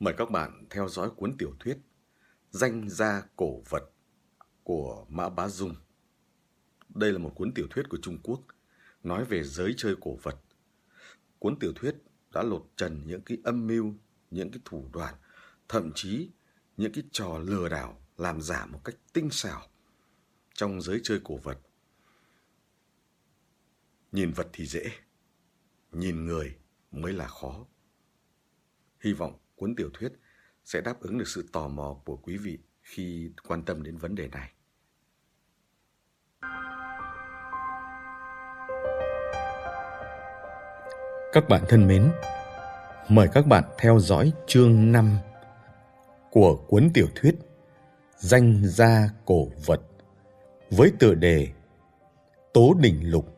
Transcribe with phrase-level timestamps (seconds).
[0.00, 1.78] Mời các bạn theo dõi cuốn tiểu thuyết
[2.50, 3.90] Danh gia cổ vật
[4.62, 5.74] của Mã Bá Dung.
[6.88, 8.40] Đây là một cuốn tiểu thuyết của Trung Quốc
[9.02, 10.36] nói về giới chơi cổ vật.
[11.38, 11.94] Cuốn tiểu thuyết
[12.32, 13.94] đã lột trần những cái âm mưu,
[14.30, 15.14] những cái thủ đoạn,
[15.68, 16.30] thậm chí
[16.76, 19.68] những cái trò lừa đảo làm giả một cách tinh xảo
[20.54, 21.58] trong giới chơi cổ vật.
[24.12, 24.92] Nhìn vật thì dễ,
[25.92, 26.56] nhìn người
[26.90, 27.66] mới là khó.
[29.00, 30.12] Hy vọng cuốn tiểu thuyết
[30.64, 34.14] sẽ đáp ứng được sự tò mò của quý vị khi quan tâm đến vấn
[34.14, 34.50] đề này.
[41.32, 42.10] Các bạn thân mến,
[43.08, 45.18] mời các bạn theo dõi chương 5
[46.30, 47.34] của cuốn tiểu thuyết
[48.18, 49.80] Danh gia cổ vật
[50.70, 51.48] với tựa đề
[52.52, 53.36] Tố đỉnh lục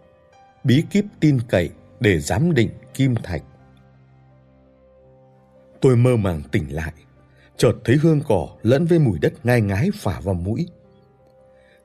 [0.65, 3.43] bí kíp tin cậy để giám định kim thạch.
[5.81, 6.93] Tôi mơ màng tỉnh lại,
[7.57, 10.67] chợt thấy hương cỏ lẫn với mùi đất ngai ngái phả vào mũi.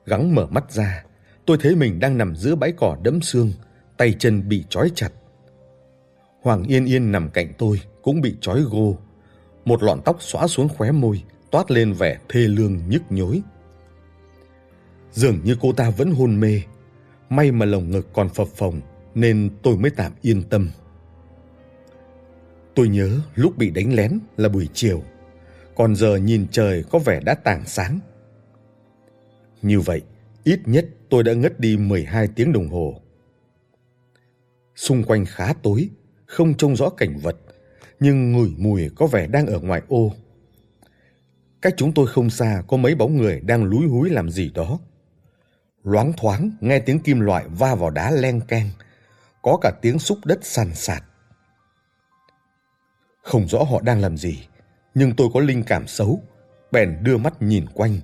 [0.06, 1.04] Gắng mở mắt ra,
[1.46, 3.52] tôi thấy mình đang nằm giữa bãi cỏ đẫm xương,
[3.96, 5.12] tay chân bị trói chặt.
[6.42, 8.96] Hoàng Yên Yên nằm cạnh tôi cũng bị trói gô,
[9.64, 13.42] một lọn tóc xóa xuống khóe môi, toát lên vẻ thê lương nhức nhối.
[15.12, 16.62] Dường như cô ta vẫn hôn mê,
[17.28, 18.80] may mà lồng ngực còn phập phồng
[19.14, 20.70] nên tôi mới tạm yên tâm.
[22.74, 25.02] Tôi nhớ lúc bị đánh lén là buổi chiều,
[25.74, 28.00] còn giờ nhìn trời có vẻ đã tảng sáng.
[29.62, 30.02] Như vậy,
[30.44, 33.00] ít nhất tôi đã ngất đi 12 tiếng đồng hồ.
[34.74, 35.88] Xung quanh khá tối,
[36.26, 37.36] không trông rõ cảnh vật,
[38.00, 40.12] nhưng ngửi mùi có vẻ đang ở ngoài ô.
[41.62, 44.78] Cách chúng tôi không xa có mấy bóng người đang lúi húi làm gì đó.
[45.84, 48.68] Loáng thoáng nghe tiếng kim loại va vào đá len keng,
[49.42, 51.02] có cả tiếng xúc đất sàn sạt.
[53.22, 54.46] Không rõ họ đang làm gì,
[54.94, 56.20] nhưng tôi có linh cảm xấu,
[56.72, 57.96] bèn đưa mắt nhìn quanh,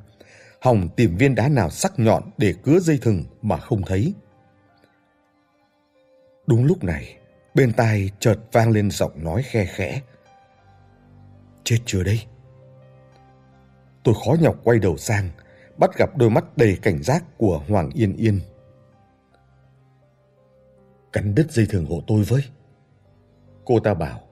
[0.60, 4.14] hòng tìm viên đá nào sắc nhọn để cứa dây thừng mà không thấy.
[6.46, 7.18] Đúng lúc này,
[7.54, 10.02] bên tai chợt vang lên giọng nói khe khẽ.
[11.64, 12.20] Chết chưa đây?
[14.02, 15.30] Tôi khó nhọc quay đầu sang,
[15.76, 18.40] bắt gặp đôi mắt đầy cảnh giác của Hoàng Yên Yên.
[21.12, 22.42] Cắn đứt dây thừng hộ tôi với.
[23.64, 24.27] Cô ta bảo.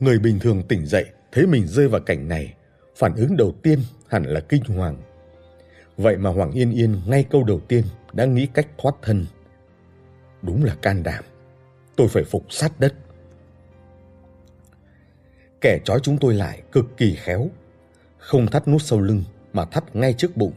[0.00, 2.54] Người bình thường tỉnh dậy thấy mình rơi vào cảnh này,
[2.96, 3.78] phản ứng đầu tiên
[4.08, 5.02] hẳn là kinh hoàng.
[5.96, 9.26] Vậy mà Hoàng Yên Yên ngay câu đầu tiên đã nghĩ cách thoát thân.
[10.42, 11.24] Đúng là can đảm.
[11.96, 12.94] Tôi phải phục sát đất.
[15.60, 17.48] Kẻ trói chúng tôi lại cực kỳ khéo,
[18.18, 20.52] không thắt nút sau lưng mà thắt ngay trước bụng.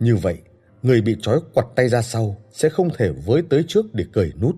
[0.00, 0.38] Như vậy,
[0.82, 4.32] người bị trói quặt tay ra sau sẽ không thể với tới trước để cởi
[4.40, 4.56] nút.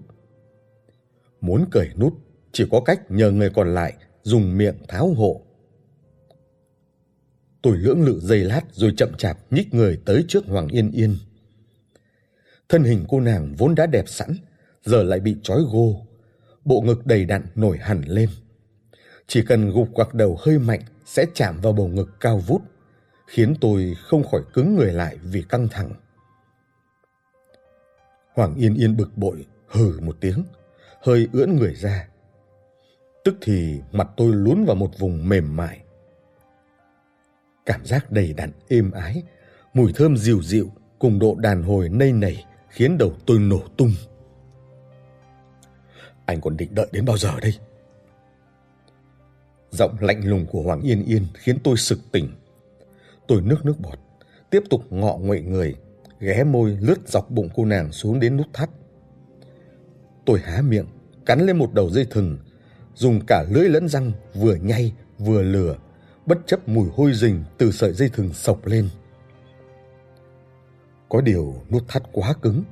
[1.40, 2.14] Muốn cởi nút,
[2.52, 5.42] chỉ có cách nhờ người còn lại dùng miệng tháo hộ.
[7.62, 11.16] Tôi lưỡng lự giây lát rồi chậm chạp nhích người tới trước Hoàng Yên Yên.
[12.68, 14.36] Thân hình cô nàng vốn đã đẹp sẵn,
[14.84, 16.06] giờ lại bị trói gô,
[16.64, 18.28] bộ ngực đầy đặn nổi hẳn lên.
[19.26, 22.62] Chỉ cần gục quặc đầu hơi mạnh sẽ chạm vào bầu ngực cao vút,
[23.26, 25.92] khiến tôi không khỏi cứng người lại vì căng thẳng.
[28.34, 30.44] Hoàng Yên Yên bực bội, hừ một tiếng,
[31.02, 32.08] hơi ưỡn người ra.
[33.24, 35.80] Tức thì mặt tôi lún vào một vùng mềm mại.
[37.66, 39.22] Cảm giác đầy đặn êm ái,
[39.74, 43.92] mùi thơm dịu dịu cùng độ đàn hồi nây nảy khiến đầu tôi nổ tung.
[46.26, 47.54] Anh còn định đợi đến bao giờ đây?
[49.70, 52.28] Giọng lạnh lùng của Hoàng Yên Yên khiến tôi sực tỉnh.
[53.26, 53.98] Tôi nước nước bọt,
[54.50, 55.74] tiếp tục ngọ nguậy người,
[56.20, 58.70] ghé môi lướt dọc bụng cô nàng xuống đến nút thắt.
[60.26, 60.86] Tôi há miệng,
[61.26, 62.38] cắn lên một đầu dây thừng,
[62.94, 65.76] dùng cả lưỡi lẫn răng vừa nhay vừa lửa
[66.26, 68.88] bất chấp mùi hôi rình từ sợi dây thừng sộc lên.
[71.08, 72.64] Có điều nút thắt quá cứng,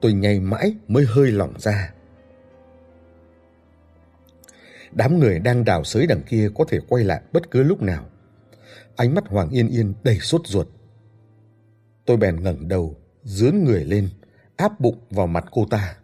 [0.00, 1.94] tôi nhay mãi mới hơi lỏng ra.
[4.92, 8.06] Đám người đang đào sới đằng kia có thể quay lại bất cứ lúc nào.
[8.96, 10.68] Ánh mắt Hoàng Yên Yên đầy sốt ruột.
[12.04, 14.08] Tôi bèn ngẩng đầu, dướn người lên,
[14.56, 15.96] áp bụng vào mặt cô ta.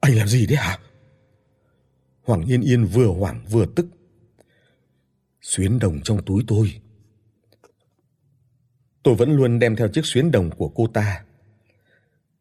[0.00, 0.78] Anh làm gì đấy hả?
[2.28, 3.86] Hoàng Yên Yên vừa hoảng vừa tức.
[5.40, 6.80] Xuyến đồng trong túi tôi.
[9.02, 11.24] Tôi vẫn luôn đem theo chiếc xuyến đồng của cô ta.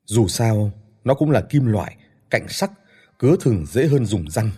[0.06, 0.72] Dù sao,
[1.04, 1.98] nó cũng là kim loại,
[2.30, 2.72] cạnh sắc,
[3.19, 4.51] cứa thường dễ hơn dùng răng.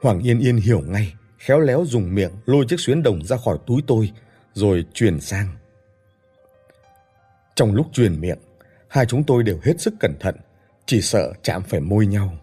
[0.00, 3.58] Hoàng Yên Yên hiểu ngay, khéo léo dùng miệng lôi chiếc xuyến đồng ra khỏi
[3.66, 4.12] túi tôi,
[4.54, 5.48] rồi truyền sang.
[7.56, 8.38] Trong lúc truyền miệng,
[8.88, 10.36] hai chúng tôi đều hết sức cẩn thận,
[10.86, 12.38] chỉ sợ chạm phải môi nhau.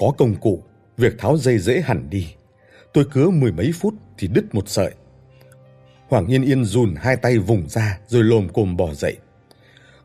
[0.00, 0.62] Có công cụ,
[0.96, 2.34] việc tháo dây dễ hẳn đi.
[2.92, 4.94] Tôi cứa mười mấy phút thì đứt một sợi.
[6.08, 9.16] Hoàng Yên Yên rùn hai tay vùng ra rồi lồm cồm bỏ dậy.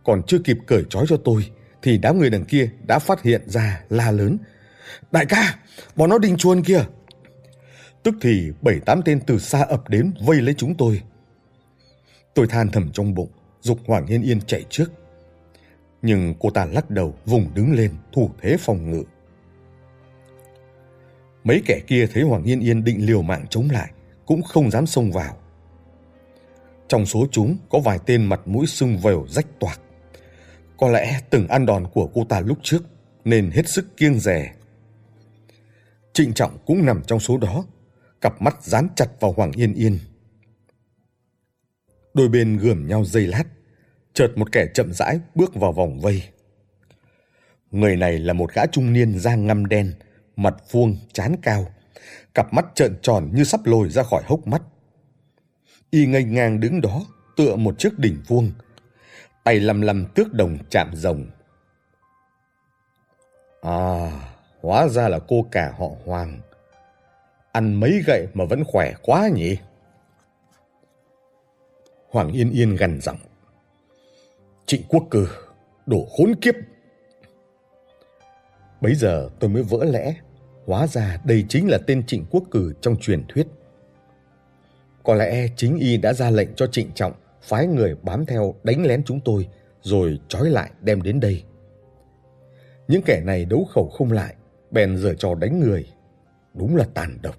[0.04, 1.52] Còn chưa kịp cởi trói cho tôi
[1.82, 4.38] thì đám người đằng kia đã phát hiện ra la lớn.
[5.12, 5.60] Đại ca,
[5.96, 6.86] bọn nó đình chuôn kìa.
[8.04, 11.02] Tức thì bảy tám tên từ xa ập đến vây lấy chúng tôi.
[12.34, 13.30] Tôi than thầm trong bụng,
[13.62, 14.92] dục Hoàng Yên Yên chạy trước.
[16.02, 19.04] Nhưng cô ta lắc đầu vùng đứng lên thủ thế phòng ngự.
[21.46, 23.92] Mấy kẻ kia thấy Hoàng Yên Yên định liều mạng chống lại,
[24.26, 25.38] cũng không dám xông vào.
[26.88, 29.82] Trong số chúng có vài tên mặt mũi sưng vèo rách toạc.
[30.78, 32.84] Có lẽ từng ăn đòn của cô ta lúc trước
[33.26, 34.54] nên hết sức kiêng rè.
[36.14, 37.66] Trịnh Trọng cũng nằm trong số đó,
[38.22, 40.00] cặp mắt dán chặt vào Hoàng Yên Yên.
[42.14, 43.44] Đôi bên gườm nhau dây lát,
[44.14, 46.24] chợt một kẻ chậm rãi bước vào vòng vây.
[47.72, 49.94] Người này là một gã trung niên da ngăm đen,
[50.36, 51.68] mặt vuông, chán cao,
[52.34, 54.62] cặp mắt trợn tròn như sắp lồi ra khỏi hốc mắt.
[55.90, 57.02] Y ngây ngang đứng đó,
[57.38, 58.52] tựa một chiếc đỉnh vuông,
[59.44, 61.26] tay lầm lầm tước đồng chạm rồng.
[63.62, 64.12] À,
[64.62, 66.40] hóa ra là cô cả họ Hoàng.
[67.52, 69.58] Ăn mấy gậy mà vẫn khỏe quá nhỉ?
[72.10, 73.18] Hoàng Yên Yên gằn giọng.
[74.66, 75.28] Trịnh Quốc Cử,
[75.86, 76.56] đổ khốn kiếp.
[78.82, 80.16] Bấy giờ tôi mới vỡ lẽ,
[80.66, 83.48] hóa ra đây chính là tên Trịnh Quốc Cử trong truyền thuyết.
[85.04, 88.86] Có lẽ chính y đã ra lệnh cho Trịnh Trọng phái người bám theo đánh
[88.86, 89.48] lén chúng tôi
[89.82, 91.44] rồi trói lại đem đến đây.
[92.88, 94.36] Những kẻ này đấu khẩu không lại,
[94.72, 95.88] bèn giở trò đánh người.
[96.54, 97.36] Đúng là tàn độc.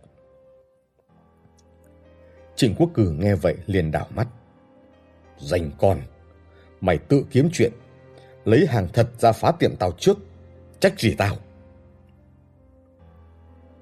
[2.57, 4.29] Trịnh Quốc Cử nghe vậy liền đảo mắt.
[5.39, 6.01] Dành con,
[6.81, 7.73] mày tự kiếm chuyện,
[8.45, 10.19] lấy hàng thật ra phá tiệm tao trước,
[10.81, 11.37] trách gì tao?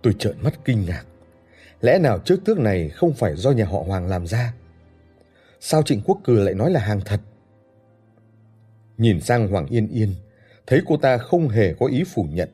[0.05, 1.05] Tôi trợn mắt kinh ngạc.
[1.81, 4.55] Lẽ nào trước tước này không phải do nhà họ Hoàng làm ra?
[5.61, 7.21] Sao Trịnh Quốc Cừ lại nói là hàng thật?
[8.99, 10.15] Nhìn sang Hoàng Yên Yên,
[10.67, 12.49] thấy cô ta không hề có ý phủ nhận.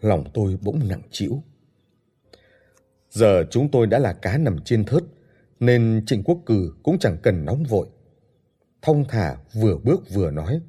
[0.00, 1.42] Lòng tôi bỗng nặng trĩu.
[3.10, 5.02] Giờ chúng tôi đã là cá nằm trên thớt,
[5.60, 7.86] nên Trịnh Quốc Cừ cũng chẳng cần nóng vội.
[8.82, 10.60] Thông thả vừa bước vừa nói.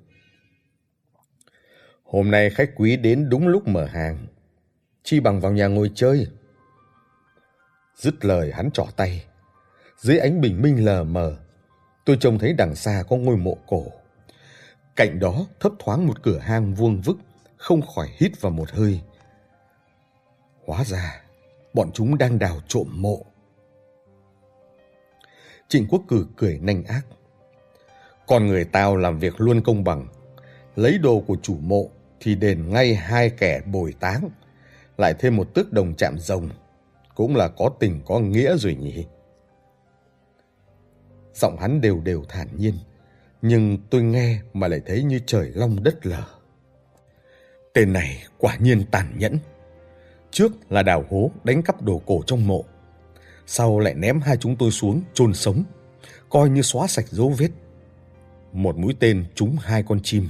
[2.04, 4.28] Hôm nay khách quý đến đúng lúc mở hàng.
[5.10, 6.28] Chi bằng vào nhà ngồi chơi.
[7.96, 9.26] Dứt lời hắn trỏ tay.
[9.98, 11.38] Dưới ánh bình minh lờ mờ,
[12.06, 13.86] tôi trông thấy đằng xa có ngôi mộ cổ.
[14.96, 17.18] Cạnh đó thấp thoáng một cửa hang vuông vức,
[17.58, 19.02] không khỏi hít vào một hơi.
[20.66, 21.22] Hóa ra,
[21.74, 23.26] bọn chúng đang đào trộm mộ.
[25.68, 27.06] Trịnh Quốc Cử cười nanh ác.
[28.28, 30.08] Con người tao làm việc luôn công bằng.
[30.76, 31.90] Lấy đồ của chủ mộ
[32.20, 34.30] thì đền ngay hai kẻ bồi táng.
[34.98, 36.50] Lại thêm một tước đồng chạm rồng.
[37.16, 39.06] Cũng là có tình có nghĩa rồi nhỉ.
[41.34, 42.74] Giọng hắn đều đều thản nhiên.
[43.42, 46.24] Nhưng tôi nghe mà lại thấy như trời long đất lở.
[47.74, 49.38] Tên này quả nhiên tàn nhẫn.
[50.32, 52.66] Trước là đào hố đánh cắp đồ cổ trong mộ.
[53.46, 55.64] Sau lại ném hai chúng tôi xuống chôn sống,
[56.30, 57.50] coi như xóa sạch dấu vết.
[58.54, 60.28] Một mũi tên trúng hai con chim.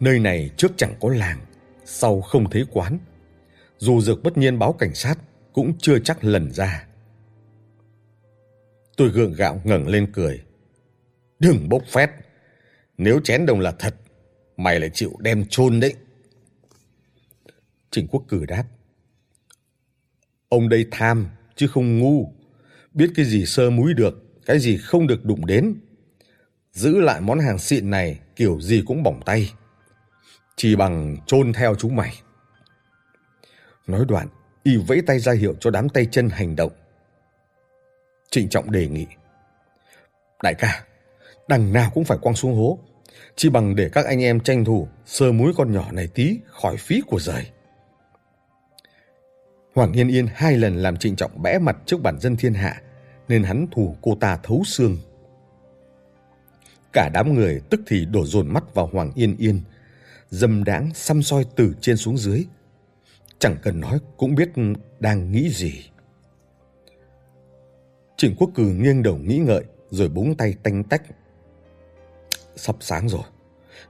[0.00, 1.40] Nơi này trước chẳng có làng,
[1.84, 2.98] sau không thấy quán.
[3.78, 5.18] Dù dược bất nhiên báo cảnh sát,
[5.52, 6.86] cũng chưa chắc lần ra.
[8.96, 10.40] Tôi gượng gạo ngẩng lên cười.
[11.38, 12.10] Đừng bốc phét.
[12.98, 13.94] Nếu chén đồng là thật,
[14.56, 15.94] mày lại chịu đem chôn đấy.
[17.90, 18.64] Trịnh Quốc Cử đáp.
[20.48, 22.32] Ông đây tham, chứ không ngu.
[22.92, 25.74] Biết cái gì sơ múi được, cái gì không được đụng đến.
[26.72, 29.52] Giữ lại món hàng xịn này kiểu gì cũng bỏng tay.
[30.56, 32.14] Chỉ bằng chôn theo chúng mày.
[33.86, 34.28] Nói đoạn,
[34.62, 36.72] y vẫy tay ra hiệu cho đám tay chân hành động.
[38.30, 39.06] Trịnh Trọng đề nghị.
[40.42, 40.84] Đại ca,
[41.48, 42.78] đằng nào cũng phải quăng xuống hố.
[43.36, 46.76] Chỉ bằng để các anh em tranh thủ sơ múi con nhỏ này tí khỏi
[46.76, 47.46] phí của rời.
[49.74, 52.82] Hoàng Yên Yên hai lần làm trịnh trọng bẽ mặt trước bản dân thiên hạ,
[53.28, 54.98] nên hắn thù cô ta thấu xương.
[56.92, 59.60] Cả đám người tức thì đổ dồn mắt vào Hoàng Yên Yên,
[60.34, 62.44] dâm đãng xăm soi từ trên xuống dưới.
[63.38, 64.48] Chẳng cần nói cũng biết
[65.00, 65.90] đang nghĩ gì.
[68.16, 71.02] Trịnh Quốc Cử nghiêng đầu nghĩ ngợi rồi búng tay tanh tách.
[72.56, 73.22] Sắp sáng rồi,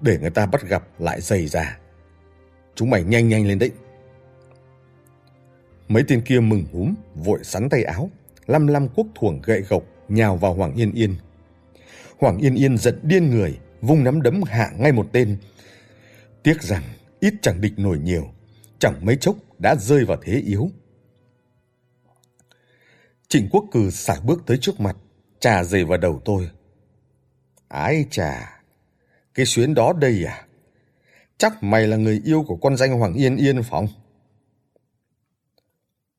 [0.01, 1.79] để người ta bắt gặp lại dày ra.
[2.75, 3.71] Chúng mày nhanh nhanh lên đấy.
[5.89, 8.11] Mấy tên kia mừng húm, vội sắn tay áo,
[8.47, 11.15] lăm lăm quốc thuồng gậy gộc nhào vào Hoàng Yên Yên.
[12.19, 15.37] Hoàng Yên Yên giận điên người, vung nắm đấm hạ ngay một tên.
[16.45, 16.83] Tiếc rằng
[17.21, 18.33] ít chẳng địch nổi nhiều,
[18.79, 20.71] chẳng mấy chốc đã rơi vào thế yếu.
[23.29, 24.97] Trịnh Quốc Cử xả bước tới trước mặt,
[25.41, 26.51] trà dày vào đầu tôi.
[27.69, 28.61] Ái trà
[29.35, 30.47] cái xuyến đó đây à?
[31.39, 33.89] Chắc mày là người yêu của con danh Hoàng Yên Yên phòng.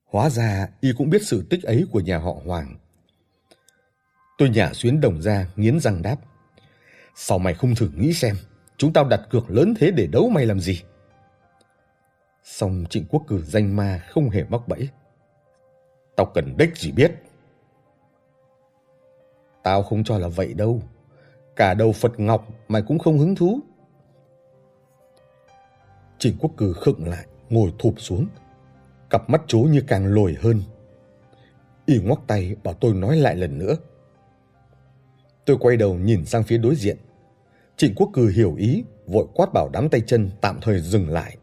[0.06, 2.78] Hóa ra y cũng biết sự tích ấy của nhà họ Hoàng.
[4.38, 6.18] Tôi nhả xuyến đồng ra, nghiến răng đáp.
[7.16, 8.36] Sao mày không thử nghĩ xem,
[8.78, 10.82] chúng tao đặt cược lớn thế để đấu mày làm gì?
[12.44, 14.90] Xong trịnh quốc cử danh ma không hề mắc bẫy.
[16.16, 17.12] Tao cần đếch gì biết.
[19.64, 20.82] Tao không cho là vậy đâu.
[21.56, 23.60] Cả đầu Phật Ngọc mày cũng không hứng thú.
[26.18, 28.28] Trịnh quốc cử khựng lại, ngồi thụp xuống.
[29.10, 30.62] Cặp mắt chố như càng lồi hơn.
[31.86, 33.76] Y ngoắc tay bảo tôi nói lại lần nữa.
[35.46, 36.98] Tôi quay đầu nhìn sang phía đối diện.
[37.78, 41.38] Trịnh Quốc Cử hiểu ý, vội quát bảo đám tay chân tạm thời dừng lại.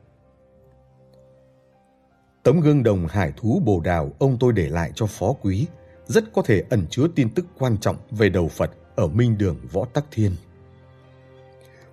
[2.43, 5.67] Tấm gương đồng hải thú bồ đào ông tôi để lại cho phó quý
[6.07, 9.57] rất có thể ẩn chứa tin tức quan trọng về đầu Phật ở Minh Đường
[9.73, 10.33] Võ Tắc Thiên.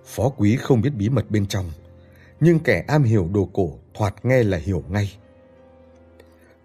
[0.04, 1.70] Phó quý không biết bí mật bên trong,
[2.40, 5.12] nhưng kẻ am hiểu đồ cổ thoạt nghe là hiểu ngay.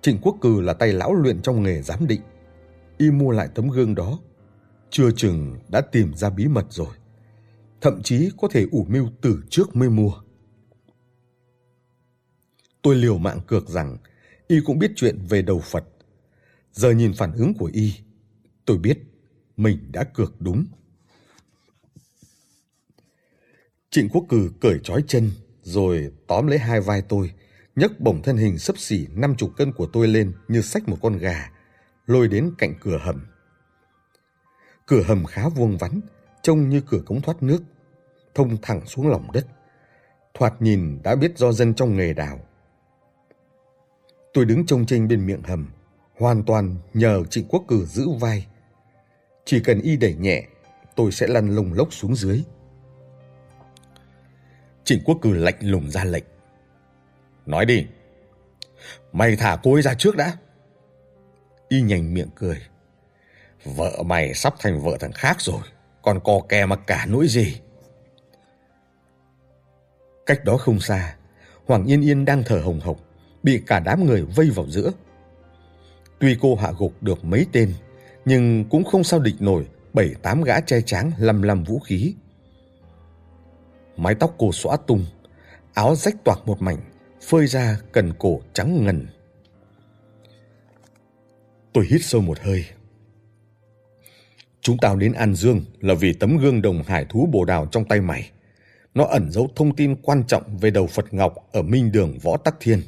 [0.01, 2.21] Trịnh Quốc Cử là tay lão luyện trong nghề giám định.
[2.97, 4.19] Y mua lại tấm gương đó
[4.89, 6.95] chưa chừng đã tìm ra bí mật rồi.
[7.85, 10.11] Thậm chí có thể ủ mưu từ trước mới mua.
[12.81, 13.97] Tôi liều mạng cược rằng
[14.47, 15.83] y cũng biết chuyện về đầu Phật.
[16.71, 17.93] Giờ nhìn phản ứng của y,
[18.65, 18.99] tôi biết
[19.57, 20.65] mình đã cược đúng.
[23.89, 27.31] Trịnh Quốc Cử cởi trói chân rồi tóm lấy hai vai tôi,
[27.75, 30.97] nhấc bổng thân hình sấp xỉ năm chục cân của tôi lên như xách một
[31.01, 31.51] con gà,
[32.05, 33.25] lôi đến cạnh cửa hầm.
[34.85, 36.01] Cửa hầm khá vuông vắn,
[36.41, 37.63] trông như cửa cống thoát nước,
[38.35, 39.45] thông thẳng xuống lòng đất.
[40.33, 42.39] Thoạt nhìn đã biết do dân trong nghề đào.
[44.33, 45.71] Tôi đứng trông chênh bên miệng hầm,
[46.19, 48.47] hoàn toàn nhờ Trịnh Quốc Cử giữ vai.
[49.45, 50.43] Chỉ cần y đẩy nhẹ,
[50.95, 52.43] tôi sẽ lăn lông lốc xuống dưới.
[54.83, 56.23] Trịnh Quốc Cử lạnh lùng ra lệnh.
[57.45, 57.87] Nói đi,
[59.11, 60.37] mày thả cô ấy ra trước đã.
[61.69, 62.61] Y nhành miệng cười.
[63.63, 65.61] Vợ mày sắp thành vợ thằng khác rồi,
[66.01, 67.61] còn co kè mà cả nỗi gì.
[70.25, 71.15] Cách đó không xa,
[71.65, 72.97] Hoàng Yên Yên đang thở hồng hộc,
[73.43, 74.91] bị cả đám người vây vào giữa.
[76.19, 77.73] Tuy cô hạ gục được mấy tên,
[78.25, 82.13] nhưng cũng không sao địch nổi bảy tám gã trai tráng lầm lầm vũ khí.
[83.97, 85.05] Mái tóc cô xõa tung,
[85.73, 86.77] áo rách toạc một mảnh,
[87.21, 89.07] phơi ra cần cổ trắng ngần.
[91.73, 92.65] Tôi hít sâu một hơi,
[94.65, 97.85] Chúng tao đến An Dương là vì tấm gương đồng hải thú bồ đào trong
[97.85, 98.31] tay mày.
[98.95, 102.37] Nó ẩn giấu thông tin quan trọng về đầu Phật Ngọc ở Minh Đường Võ
[102.37, 102.81] Tắc Thiên.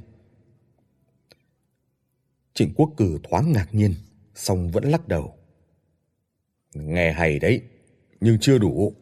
[2.54, 3.96] Trịnh Quốc Cử thoáng ngạc nhiên,
[4.36, 5.38] song vẫn lắc đầu.
[6.74, 7.62] Nghe hay đấy,
[8.22, 8.94] nhưng chưa đủ.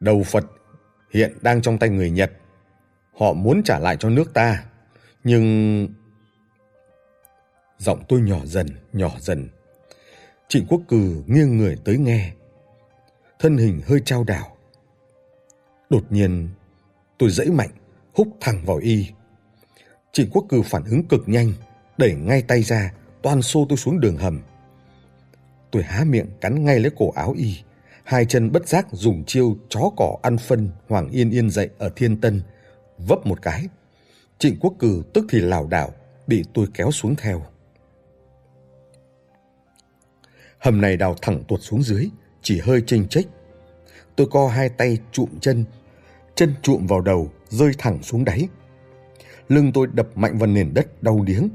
[0.00, 0.44] Đầu Phật
[1.12, 2.32] hiện đang trong tay người Nhật.
[3.12, 4.64] Họ muốn trả lại cho nước ta,
[5.24, 5.88] nhưng...
[7.78, 9.48] Giọng tôi nhỏ dần, nhỏ dần,
[10.48, 12.32] Trịnh Quốc Cử nghiêng người tới nghe.
[13.38, 14.55] Thân hình hơi trao đảo.
[15.90, 16.48] Đột nhiên,
[17.18, 17.70] tôi dẫy mạnh,
[18.14, 19.06] húc thẳng vào y.
[20.12, 21.52] Trịnh Quốc Cư phản ứng cực nhanh,
[21.98, 24.42] đẩy ngay tay ra, toan xô tôi xuống đường hầm.
[25.70, 27.56] Tôi há miệng cắn ngay lấy cổ áo y,
[28.04, 31.90] hai chân bất giác dùng chiêu chó cỏ ăn phân Hoàng Yên Yên dậy ở
[31.96, 32.42] Thiên Tân,
[32.98, 33.68] vấp một cái.
[34.38, 35.90] Trịnh Quốc Cử tức thì lảo đảo,
[36.26, 37.42] bị tôi kéo xuống theo.
[40.58, 42.08] Hầm này đào thẳng tuột xuống dưới,
[42.42, 43.26] chỉ hơi chênh chếch.
[44.16, 45.64] Tôi co hai tay trụm chân,
[46.34, 48.48] chân trụm vào đầu, rơi thẳng xuống đáy.
[49.48, 51.48] Lưng tôi đập mạnh vào nền đất đau điếng,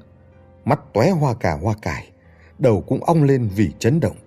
[0.66, 2.12] mắt tóe hoa cả hoa cải,
[2.60, 4.18] đầu cũng ong lên vì chấn động.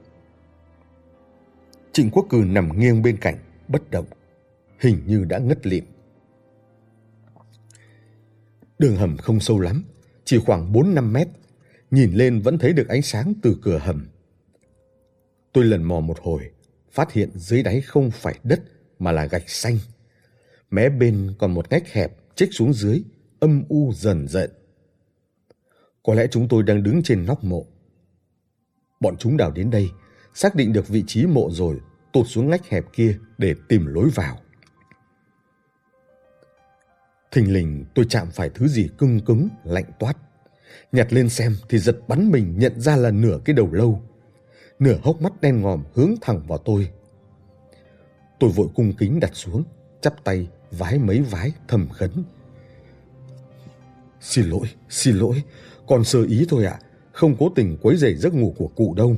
[1.93, 3.39] Trịnh Quốc Cử nằm nghiêng bên cạnh,
[3.69, 4.07] bất động,
[4.81, 5.85] hình như đã ngất lịm.
[8.79, 9.85] Đường hầm không sâu lắm,
[10.25, 11.29] chỉ khoảng 4-5 mét.
[11.91, 14.09] Nhìn lên vẫn thấy được ánh sáng từ cửa hầm.
[15.53, 16.51] Tôi lần mò một hồi,
[16.95, 18.61] phát hiện dưới đáy không phải đất
[18.99, 19.79] mà là gạch xanh.
[20.71, 23.03] Mé bên còn một ngách hẹp chích xuống dưới,
[23.41, 24.51] âm u dần dần.
[26.03, 27.67] Có lẽ chúng tôi đang đứng trên nóc mộ.
[29.01, 29.91] Bọn chúng đào đến đây,
[30.35, 31.81] xác định được vị trí mộ rồi,
[32.13, 34.39] tụt xuống ngách hẹp kia để tìm lối vào.
[37.33, 40.17] Thình lình tôi chạm phải thứ gì cưng cứng, lạnh toát.
[40.93, 44.03] Nhặt lên xem thì giật bắn mình nhận ra là nửa cái đầu lâu
[44.79, 46.91] nửa hốc mắt đen ngòm hướng thẳng vào tôi.
[48.39, 49.65] Tôi vội cung kính đặt xuống,
[50.01, 52.11] chắp tay vái mấy vái thầm khấn.
[54.21, 55.43] Xin lỗi, xin lỗi,
[55.87, 56.79] còn sơ ý thôi ạ,
[57.13, 59.17] không cố tình quấy rầy giấc ngủ của cụ đâu.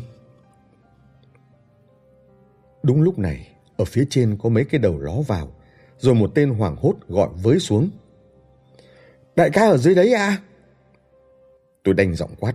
[2.82, 5.52] Đúng lúc này, ở phía trên có mấy cái đầu ló vào,
[5.98, 7.90] rồi một tên hoảng hốt gọi với xuống.
[9.36, 10.42] Đại ca ở dưới đấy à?
[11.84, 12.54] Tôi đành giọng quát.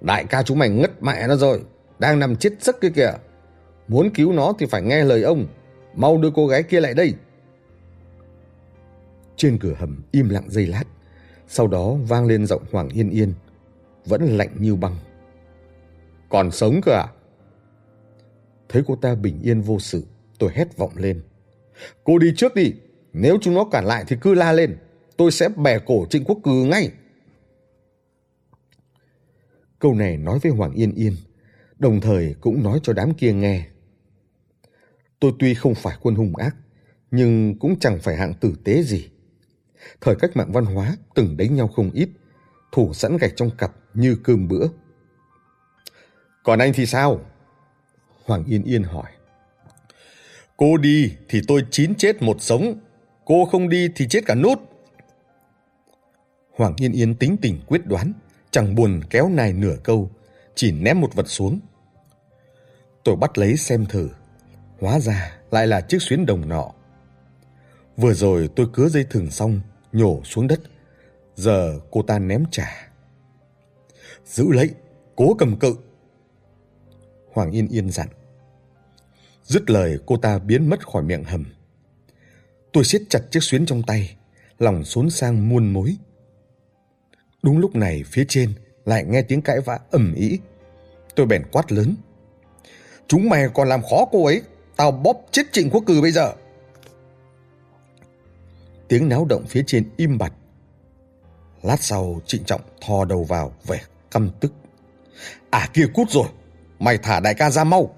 [0.00, 1.62] Đại ca chúng mày ngất mẹ nó rồi,
[1.98, 3.12] đang nằm chết giấc kia kìa.
[3.88, 5.46] Muốn cứu nó thì phải nghe lời ông,
[5.94, 7.14] mau đưa cô gái kia lại đây.
[9.36, 10.84] Trên cửa hầm im lặng giây lát,
[11.48, 13.32] sau đó vang lên giọng Hoàng Yên Yên,
[14.06, 14.96] vẫn lạnh như băng.
[16.28, 17.06] Còn sống cơ à?
[18.68, 20.04] Thấy cô ta bình yên vô sự,
[20.38, 21.22] tôi hét vọng lên.
[22.04, 22.72] Cô đi trước đi,
[23.12, 24.76] nếu chúng nó cản lại thì cứ la lên,
[25.16, 26.90] tôi sẽ bẻ cổ Trịnh Quốc Cừ ngay.
[29.78, 31.16] Câu này nói với Hoàng Yên Yên,
[31.78, 33.66] đồng thời cũng nói cho đám kia nghe.
[35.20, 36.56] Tôi tuy không phải quân hung ác,
[37.10, 39.08] nhưng cũng chẳng phải hạng tử tế gì.
[40.00, 42.08] Thời cách mạng văn hóa từng đánh nhau không ít,
[42.72, 44.66] thủ sẵn gạch trong cặp như cơm bữa.
[46.42, 47.20] Còn anh thì sao?
[48.24, 49.10] Hoàng Yên Yên hỏi.
[50.56, 52.80] Cô đi thì tôi chín chết một sống,
[53.24, 54.58] cô không đi thì chết cả nút.
[56.56, 58.12] Hoàng Yên Yên tính tình quyết đoán,
[58.50, 60.10] chẳng buồn kéo nài nửa câu,
[60.54, 61.60] chỉ ném một vật xuống.
[63.08, 64.08] Tôi bắt lấy xem thử,
[64.80, 66.70] hóa ra lại là chiếc xuyến đồng nọ.
[67.96, 69.60] Vừa rồi tôi cứa dây thừng xong,
[69.92, 70.60] nhổ xuống đất,
[71.36, 72.90] giờ cô ta ném trả.
[74.24, 74.70] Giữ lấy,
[75.16, 75.74] cố cầm cự.
[77.32, 78.08] Hoàng Yên Yên dặn.
[79.44, 81.44] Dứt lời cô ta biến mất khỏi miệng hầm.
[82.72, 84.16] Tôi siết chặt chiếc xuyến trong tay,
[84.58, 85.96] lòng xốn sang muôn mối.
[87.42, 88.52] Đúng lúc này phía trên
[88.84, 90.38] lại nghe tiếng cãi vã ầm ĩ.
[91.16, 91.94] Tôi bèn quát lớn.
[93.08, 94.42] Chúng mày còn làm khó cô ấy,
[94.76, 96.34] tao bóp chết trịnh quốc cử bây giờ.
[98.88, 100.32] Tiếng náo động phía trên im bặt.
[101.62, 103.80] Lát sau trịnh trọng thò đầu vào vẻ
[104.10, 104.52] căm tức.
[105.50, 106.28] À kia cút rồi,
[106.78, 107.94] mày thả đại ca ra mau.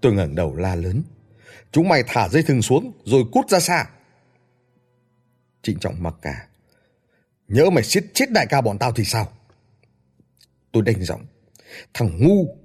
[0.00, 1.02] Tôi ngẩng đầu la lớn.
[1.72, 3.86] Chúng mày thả dây thừng xuống rồi cút ra xa.
[5.62, 6.46] Trịnh trọng mặc cả.
[7.48, 9.32] Nhớ mày siết chết đại ca bọn tao thì sao?
[10.72, 11.26] Tôi đành giọng.
[11.94, 12.56] Thằng ngu,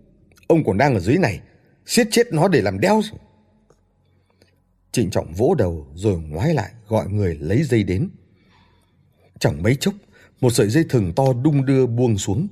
[0.47, 1.39] ông còn đang ở dưới này,
[1.85, 3.19] siết chết nó để làm đeo rồi.
[4.91, 8.09] Trịnh trọng vỗ đầu rồi ngoái lại gọi người lấy dây đến.
[9.39, 9.93] Chẳng mấy chốc,
[10.41, 12.47] một sợi dây thừng to đung đưa buông xuống.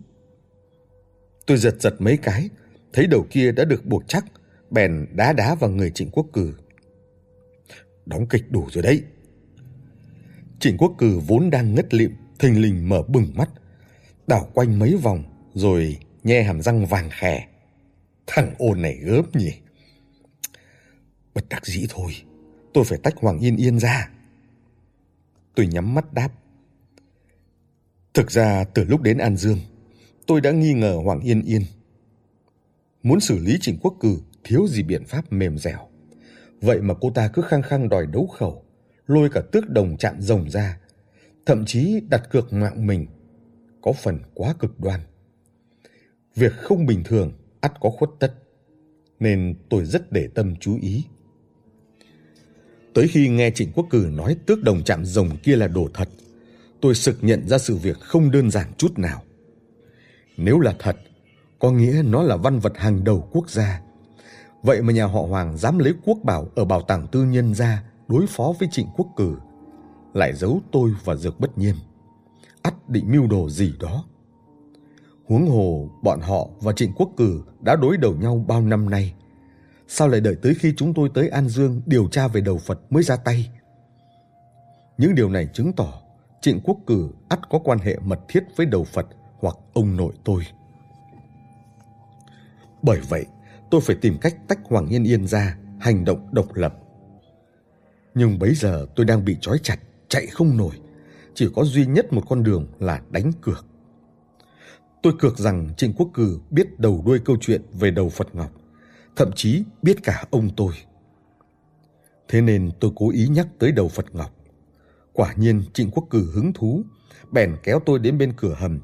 [1.45, 2.49] Tôi giật giật mấy cái,
[2.93, 4.25] thấy đầu kia đã được buộc chắc,
[4.69, 6.53] bèn đá đá vào người Trịnh Quốc Cử.
[8.05, 9.03] Đóng kịch đủ rồi đấy.
[10.59, 13.49] Trịnh Quốc Cử vốn đang ngất lịm, thình lình mở bừng mắt,
[14.27, 15.23] đảo quanh mấy vòng
[15.53, 17.47] rồi nhe hàm răng vàng khè.
[18.27, 19.53] Thằng ôn này gớm nhỉ.
[21.33, 22.11] Bất đắc dĩ thôi,
[22.73, 24.09] tôi phải tách Hoàng Yên Yên ra.
[25.55, 26.29] Tôi nhắm mắt đáp.
[28.13, 29.59] Thực ra từ lúc đến An Dương,
[30.27, 31.61] tôi đã nghi ngờ Hoàng Yên Yên.
[33.03, 35.87] Muốn xử lý Trịnh Quốc Cử thiếu gì biện pháp mềm dẻo.
[36.61, 38.65] Vậy mà cô ta cứ khăng khăng đòi đấu khẩu,
[39.07, 40.77] lôi cả tước đồng chạm rồng ra,
[41.45, 43.07] thậm chí đặt cược mạng mình,
[43.81, 44.99] có phần quá cực đoan.
[46.35, 47.31] Việc không bình thường
[47.61, 48.33] ắt có khuất tất,
[49.19, 51.03] nên tôi rất để tâm chú ý.
[52.93, 56.09] Tới khi nghe Trịnh Quốc Cử nói tước đồng chạm rồng kia là đồ thật,
[56.81, 59.21] tôi sực nhận ra sự việc không đơn giản chút nào.
[60.37, 60.97] Nếu là thật,
[61.59, 63.81] có nghĩa nó là văn vật hàng đầu quốc gia.
[64.63, 67.83] Vậy mà nhà họ Hoàng dám lấy quốc bảo ở bảo tàng tư nhân ra
[68.07, 69.35] đối phó với Trịnh Quốc Cử,
[70.13, 71.75] lại giấu tôi và Dược Bất Nhiên.
[72.61, 74.05] ắt định mưu đồ gì đó.
[75.31, 79.13] Huống hồ bọn họ và Trịnh Quốc Cử đã đối đầu nhau bao năm nay.
[79.87, 82.79] Sao lại đợi tới khi chúng tôi tới An Dương điều tra về đầu Phật
[82.89, 83.51] mới ra tay?
[84.97, 86.01] Những điều này chứng tỏ
[86.41, 89.07] Trịnh Quốc Cử ắt có quan hệ mật thiết với đầu Phật
[89.39, 90.43] hoặc ông nội tôi.
[92.81, 93.25] Bởi vậy,
[93.71, 96.73] tôi phải tìm cách tách Hoàng Yên Yên ra, hành động độc lập.
[98.15, 100.73] Nhưng bấy giờ tôi đang bị trói chặt, chạy không nổi.
[101.33, 103.65] Chỉ có duy nhất một con đường là đánh cược.
[105.01, 108.51] Tôi cược rằng Trịnh Quốc Cử biết đầu đuôi câu chuyện về đầu Phật Ngọc,
[109.15, 110.73] thậm chí biết cả ông tôi.
[112.27, 114.35] Thế nên tôi cố ý nhắc tới đầu Phật Ngọc.
[115.13, 116.83] Quả nhiên Trịnh Quốc Cử hứng thú,
[117.31, 118.79] bèn kéo tôi đến bên cửa hầm.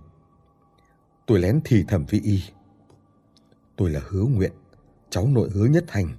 [1.25, 2.43] Tôi lén thì thầm với y.
[3.75, 4.51] Tôi là hứa nguyện,
[5.09, 6.09] cháu nội hứa nhất thành.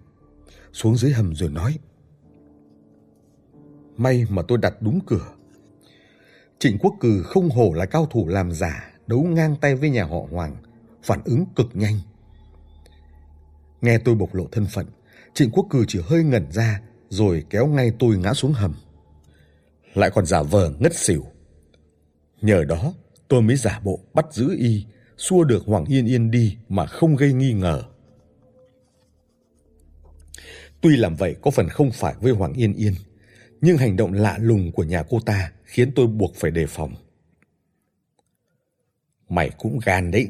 [0.73, 1.79] Xuống dưới hầm rồi nói.
[3.97, 5.35] May mà tôi đặt đúng cửa.
[6.59, 10.05] Trịnh Quốc Cử không hổ là cao thủ làm giả, đấu ngang tay với nhà
[10.05, 10.57] họ Hoàng,
[11.03, 12.01] phản ứng cực nhanh.
[13.81, 14.87] Nghe tôi bộc lộ thân phận,
[15.35, 18.75] Trịnh Quốc Cử chỉ hơi ngẩn ra rồi kéo ngay tôi ngã xuống hầm.
[19.95, 21.25] Lại còn giả vờ ngất xỉu.
[22.41, 22.95] Nhờ đó,
[23.29, 24.85] tôi mới giả bộ bắt giữ y,
[25.17, 27.83] xua được Hoàng Yên Yên đi mà không gây nghi ngờ.
[30.81, 32.95] Tuy làm vậy có phần không phải với Hoàng Yên Yên,
[33.61, 36.95] nhưng hành động lạ lùng của nhà cô ta khiến tôi buộc phải đề phòng.
[39.29, 40.29] Mày cũng gan đấy.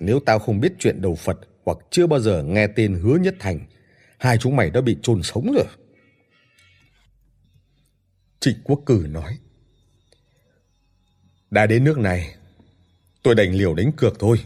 [0.00, 3.34] Nếu tao không biết chuyện đầu Phật hoặc chưa bao giờ nghe tên Hứa Nhất
[3.38, 3.66] Thành,
[4.18, 5.66] hai chúng mày đã bị chôn sống rồi.
[8.40, 9.38] Trịnh Quốc Cử nói.
[11.50, 12.34] Đã đến nước này,
[13.22, 14.38] tôi đành liều đánh cược thôi.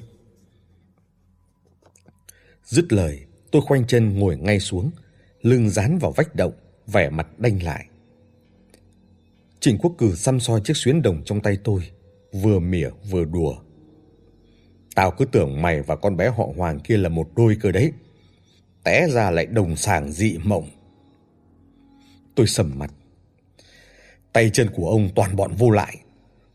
[2.64, 4.90] Dứt lời, tôi khoanh chân ngồi ngay xuống,
[5.42, 6.52] lưng dán vào vách động,
[6.86, 7.86] vẻ mặt đanh lại.
[9.60, 11.90] Trịnh Quốc Cử xăm soi chiếc xuyến đồng trong tay tôi,
[12.32, 13.56] vừa mỉa vừa đùa.
[14.96, 17.92] Tao cứ tưởng mày và con bé họ Hoàng kia là một đôi cơ đấy.
[18.84, 20.70] Té ra lại đồng sàng dị mộng.
[22.34, 22.90] Tôi sầm mặt.
[24.32, 25.96] Tay chân của ông toàn bọn vô lại.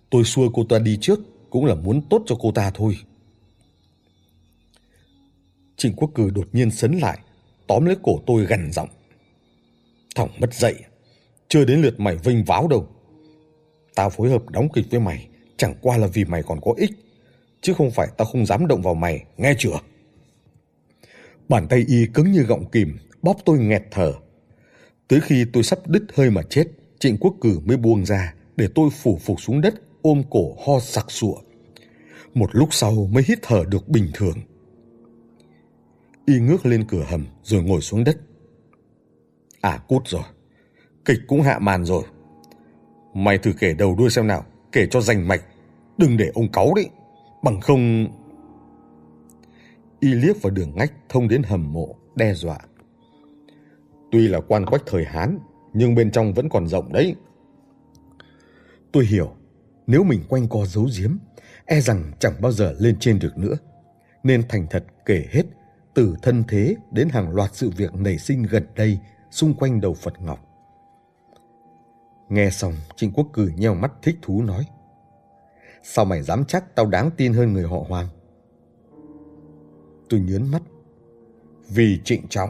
[0.10, 2.98] Tôi xua cô ta đi trước cũng là muốn tốt cho cô ta thôi.
[5.78, 7.20] Trịnh Quốc Cử đột nhiên sấn lại,
[7.68, 8.90] tóm lấy cổ tôi gằn giọng.
[10.16, 10.76] Thỏng mất dậy,
[11.48, 12.88] chưa đến lượt mày vinh váo đâu.
[13.96, 15.28] Tao phối hợp đóng kịch với mày,
[15.58, 16.92] chẳng qua là vì mày còn có ích
[17.62, 19.80] chứ không phải tao không dám động vào mày, nghe chưa?
[21.50, 24.14] Bàn tay y cứng như gọng kìm, bóp tôi nghẹt thở.
[25.08, 26.66] Tới khi tôi sắp đứt hơi mà chết,
[27.00, 30.80] Trịnh Quốc Cử mới buông ra để tôi phủ phục xuống đất, ôm cổ ho
[30.80, 31.38] sặc sụa.
[32.34, 34.38] Một lúc sau mới hít thở được bình thường.
[36.26, 38.18] Y ngước lên cửa hầm rồi ngồi xuống đất.
[39.62, 40.24] À cút rồi,
[41.06, 42.04] kịch cũng hạ màn rồi.
[43.14, 45.42] Mày thử kể đầu đuôi xem nào, kể cho rành mạch,
[45.98, 46.90] đừng để ông cáu đấy.
[47.44, 48.08] Bằng không...
[50.00, 52.58] Y liếc vào đường ngách thông đến hầm mộ, đe dọa.
[54.12, 55.40] Tuy là quan quách thời Hán,
[55.74, 57.16] nhưng bên trong vẫn còn rộng đấy.
[58.92, 59.36] Tôi hiểu,
[59.88, 61.18] nếu mình quanh co giấu giếm,
[61.66, 63.56] e rằng chẳng bao giờ lên trên được nữa.
[64.24, 65.44] Nên thành thật kể hết,
[65.94, 69.00] từ thân thế đến hàng loạt sự việc nảy sinh gần đây
[69.32, 70.40] xung quanh đầu Phật Ngọc.
[72.30, 74.66] Nghe xong, Trịnh Quốc Cử nheo mắt thích thú nói.
[75.84, 78.08] Sao mày dám chắc tao đáng tin hơn người họ Hoàng?
[80.10, 80.62] Tôi nhớn mắt.
[81.70, 82.50] Vì trịnh trọng.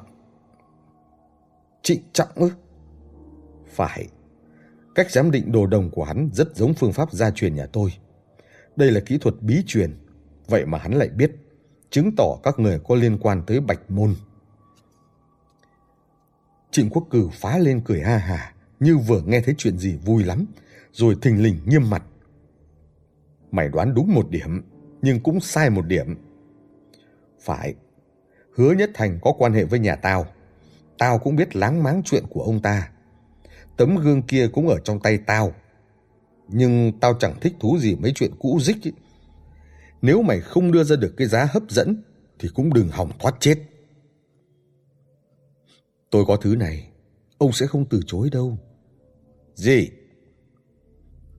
[1.82, 2.52] Trịnh trọng ư?
[3.68, 4.08] Phải.
[4.96, 7.90] Cách giám định đồ đồng của hắn rất giống phương pháp gia truyền nhà tôi.
[8.76, 9.98] Đây là kỹ thuật bí truyền.
[10.48, 11.32] Vậy mà hắn lại biết.
[11.90, 14.16] Chứng tỏ các người có liên quan tới bạch môn.
[16.72, 20.24] Trịnh Quốc Cử phá lên cười ha hà như vừa nghe thấy chuyện gì vui
[20.24, 20.46] lắm,
[20.92, 22.04] rồi thình lình nghiêm mặt.
[23.52, 24.62] Mày đoán đúng một điểm,
[25.02, 26.16] nhưng cũng sai một điểm.
[27.40, 27.76] Phải,
[28.56, 30.26] hứa nhất thành có quan hệ với nhà tao.
[30.98, 32.92] Tao cũng biết láng máng chuyện của ông ta.
[33.78, 35.54] Tấm gương kia cũng ở trong tay tao.
[36.48, 38.92] Nhưng tao chẳng thích thú gì mấy chuyện cũ dích Ý.
[40.02, 42.04] Nếu mày không đưa ra được cái giá hấp dẫn,
[42.40, 43.56] thì cũng đừng hỏng thoát chết.
[46.10, 46.90] Tôi có thứ này,
[47.38, 48.58] ông sẽ không từ chối đâu.
[49.56, 49.90] Gì?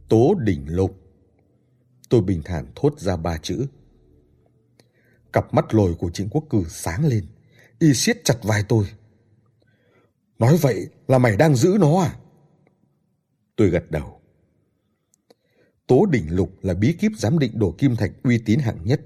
[0.09, 1.02] Tố đỉnh lục.
[2.13, 3.67] Tôi bình thản thốt ra ba chữ.
[5.33, 7.27] Cặp mắt lồi của Trịnh Quốc Cử sáng lên,
[7.79, 8.87] y siết chặt vai tôi.
[10.39, 12.17] Nói vậy là mày đang giữ nó à?
[13.57, 14.21] Tôi gật đầu.
[15.87, 19.01] Tố đỉnh lục là bí kíp giám định đồ kim thạch uy tín hạng nhất,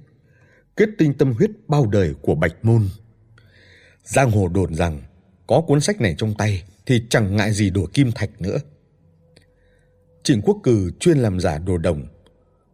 [0.77, 2.88] kết tinh tâm huyết bao đời của Bạch Môn.
[4.05, 5.03] Giang hồ đồn rằng
[5.47, 8.59] có cuốn sách này trong tay thì chẳng ngại gì đồ kim thạch nữa.
[10.23, 12.07] Trịnh Quốc Cử chuyên làm giả đồ đồng,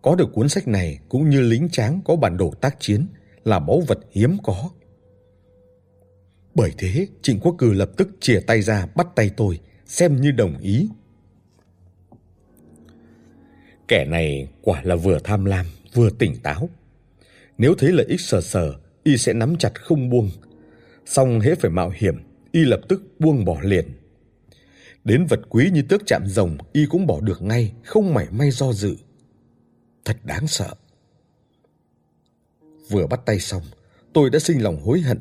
[0.02, 3.06] có được cuốn sách này cũng như lính tráng có bản đồ tác chiến
[3.44, 4.70] là báu vật hiếm có.
[6.54, 10.30] Bởi thế, Trịnh Quốc Cử lập tức chìa tay ra bắt tay tôi, xem như
[10.30, 10.88] đồng ý.
[13.88, 16.68] Kẻ này quả là vừa tham lam, vừa tỉnh táo.
[17.58, 20.30] Nếu thấy lợi ích sờ sờ, y sẽ nắm chặt không buông.
[21.06, 22.14] Xong hễ phải mạo hiểm,
[22.52, 23.84] y lập tức buông bỏ liền.
[25.04, 28.50] Đến vật quý như tước chạm rồng, y cũng bỏ được ngay, không mảy may
[28.50, 28.96] do dự
[30.04, 30.74] thật đáng sợ.
[32.88, 33.62] Vừa bắt tay xong,
[34.12, 35.18] tôi đã sinh lòng hối hận,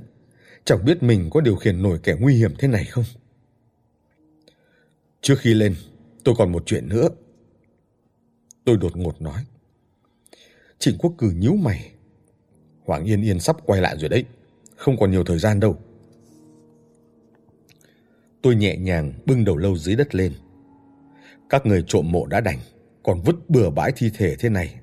[0.66, 3.06] chẳng biết mình có điều khiển nổi kẻ nguy hiểm thế này không.
[5.22, 5.76] Trước khi lên,
[6.24, 7.10] tôi còn một chuyện nữa.
[8.66, 9.46] Tôi đột ngột nói.
[10.80, 11.92] Trịnh Quốc Cử nhíu mày.
[12.86, 14.26] Hoàng Yên Yên sắp quay lại rồi đấy,
[14.76, 15.78] không còn nhiều thời gian đâu.
[18.42, 20.34] Tôi nhẹ nhàng bưng đầu lâu dưới đất lên.
[21.50, 22.60] Các người trộm mộ đã đành,
[23.04, 24.76] còn vứt bừa bãi thi thể thế này.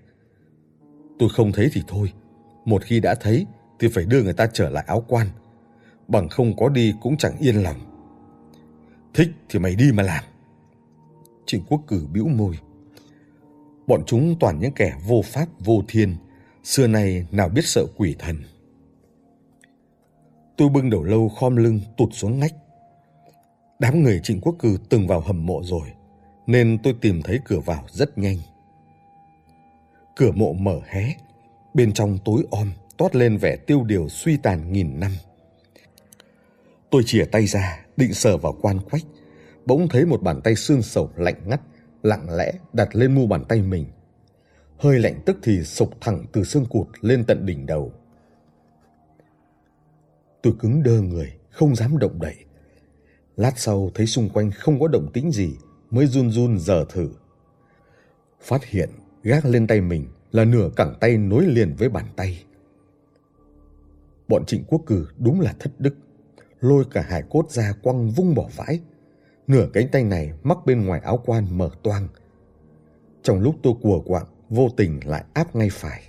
[1.19, 2.13] Tôi không thấy thì thôi,
[2.65, 3.47] một khi đã thấy
[3.79, 5.27] thì phải đưa người ta trở lại áo quan,
[6.09, 7.77] bằng không có đi cũng chẳng yên lòng.
[9.15, 10.25] Thích thì mày đi mà làm.
[11.47, 12.59] Trịnh Quốc Cử bĩu môi.
[13.87, 16.17] Bọn chúng toàn những kẻ vô pháp vô thiên,
[16.65, 18.37] xưa nay nào biết sợ quỷ thần.
[20.57, 22.55] Tôi bưng đầu lâu khom lưng tụt xuống ngách.
[23.79, 25.89] Đám người Trịnh Quốc Cử từng vào hầm mộ rồi,
[26.49, 28.37] nên tôi tìm thấy cửa vào rất nhanh.
[30.17, 31.15] Cửa mộ mở hé,
[31.75, 35.13] bên trong tối om toát lên vẻ tiêu điều suy tàn nghìn năm.
[36.91, 39.03] Tôi chìa tay ra, định sờ vào quan quách,
[39.67, 41.61] bỗng thấy một bàn tay xương sầu lạnh ngắt,
[42.03, 43.87] lặng lẽ đặt lên mu bàn tay mình.
[44.79, 47.93] Hơi lạnh tức thì sộc thẳng từ xương cụt lên tận đỉnh đầu.
[50.43, 52.37] Tôi cứng đơ người, không dám động đậy.
[53.37, 55.51] Lát sau thấy xung quanh không có động tĩnh gì,
[55.91, 57.09] mới run run giờ thử.
[58.41, 58.91] Phát hiện
[59.23, 62.45] gác lên tay mình là nửa cẳng tay nối liền với bàn tay.
[64.29, 65.95] Bọn trịnh quốc cử đúng là thất đức,
[66.61, 68.81] lôi cả hải cốt ra quăng vung bỏ vãi.
[69.47, 72.09] Nửa cánh tay này mắc bên ngoài áo quan mở toang.
[73.23, 76.03] Trong lúc tôi cùa quạng, vô tình lại áp ngay phải.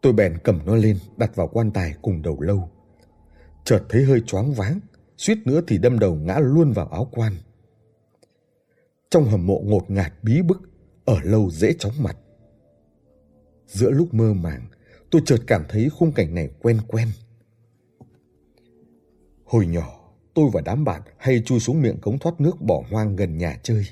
[0.00, 2.70] Tôi bèn cầm nó lên, đặt vào quan tài cùng đầu lâu.
[3.64, 4.80] Chợt thấy hơi choáng váng,
[5.16, 7.32] suýt nữa thì đâm đầu ngã luôn vào áo quan.
[9.16, 10.62] Trong hầm mộ ngột ngạt bí bức,
[11.04, 12.16] ở lâu dễ chóng mặt.
[13.66, 14.66] Giữa lúc mơ màng,
[15.10, 17.08] tôi chợt cảm thấy khung cảnh này quen quen.
[19.44, 23.16] Hồi nhỏ, tôi và đám bạn hay chui xuống miệng cống thoát nước bỏ hoang
[23.16, 23.86] gần nhà chơi.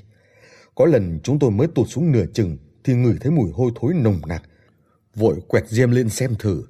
[0.75, 3.93] Có lần chúng tôi mới tụt xuống nửa chừng thì ngửi thấy mùi hôi thối
[3.93, 4.43] nồng nặc.
[5.15, 6.63] Vội quẹt diêm lên xem thử,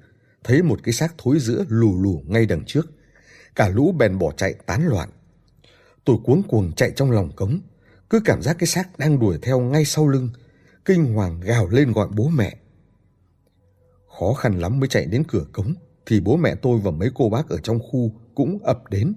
[0.43, 2.91] thấy một cái xác thối giữa lù lù ngay đằng trước.
[3.55, 5.09] Cả lũ bèn bỏ chạy tán loạn.
[6.05, 7.59] Tôi cuống cuồng chạy trong lòng cống,
[8.09, 10.29] cứ cảm giác cái xác đang đuổi theo ngay sau lưng,
[10.85, 12.57] kinh hoàng gào lên gọi bố mẹ.
[14.19, 15.73] Khó khăn lắm mới chạy đến cửa cống,
[16.05, 19.13] thì bố mẹ tôi và mấy cô bác ở trong khu cũng ập đến.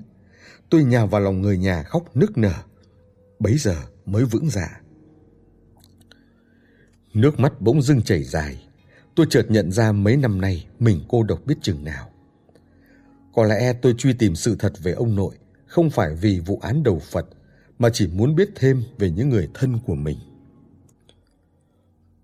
[0.71, 2.55] Tôi nhào vào lòng người nhà khóc nức nở.
[3.39, 4.81] Bấy giờ mới vững dạ.
[7.15, 8.69] Nước mắt bỗng dưng chảy dài.
[9.15, 12.11] Tôi chợt nhận ra mấy năm nay mình cô độc biết chừng nào.
[13.35, 15.35] Có lẽ tôi truy tìm sự thật về ông nội
[15.67, 17.27] không phải vì vụ án đầu Phật
[17.79, 20.19] mà chỉ muốn biết thêm về những người thân của mình.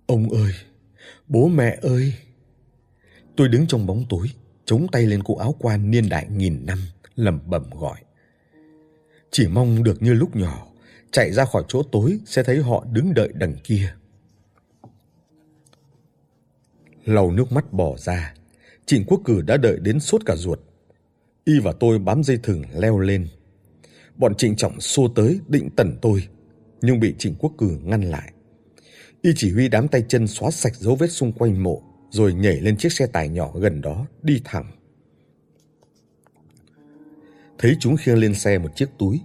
[0.07, 0.53] Ông ơi,
[1.29, 2.14] bố mẹ ơi!
[3.37, 4.27] Tôi đứng trong bóng tối,
[4.64, 6.79] chống tay lên cụ áo quan niên đại nghìn năm,
[7.17, 8.01] lẩm bẩm gọi.
[9.31, 10.67] Chỉ mong được như lúc nhỏ,
[11.11, 13.95] chạy ra khỏi chỗ tối sẽ thấy họ đứng đợi đằng kia.
[17.05, 18.35] Lầu nước mắt bỏ ra,
[18.87, 20.61] Trịnh Quốc Cử đã đợi đến suốt cả ruột.
[21.45, 23.29] Y và tôi bám dây thừng leo lên.
[24.16, 26.29] Bọn Trịnh Trọng xô tới định tẩn tôi,
[26.83, 28.33] nhưng bị Trịnh Quốc Cử ngăn lại.
[29.22, 32.61] Y chỉ huy đám tay chân xóa sạch dấu vết xung quanh mộ, rồi nhảy
[32.61, 34.70] lên chiếc xe tải nhỏ gần đó, đi thẳng.
[37.59, 39.20] Thấy chúng khiêng lên xe một chiếc túi,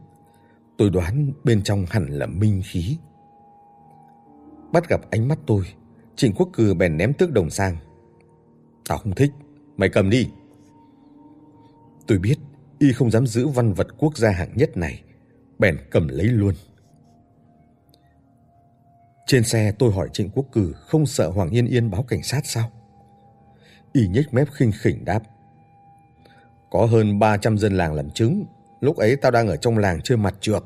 [0.77, 2.97] tôi đoán bên trong hẳn là minh khí.
[4.71, 5.63] Bắt gặp ánh mắt tôi,
[6.15, 7.77] Trịnh Quốc Cử bèn ném tước đồng sang.
[8.87, 9.31] Tao không thích,
[9.77, 10.27] mày cầm đi.
[12.07, 12.35] Tôi biết
[12.79, 15.03] y không dám giữ văn vật quốc gia hạng nhất này,
[15.59, 16.53] bèn cầm lấy luôn.
[19.25, 22.41] Trên xe tôi hỏi Trịnh Quốc Cử không sợ Hoàng Yên Yên báo cảnh sát
[22.45, 22.71] sao?
[23.93, 25.23] Y nhếch mép khinh khỉnh đáp.
[26.71, 28.45] Có hơn 300 dân làng làm chứng,
[28.81, 30.63] lúc ấy tao đang ở trong làng chơi mặt trượt.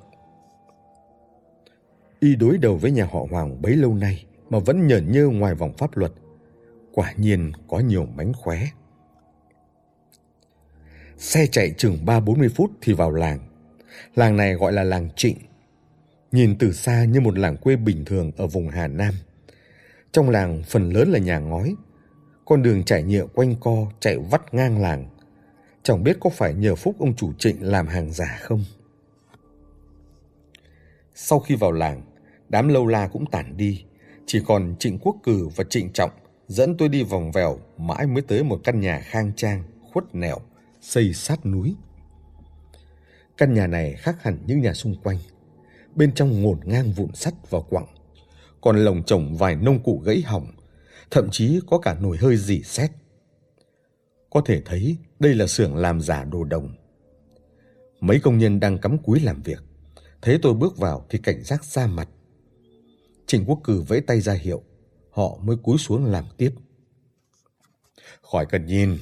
[2.19, 5.55] Y đối đầu với nhà họ Hoàng bấy lâu nay mà vẫn nhởn nhơ ngoài
[5.55, 6.11] vòng pháp luật.
[6.93, 8.67] Quả nhiên có nhiều mánh khóe.
[11.23, 13.39] Xe chạy chừng 3-40 phút thì vào làng.
[14.15, 15.37] Làng này gọi là làng Trịnh.
[16.31, 19.13] Nhìn từ xa như một làng quê bình thường ở vùng Hà Nam.
[20.11, 21.75] Trong làng phần lớn là nhà ngói.
[22.45, 25.09] Con đường trải nhựa quanh co chạy vắt ngang làng.
[25.83, 28.65] Chẳng biết có phải nhờ phúc ông chủ Trịnh làm hàng giả không?
[31.15, 32.01] Sau khi vào làng,
[32.49, 33.83] đám lâu la cũng tản đi.
[34.25, 36.11] Chỉ còn Trịnh Quốc Cử và Trịnh Trọng
[36.47, 40.37] dẫn tôi đi vòng vèo mãi mới tới một căn nhà khang trang, khuất nẻo,
[40.83, 41.75] xây sát núi.
[43.37, 45.17] Căn nhà này khác hẳn những nhà xung quanh.
[45.95, 47.87] Bên trong ngổn ngang vụn sắt và quặng,
[48.61, 50.47] còn lồng trồng vài nông cụ gãy hỏng,
[51.11, 52.91] thậm chí có cả nồi hơi dỉ xét.
[54.29, 56.75] Có thể thấy đây là xưởng làm giả đồ đồng.
[57.99, 59.63] Mấy công nhân đang cắm cúi làm việc.
[60.21, 62.09] Thấy tôi bước vào thì cảnh giác ra mặt.
[63.27, 64.63] Trình Quốc Cử vẫy tay ra hiệu,
[65.09, 66.51] họ mới cúi xuống làm tiếp.
[68.21, 68.97] Khỏi cần nhìn,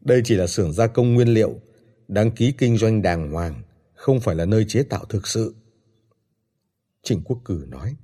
[0.00, 1.60] đây chỉ là xưởng gia công nguyên liệu,
[2.08, 3.62] đăng ký kinh doanh đàng hoàng,
[3.94, 5.54] không phải là nơi chế tạo thực sự.
[7.02, 7.96] Trịnh Quốc Cử nói.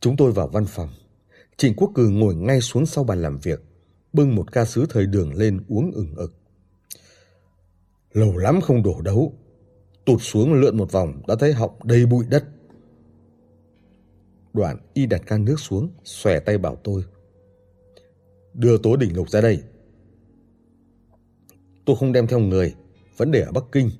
[0.00, 0.88] Chúng tôi vào văn phòng.
[1.56, 3.62] Trịnh Quốc Cử ngồi ngay xuống sau bàn làm việc,
[4.12, 6.34] bưng một ca sứ thời đường lên uống ừng ực.
[8.12, 9.34] Lâu lắm không đổ đấu.
[10.04, 12.44] Tụt xuống lượn một vòng đã thấy họng đầy bụi đất.
[14.52, 17.04] Đoạn y đặt can nước xuống, xòe tay bảo tôi.
[18.54, 19.62] Đưa Tố Đỉnh Lục ra đây.
[21.84, 22.74] Tôi không đem theo người,
[23.16, 23.90] vấn đề ở Bắc Kinh.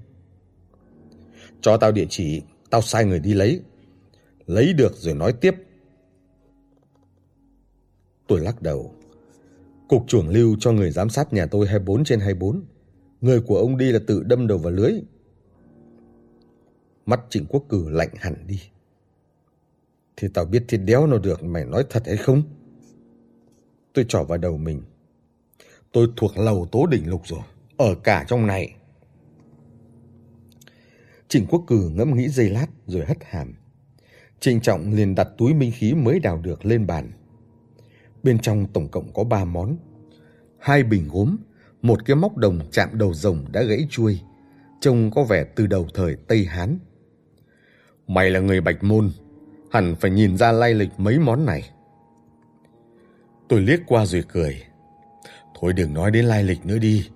[1.60, 3.60] Cho tao địa chỉ, tao sai người đi lấy.
[4.46, 5.54] Lấy được rồi nói tiếp.
[8.26, 8.94] Tôi lắc đầu.
[9.88, 12.62] Cục trưởng lưu cho người giám sát nhà tôi 24 trên 24.
[13.20, 14.92] Người của ông đi là tự đâm đầu vào lưới.
[17.06, 18.60] Mắt Trịnh Quốc Cử lạnh hẳn đi.
[20.16, 22.42] Thì tao biết thì đéo nào được mày nói thật hay không?
[23.92, 24.82] Tôi trỏ vào đầu mình.
[25.92, 27.40] Tôi thuộc lầu tố đỉnh lục rồi.
[27.80, 28.74] Ở cả trong này.
[31.28, 33.54] Trịnh Quốc Cử ngẫm nghĩ giây lát rồi hất hàm.
[34.40, 37.12] Trịnh Trọng liền đặt túi minh khí mới đào được lên bàn.
[38.22, 39.76] Bên trong tổng cộng có ba món.
[40.58, 41.36] Hai bình gốm,
[41.82, 44.20] một cái móc đồng chạm đầu rồng đã gãy chuôi,
[44.80, 46.78] trông có vẻ từ đầu thời Tây Hán.
[48.06, 49.10] Mày là người Bạch Môn,
[49.70, 51.70] hẳn phải nhìn ra lai lịch mấy món này.
[53.48, 54.62] Tôi liếc qua rồi cười.
[55.60, 57.10] Thôi đừng nói đến lai lịch nữa đi.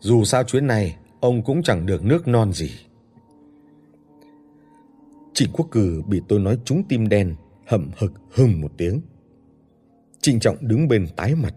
[0.00, 2.70] Dù sao chuyến này, ông cũng chẳng được nước non gì.
[5.34, 7.34] Trịnh Quốc Cử bị tôi nói trúng tim đen,
[7.66, 9.00] hậm hực hừng một tiếng.
[10.20, 11.54] Trịnh Trọng đứng bên tái mặt.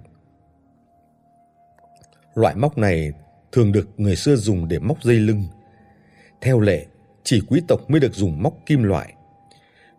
[2.36, 3.12] Loại móc này
[3.52, 5.44] thường được người xưa dùng để móc dây lưng.
[6.42, 6.86] Theo lệ,
[7.24, 9.14] chỉ quý tộc mới được dùng móc kim loại,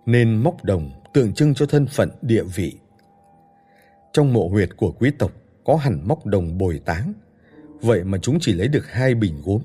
[0.07, 2.79] nên móc đồng tượng trưng cho thân phận địa vị.
[4.13, 5.33] Trong mộ huyệt của quý tộc
[5.65, 7.13] có hẳn móc đồng bồi táng,
[7.85, 9.63] vậy mà chúng chỉ lấy được hai bình gốm.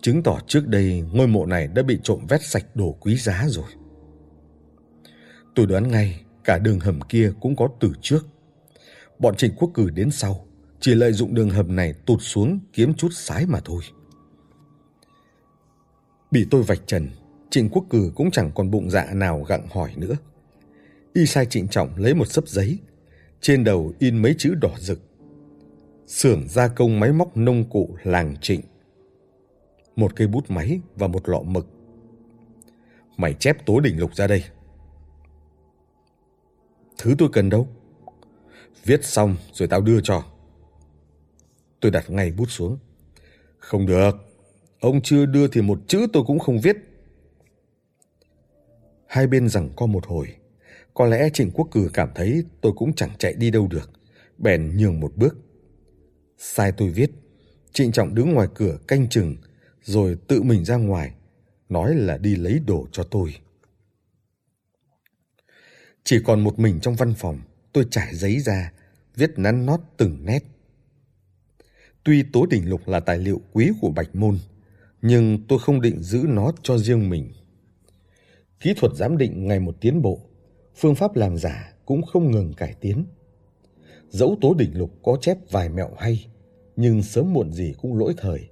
[0.00, 3.44] Chứng tỏ trước đây ngôi mộ này đã bị trộm vét sạch đồ quý giá
[3.48, 3.70] rồi.
[5.54, 8.26] Tôi đoán ngay cả đường hầm kia cũng có từ trước.
[9.18, 10.46] Bọn Trịnh Quốc Cử đến sau,
[10.80, 13.82] chỉ lợi dụng đường hầm này tụt xuống kiếm chút sái mà thôi.
[16.30, 17.08] Bị tôi vạch trần,
[17.50, 20.16] Trịnh Quốc Cử cũng chẳng còn bụng dạ nào gặng hỏi nữa.
[21.12, 22.78] Y sai trịnh trọng lấy một sấp giấy,
[23.40, 25.00] trên đầu in mấy chữ đỏ rực.
[26.12, 28.60] Xưởng gia công máy móc nông cụ làng trịnh.
[29.96, 31.66] Một cây bút máy và một lọ mực.
[33.16, 34.44] Mày chép tố đỉnh lục ra đây.
[36.98, 37.68] Thứ tôi cần đâu?
[38.84, 40.24] Viết xong rồi tao đưa cho.
[41.80, 42.78] Tôi đặt ngay bút xuống.
[43.58, 44.16] Không được.
[44.80, 46.76] Ông chưa đưa thì một chữ tôi cũng không viết.
[49.06, 50.36] Hai bên rằng co một hồi.
[50.94, 53.90] Có lẽ Trịnh Quốc Cử cảm thấy tôi cũng chẳng chạy đi đâu được.
[54.38, 55.36] Bèn nhường một bước.
[56.44, 57.10] Sai tôi viết.
[57.72, 59.36] Trịnh Trọng đứng ngoài cửa canh chừng.
[59.82, 61.14] Rồi tự mình ra ngoài.
[61.68, 63.34] Nói là đi lấy đồ cho tôi.
[66.04, 67.40] Chỉ còn một mình trong văn phòng,
[67.72, 68.72] tôi trải giấy ra,
[69.16, 70.44] viết nắn nót từng nét.
[72.04, 74.38] Tuy Tố Đỉnh Lục là tài liệu quý của Bạch Môn,
[75.02, 77.32] nhưng tôi không định giữ nó cho riêng mình.
[78.60, 80.20] Kỹ thuật giám định ngày một tiến bộ,
[80.76, 83.04] phương pháp làm giả cũng không ngừng cải tiến.
[84.08, 86.26] Dẫu Tố Đỉnh Lục có chép vài mẹo hay,
[86.76, 88.48] nhưng sớm muộn gì cũng lỗi thời.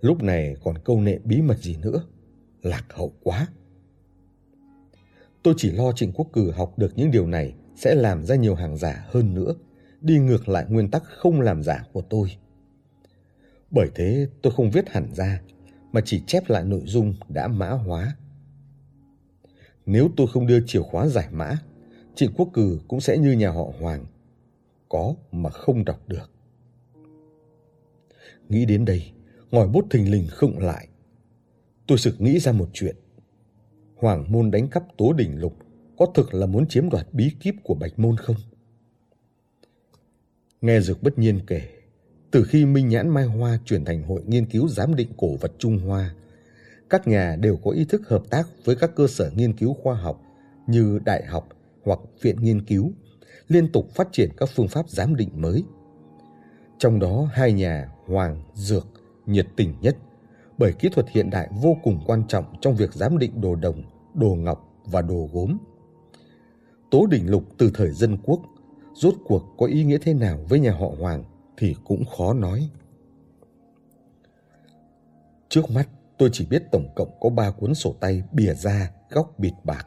[0.00, 2.02] Lúc này còn câu nệ bí mật gì nữa,
[2.62, 3.46] lạc hậu quá.
[5.42, 8.54] Tôi chỉ lo Trịnh Quốc Cử học được những điều này sẽ làm ra nhiều
[8.54, 9.54] hàng giả hơn nữa,
[10.00, 12.28] đi ngược lại nguyên tắc không làm giả của tôi.
[13.70, 15.40] Bởi thế tôi không viết hẳn ra,
[15.92, 18.16] mà chỉ chép lại nội dung đã mã hóa.
[19.86, 21.56] Nếu tôi không đưa chìa khóa giải mã,
[22.14, 24.06] Trịnh Quốc Cử cũng sẽ như nhà họ Hoàng,
[24.88, 26.30] có mà không đọc được.
[28.48, 29.12] Nghĩ đến đây,
[29.50, 30.88] ngòi bút thình lình khựng lại.
[31.86, 32.96] Tôi sực nghĩ ra một chuyện.
[33.96, 35.56] Hoàng môn đánh cắp tố đỉnh lục
[35.98, 38.36] có thực là muốn chiếm đoạt bí kíp của Bạch môn không?
[40.60, 41.62] Nghe Dược bất nhiên kể,
[42.30, 45.52] từ khi Minh Nhãn Mai Hoa chuyển thành hội nghiên cứu giám định cổ vật
[45.58, 46.14] Trung Hoa,
[46.90, 49.94] các nhà đều có ý thức hợp tác với các cơ sở nghiên cứu khoa
[49.94, 50.22] học
[50.66, 51.48] như đại học
[51.82, 52.92] hoặc viện nghiên cứu,
[53.48, 55.64] liên tục phát triển các phương pháp giám định mới.
[56.78, 58.86] Trong đó hai nhà Hoàng, Dược
[59.26, 59.96] nhiệt tình nhất
[60.58, 63.82] bởi kỹ thuật hiện đại vô cùng quan trọng trong việc giám định đồ đồng,
[64.14, 65.58] đồ ngọc và đồ gốm.
[66.90, 68.40] Tố đỉnh lục từ thời dân quốc,
[68.94, 71.24] rốt cuộc có ý nghĩa thế nào với nhà họ Hoàng
[71.56, 72.70] thì cũng khó nói.
[75.48, 79.38] Trước mắt, tôi chỉ biết tổng cộng có ba cuốn sổ tay bìa da, góc
[79.38, 79.86] bịt bạc.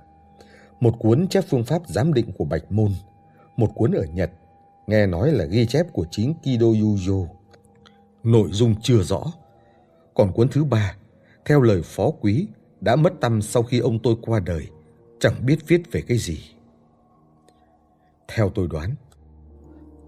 [0.79, 2.91] Một cuốn chép phương pháp giám định của Bạch Môn,
[3.57, 4.31] một cuốn ở Nhật,
[4.91, 7.27] nghe nói là ghi chép của chính Kido Yujo.
[8.23, 9.33] Nội dung chưa rõ,
[10.13, 10.95] còn cuốn thứ ba,
[11.45, 12.47] theo lời phó quý,
[12.81, 14.67] đã mất tâm sau khi ông tôi qua đời,
[15.19, 16.39] chẳng biết viết về cái gì.
[18.27, 18.95] Theo tôi đoán,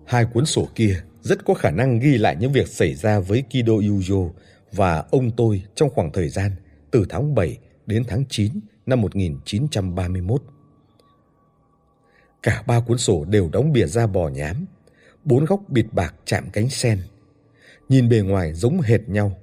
[0.06, 3.44] hai cuốn sổ kia rất có khả năng ghi lại những việc xảy ra với
[3.50, 4.30] Kido Yujo
[4.72, 6.52] và ông tôi trong khoảng thời gian
[6.92, 8.52] từ tháng 7 đến tháng 9
[8.86, 10.44] năm 1931.
[12.44, 14.66] Cả ba cuốn sổ đều đóng bìa da bò nhám,
[15.24, 17.00] bốn góc bịt bạc chạm cánh sen.
[17.90, 19.38] Nhìn bề ngoài giống hệt nhau.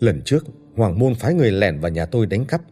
[0.00, 0.44] Lần trước,
[0.76, 2.62] Hoàng Môn phái người lẻn vào nhà tôi đánh cắp.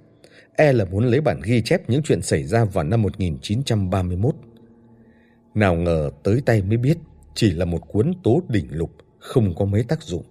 [0.57, 4.35] E là muốn lấy bản ghi chép những chuyện xảy ra vào năm 1931.
[5.55, 6.99] Nào ngờ tới tay mới biết
[7.35, 10.25] chỉ là một cuốn tố đỉnh lục không có mấy tác dụng.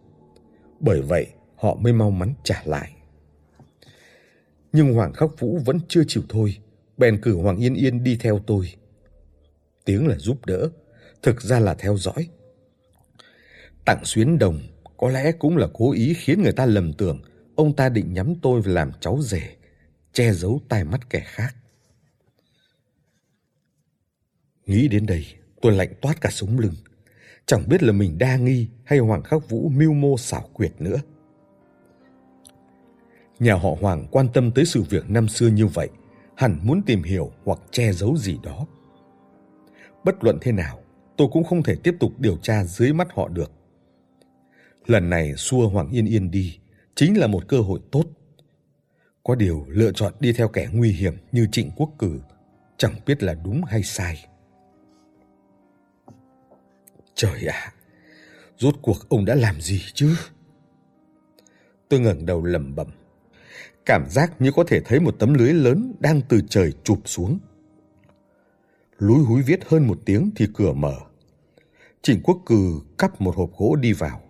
[0.79, 2.91] Bởi vậy, họ mới mau mắn trả lại.
[4.73, 6.57] Nhưng Hoàng Khắc Vũ vẫn chưa chịu thôi,
[6.99, 8.73] bèn cử Hoàng Yên Yên đi theo tôi.
[9.85, 10.69] Tiếng là giúp đỡ,
[11.21, 12.29] thực ra là theo dõi.
[13.85, 14.59] Tặng xuyến đồng
[14.97, 17.21] có lẽ cũng là cố ý khiến người ta lầm tưởng
[17.55, 19.55] ông ta định nhắm tôi làm cháu rể,
[20.13, 21.55] che giấu tai mắt kẻ khác.
[24.65, 25.25] Nghĩ đến đây,
[25.61, 26.75] tôi lạnh toát cả sống lưng.
[27.45, 30.97] Chẳng biết là mình đa nghi hay Hoàng Khắc Vũ mưu mô xảo quyệt nữa.
[33.39, 35.89] Nhà họ Hoàng quan tâm tới sự việc năm xưa như vậy,
[36.39, 38.65] hẳn muốn tìm hiểu hoặc che giấu gì đó.
[40.03, 40.79] Bất luận thế nào,
[41.17, 43.51] tôi cũng không thể tiếp tục điều tra dưới mắt họ được.
[44.85, 46.59] Lần này xua Hoàng Yên Yên đi
[46.95, 48.03] chính là một cơ hội tốt.
[49.23, 52.19] Có điều lựa chọn đi theo kẻ nguy hiểm như Trịnh Quốc Cử
[52.77, 54.25] chẳng biết là đúng hay sai.
[57.15, 57.73] Trời ạ,
[58.57, 60.15] rốt cuộc ông đã làm gì chứ?
[61.89, 62.87] Tôi ngẩng đầu lẩm bẩm,
[63.89, 67.39] cảm giác như có thể thấy một tấm lưới lớn đang từ trời chụp xuống.
[68.97, 70.95] Lúi húi viết hơn một tiếng thì cửa mở.
[72.01, 74.21] Trịnh Quốc Cử cắp một hộp gỗ đi vào.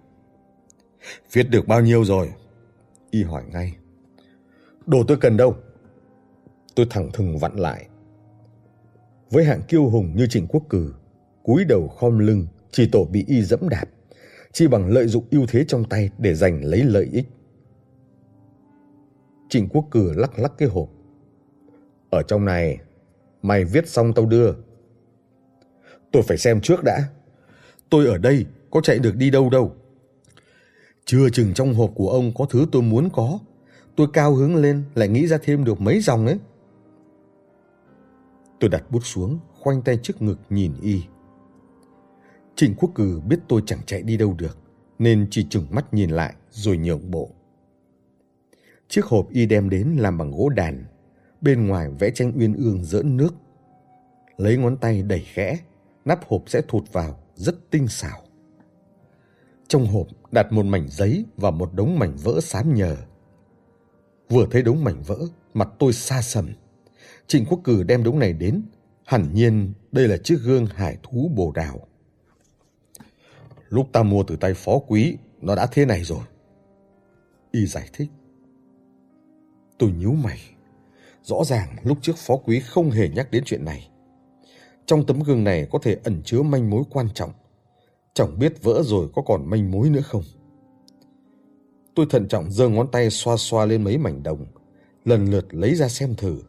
[1.32, 2.30] Viết được bao nhiêu rồi?
[3.12, 3.76] Y hỏi ngay.
[4.86, 5.56] Đồ tôi cần đâu?
[6.76, 7.88] Tôi thẳng thừng vặn lại.
[9.30, 10.94] Với hạng kiêu hùng như Trịnh Quốc Cử,
[11.44, 13.86] cúi đầu khom lưng, chỉ tổ bị y dẫm đạp,
[14.52, 17.26] chỉ bằng lợi dụng ưu thế trong tay để giành lấy lợi ích.
[19.50, 20.90] Trịnh Quốc Cử lắc lắc cái hộp.
[22.10, 22.78] Ở trong này,
[23.42, 24.54] mày viết xong tao đưa.
[26.12, 27.04] Tôi phải xem trước đã.
[27.90, 29.76] Tôi ở đây, có chạy được đi đâu đâu.
[31.06, 33.40] Chưa chừng trong hộp của ông có thứ tôi muốn có.
[33.96, 36.40] Tôi cao hứng lên lại nghĩ ra thêm được mấy dòng ấy.
[38.60, 41.02] Tôi đặt bút xuống, khoanh tay trước ngực nhìn y.
[42.56, 44.58] Trịnh Quốc Cử biết tôi chẳng chạy đi đâu được,
[45.00, 47.32] nên chỉ chừng mắt nhìn lại rồi nhượng bộ.
[48.90, 50.86] Chiếc hộp y đem đến làm bằng gỗ đàn,
[51.42, 53.36] bên ngoài vẽ tranh uyên ương dỡn nước.
[54.38, 55.60] Lấy ngón tay đẩy khẽ,
[56.06, 58.22] nắp hộp sẽ thụt vào, rất tinh xảo.
[59.68, 62.98] Trong hộp đặt một mảnh giấy và một đống mảnh vỡ xám nhờ.
[64.30, 65.18] Vừa thấy đống mảnh vỡ,
[65.54, 66.50] mặt tôi xa sầm.
[67.28, 68.64] Trịnh Quốc Cử đem đống này đến,
[69.06, 71.88] hẳn nhiên đây là chiếc gương hải thú bồ đào.
[73.70, 76.24] Lúc ta mua từ tay phó quý, nó đã thế này rồi.
[77.52, 78.10] Y giải thích.
[79.80, 80.40] Tôi nhíu mày.
[81.24, 83.90] Rõ ràng lúc trước phó quý không hề nhắc đến chuyện này.
[84.86, 87.32] Trong tấm gương này có thể ẩn chứa manh mối quan trọng.
[88.14, 90.24] Chẳng biết vỡ rồi có còn manh mối nữa không.
[91.96, 94.46] Tôi thận trọng giơ ngón tay xoa xoa lên mấy mảnh đồng,
[95.06, 96.42] lần lượt lấy ra xem thử.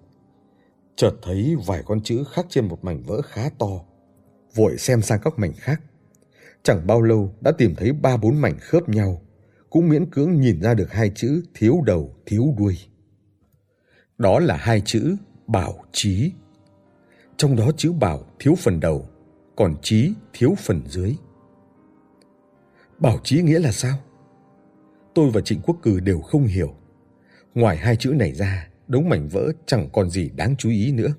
[0.97, 3.81] Chợt thấy vài con chữ khắc trên một mảnh vỡ khá to,
[4.55, 5.83] vội xem sang các mảnh khác.
[6.63, 9.23] Chẳng bao lâu đã tìm thấy ba bốn mảnh khớp nhau,
[9.71, 12.77] cũng miễn cưỡng nhìn ra được hai chữ thiếu đầu thiếu đuôi.
[14.21, 15.17] Đó là hai chữ
[15.47, 16.33] bảo trí.
[17.37, 19.09] Trong đó chữ bảo thiếu phần đầu,
[19.57, 21.15] còn trí thiếu phần dưới.
[22.99, 23.99] Bảo trí nghĩa là sao?
[25.15, 26.75] Tôi và Trịnh Quốc Cử đều không hiểu.
[27.55, 31.15] Ngoài hai chữ này ra, đống mảnh vỡ chẳng còn gì đáng chú ý nữa.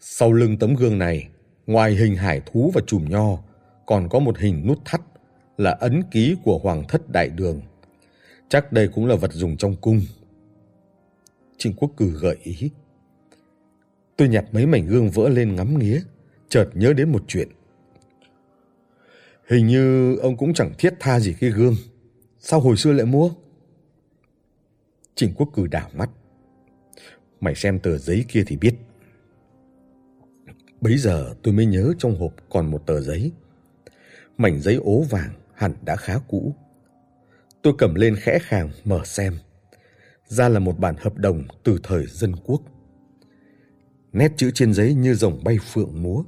[0.00, 1.28] Sau lưng tấm gương này,
[1.66, 3.38] ngoài hình hải thú và chùm nho,
[3.86, 5.00] còn có một hình nút thắt
[5.56, 7.60] là ấn ký của Hoàng thất Đại Đường.
[8.48, 10.00] Chắc đây cũng là vật dùng trong cung.
[11.56, 12.70] Trịnh Quốc Cử gợi ý.
[14.16, 16.02] Tôi nhặt mấy mảnh gương vỡ lên ngắm nghía,
[16.48, 17.48] chợt nhớ đến một chuyện.
[19.48, 21.76] Hình như ông cũng chẳng thiết tha gì cái gương.
[22.38, 23.30] Sao hồi xưa lại mua?
[25.14, 26.10] Trịnh Quốc Cử đảo mắt.
[27.40, 28.74] Mày xem tờ giấy kia thì biết.
[30.80, 33.32] Bấy giờ tôi mới nhớ trong hộp còn một tờ giấy.
[34.38, 36.54] Mảnh giấy ố vàng hẳn đã khá cũ.
[37.62, 39.38] Tôi cầm lên khẽ khàng mở xem.
[40.32, 42.62] Ra là một bản hợp đồng từ thời dân quốc.
[44.12, 46.22] Nét chữ trên giấy như rồng bay phượng múa.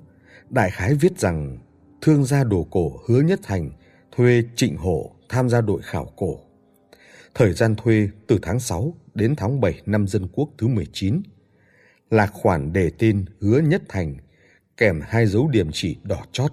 [0.50, 1.58] Đại khái viết rằng
[2.00, 3.70] thương gia đồ cổ hứa nhất thành
[4.12, 6.38] thuê trịnh hổ tham gia đội khảo cổ.
[7.34, 11.22] Thời gian thuê từ tháng 6 đến tháng 7 năm dân quốc thứ 19.
[12.10, 14.16] Là khoản đề tên hứa nhất thành
[14.76, 16.52] kèm hai dấu điểm chỉ đỏ chót.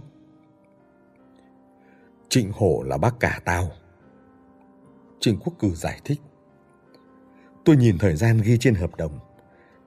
[2.30, 3.72] Trịnh hổ là bác cả tao.
[5.20, 6.20] Trịnh Quốc Cử giải thích.
[7.66, 9.20] Tôi nhìn thời gian ghi trên hợp đồng.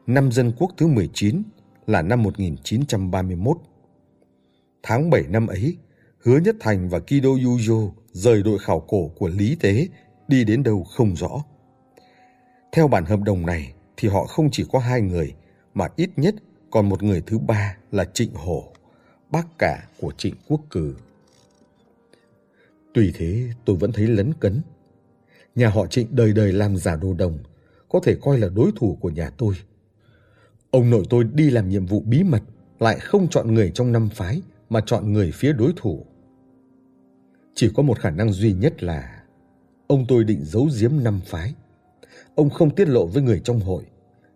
[0.07, 1.43] Năm dân quốc thứ 19
[1.87, 3.57] là năm 1931.
[4.83, 5.77] Tháng 7 năm ấy,
[6.19, 9.89] Hứa Nhất Thành và Kido Yujo rời đội khảo cổ của Lý Tế
[10.29, 11.45] đi đến đâu không rõ.
[12.73, 15.35] Theo bản hợp đồng này thì họ không chỉ có hai người
[15.75, 16.35] mà ít nhất
[16.71, 18.73] còn một người thứ ba là Trịnh Hổ,
[19.31, 20.97] bác cả của Trịnh Quốc Cử.
[22.95, 24.61] Tuy thế tôi vẫn thấy lấn cấn.
[25.55, 27.39] Nhà họ Trịnh đời đời làm giả đồ đồng,
[27.95, 29.55] có thể coi là đối thủ của nhà tôi.
[30.71, 32.43] Ông nội tôi đi làm nhiệm vụ bí mật,
[32.79, 36.07] lại không chọn người trong năm phái mà chọn người phía đối thủ.
[37.55, 39.23] Chỉ có một khả năng duy nhất là
[39.87, 41.55] ông tôi định giấu giếm năm phái.
[42.35, 43.85] Ông không tiết lộ với người trong hội,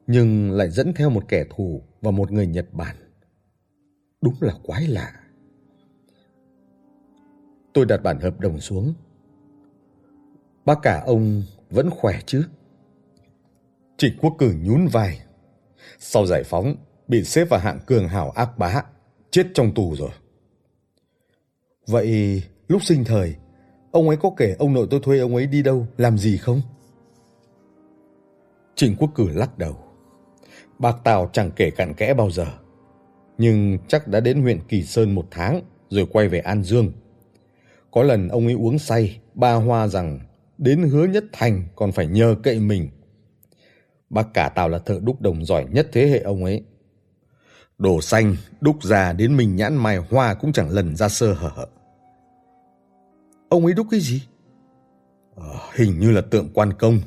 [0.07, 2.97] nhưng lại dẫn theo một kẻ thù và một người Nhật Bản.
[4.21, 5.13] Đúng là quái lạ.
[7.73, 8.95] Tôi đặt bản hợp đồng xuống.
[10.65, 12.45] Bác cả ông vẫn khỏe chứ?
[13.99, 15.21] Trịnh Quốc Cử nhún vai.
[15.99, 16.77] Sau giải phóng,
[17.09, 18.83] bị xếp vào hạng cường hảo ác bá,
[19.31, 20.11] chết trong tù rồi.
[21.87, 23.35] Vậy lúc sinh thời,
[23.93, 26.63] ông ấy có kể ông nội tôi thuê ông ấy đi đâu, làm gì không?
[28.75, 29.77] Trịnh Quốc Cử lắc đầu.
[30.79, 32.47] Bác Tào chẳng kể cặn kẽ bao giờ.
[33.39, 36.93] Nhưng chắc đã đến huyện Kỳ Sơn một tháng rồi quay về An Dương.
[37.91, 40.21] Có lần ông ấy uống say, ba hoa rằng
[40.59, 42.89] đến hứa nhất thành còn phải nhờ cậy mình.
[44.11, 46.63] Bác cả Tào là thợ đúc đồng giỏi nhất thế hệ ông ấy.
[47.79, 51.67] Đồ xanh, đúc ra đến mình nhãn mài hoa cũng chẳng lần ra sơ hở.
[53.49, 54.23] Ông ấy đúc cái gì?
[55.35, 57.01] Ờ, hình như là tượng quan công.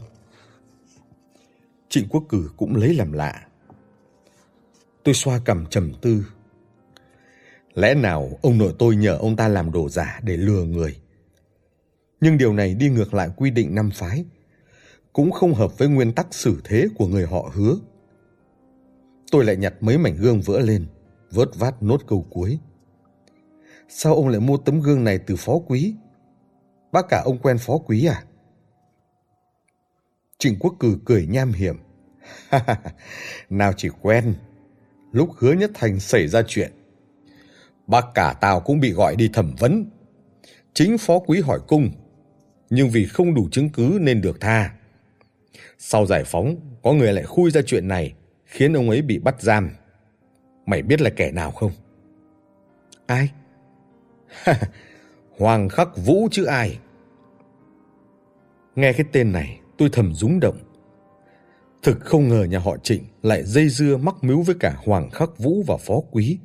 [1.89, 3.47] Trịnh Quốc Cử cũng lấy làm lạ.
[5.03, 6.25] Tôi xoa cầm trầm tư.
[7.73, 10.97] Lẽ nào ông nội tôi nhờ ông ta làm đồ giả để lừa người?
[12.21, 14.25] Nhưng điều này đi ngược lại quy định năm phái,
[15.13, 17.75] cũng không hợp với nguyên tắc xử thế của người họ hứa.
[19.31, 20.85] Tôi lại nhặt mấy mảnh gương vỡ lên,
[21.31, 22.59] vớt vát nốt câu cuối.
[23.89, 25.95] Sao ông lại mua tấm gương này từ phó quý?
[26.91, 28.23] Bác cả ông quen phó quý à?
[30.37, 31.77] Trịnh Quốc Cử cười nham hiểm.
[33.49, 34.33] Nào chỉ quen,
[35.11, 36.71] lúc hứa nhất thành xảy ra chuyện.
[37.87, 39.89] Bác cả tao cũng bị gọi đi thẩm vấn.
[40.73, 41.91] Chính phó quý hỏi cung,
[42.69, 44.73] nhưng vì không đủ chứng cứ nên được tha.
[45.77, 48.13] Sau giải phóng, có người lại khui ra chuyện này,
[48.45, 49.69] khiến ông ấy bị bắt giam.
[50.65, 51.71] Mày biết là kẻ nào không?
[53.05, 53.29] Ai?
[55.37, 56.79] Hoàng Khắc Vũ chứ ai?
[58.75, 60.57] Nghe cái tên này, tôi thầm rúng động.
[61.83, 65.37] Thực không ngờ nhà họ Trịnh lại dây dưa mắc mưu với cả Hoàng Khắc
[65.37, 66.37] Vũ và Phó Quý.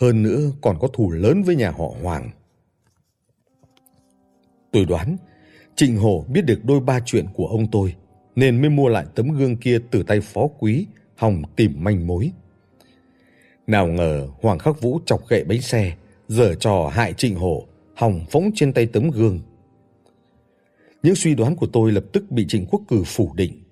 [0.00, 2.30] Hơn nữa còn có thù lớn với nhà họ Hoàng.
[4.72, 5.16] Tôi đoán
[5.76, 7.94] Trịnh Hổ biết được đôi ba chuyện của ông tôi
[8.36, 12.30] nên mới mua lại tấm gương kia từ tay Phó Quý hòng tìm manh mối.
[13.66, 15.96] Nào ngờ Hoàng Khắc Vũ chọc gậy bánh xe,
[16.28, 19.40] giở trò hại Trịnh Hổ, hòng phóng trên tay tấm gương.
[21.02, 23.62] Những suy đoán của tôi lập tức bị Trịnh Quốc Cử phủ định.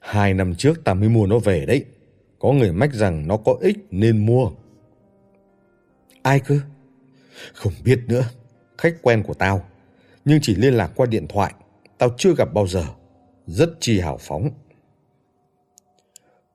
[0.00, 1.84] Hai năm trước ta mới mua nó về đấy.
[2.38, 4.50] Có người mách rằng nó có ích nên mua.
[6.22, 6.60] Ai cơ?
[7.52, 8.24] Không biết nữa.
[8.78, 9.64] Khách quen của tao.
[10.24, 11.54] Nhưng chỉ liên lạc qua điện thoại.
[11.98, 12.84] Tao chưa gặp bao giờ.
[13.48, 14.50] Rất chi hào phóng.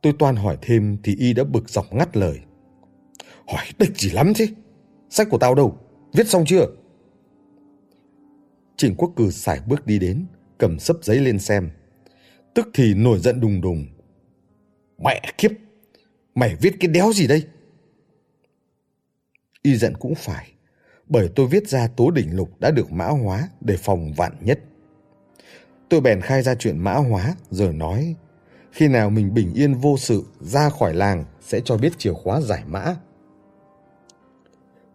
[0.01, 2.39] Tôi toan hỏi thêm thì y đã bực dọc ngắt lời.
[3.47, 4.47] Hỏi địch gì lắm thế?
[5.09, 5.77] Sách của tao đâu?
[6.13, 6.65] Viết xong chưa?
[8.77, 10.25] Trịnh Quốc Cử sải bước đi đến,
[10.57, 11.69] cầm sấp giấy lên xem.
[12.53, 13.85] Tức thì nổi giận đùng đùng.
[14.97, 15.51] Mẹ kiếp!
[16.35, 17.43] Mày viết cái đéo gì đây?
[19.61, 20.51] Y giận cũng phải,
[21.07, 24.59] bởi tôi viết ra tố đỉnh lục đã được mã hóa để phòng vạn nhất.
[25.93, 28.15] Tôi bèn khai ra chuyện mã hóa rồi nói
[28.71, 32.41] khi nào mình bình yên vô sự ra khỏi làng sẽ cho biết chìa khóa
[32.41, 32.95] giải mã.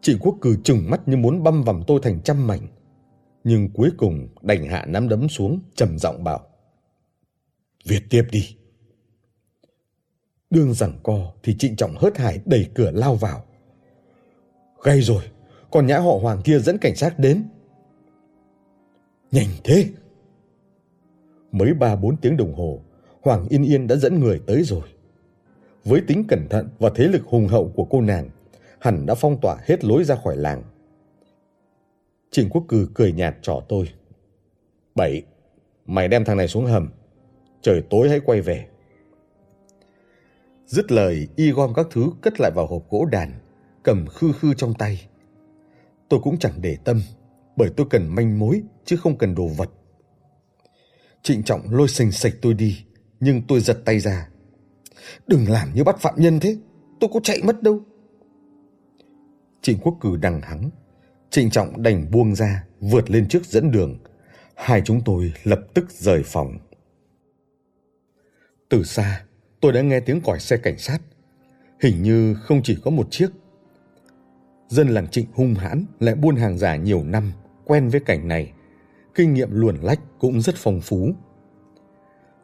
[0.01, 2.69] Chị Quốc cử chừng mắt như muốn băm vằm tôi thành trăm mảnh.
[3.45, 6.41] Nhưng cuối cùng đành hạ nắm đấm xuống trầm giọng bảo.
[7.85, 8.57] Viết tiếp đi.
[10.51, 13.45] Đương rằng co thì trịnh trọng hớt hải đẩy cửa lao vào.
[14.83, 15.23] Gây rồi,
[15.71, 17.49] còn nhã họ hoàng kia dẫn cảnh sát đến.
[19.31, 19.87] Nhanh thế!
[21.53, 22.81] Mới ba bốn tiếng đồng hồ,
[23.23, 24.89] Hoàng Yên Yên đã dẫn người tới rồi.
[25.85, 28.31] Với tính cẩn thận và thế lực hùng hậu của cô nàng,
[28.79, 30.63] hẳn đã phong tỏa hết lối ra khỏi làng.
[32.31, 33.89] Trịnh Quốc Cừ cười nhạt trỏ tôi.
[34.95, 35.23] Bảy,
[35.87, 36.89] mày đem thằng này xuống hầm.
[37.63, 38.67] Trời tối hãy quay về.
[40.67, 43.33] Dứt lời, y gom các thứ cất lại vào hộp gỗ đàn,
[43.83, 45.09] cầm khư khư trong tay.
[46.09, 47.01] Tôi cũng chẳng để tâm,
[47.57, 49.71] bởi tôi cần manh mối chứ không cần đồ vật.
[51.29, 52.85] Trịnh Trọng lôi sình sạch tôi đi,
[53.21, 54.29] nhưng tôi giật tay ra.
[55.27, 56.57] Đừng làm như bắt phạm nhân thế,
[57.01, 57.81] tôi có chạy mất đâu.
[59.63, 60.71] Trịnh Quốc Cử đằng hắng,
[61.31, 63.99] Trịnh Trọng đành buông ra, vượt lên trước dẫn đường.
[64.55, 66.59] Hai chúng tôi lập tức rời phòng.
[68.69, 69.25] Từ xa,
[69.61, 70.99] tôi đã nghe tiếng còi xe cảnh sát.
[71.81, 73.29] Hình như không chỉ có một chiếc.
[74.69, 77.33] Dân làng Trịnh hung hãn lại buôn hàng giả nhiều năm,
[77.65, 78.53] quen với cảnh này.
[79.19, 81.15] Kinh nghiệm luồn lách cũng rất phong phú.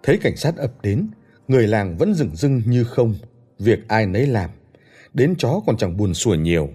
[0.03, 1.09] Thấy cảnh sát ập đến,
[1.49, 3.15] người làng vẫn dừng dưng như không,
[3.59, 4.51] việc ai nấy làm.
[5.13, 6.69] Đến chó còn chẳng buồn sủa nhiều.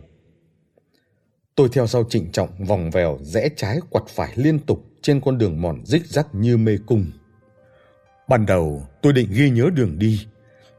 [1.56, 5.38] Tôi theo sau trịnh trọng vòng vèo rẽ trái quặt phải liên tục trên con
[5.38, 7.06] đường mòn rích rắc như mê cung.
[8.28, 10.28] Ban đầu tôi định ghi nhớ đường đi,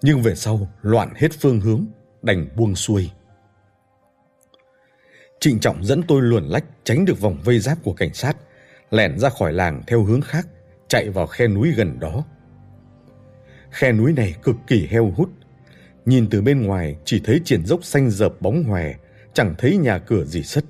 [0.02, 1.86] nhưng về sau loạn hết phương hướng,
[2.22, 3.10] đành buông xuôi.
[5.40, 8.36] Trịnh Trọng dẫn tôi luồn lách tránh được vòng vây giáp của cảnh sát,
[8.90, 10.46] lẻn ra khỏi làng theo hướng khác,
[10.88, 12.24] chạy vào khe núi gần đó.
[13.70, 15.30] Khe núi này cực kỳ heo hút.
[16.06, 18.94] Nhìn từ bên ngoài chỉ thấy triển dốc xanh dợp bóng hòe,
[19.32, 20.64] chẳng thấy nhà cửa gì sất.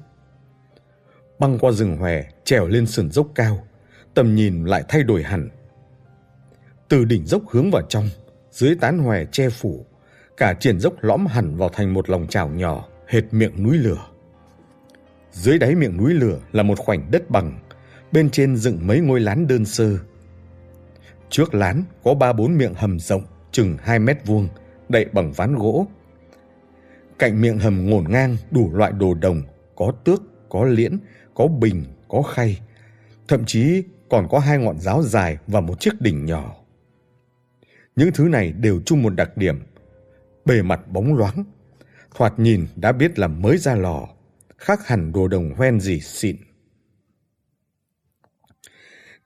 [1.38, 3.66] Băng qua rừng hòe, trèo lên sườn dốc cao,
[4.14, 5.48] tầm nhìn lại thay đổi hẳn.
[6.88, 8.08] Từ đỉnh dốc hướng vào trong,
[8.50, 9.86] dưới tán hòe che phủ,
[10.36, 14.06] cả triển dốc lõm hẳn vào thành một lòng trào nhỏ, hệt miệng núi lửa.
[15.32, 17.58] Dưới đáy miệng núi lửa là một khoảnh đất bằng,
[18.12, 19.98] bên trên dựng mấy ngôi lán đơn sơ.
[21.30, 24.48] Trước lán có ba bốn miệng hầm rộng, chừng hai mét vuông,
[24.88, 25.86] đậy bằng ván gỗ.
[27.18, 29.42] Cạnh miệng hầm ngổn ngang đủ loại đồ đồng,
[29.76, 30.98] có tước, có liễn,
[31.34, 32.60] có bình, có khay.
[33.28, 36.56] Thậm chí còn có hai ngọn giáo dài và một chiếc đỉnh nhỏ.
[37.96, 39.62] Những thứ này đều chung một đặc điểm.
[40.44, 41.44] Bề mặt bóng loáng,
[42.14, 44.08] thoạt nhìn đã biết là mới ra lò,
[44.58, 46.36] khác hẳn đồ đồng hoen gì xịn.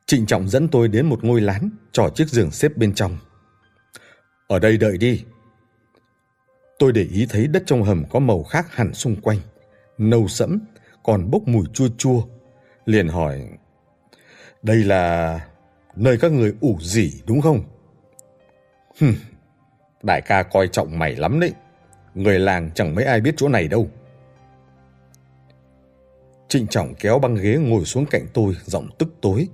[0.06, 3.18] Trịnh Trọng dẫn tôi đến một ngôi lán, trò chiếc giường xếp bên trong.
[4.46, 5.24] Ở đây đợi đi.
[6.78, 9.38] Tôi để ý thấy đất trong hầm có màu khác hẳn xung quanh,
[9.98, 10.60] nâu sẫm,
[11.02, 12.22] còn bốc mùi chua chua.
[12.86, 13.48] Liền hỏi,
[14.62, 15.40] đây là
[15.96, 17.62] nơi các người ủ rỉ đúng không?
[19.00, 19.14] Hừm,
[20.02, 21.52] đại ca coi trọng mày lắm đấy.
[22.14, 23.90] Người làng chẳng mấy ai biết chỗ này đâu.
[26.48, 29.48] Trịnh Trọng kéo băng ghế ngồi xuống cạnh tôi, giọng tức tối.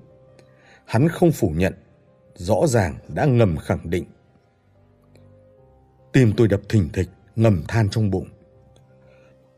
[0.91, 1.72] Hắn không phủ nhận,
[2.34, 4.05] rõ ràng đã ngầm khẳng định.
[6.12, 8.28] Tim tôi đập thình thịch, ngầm than trong bụng.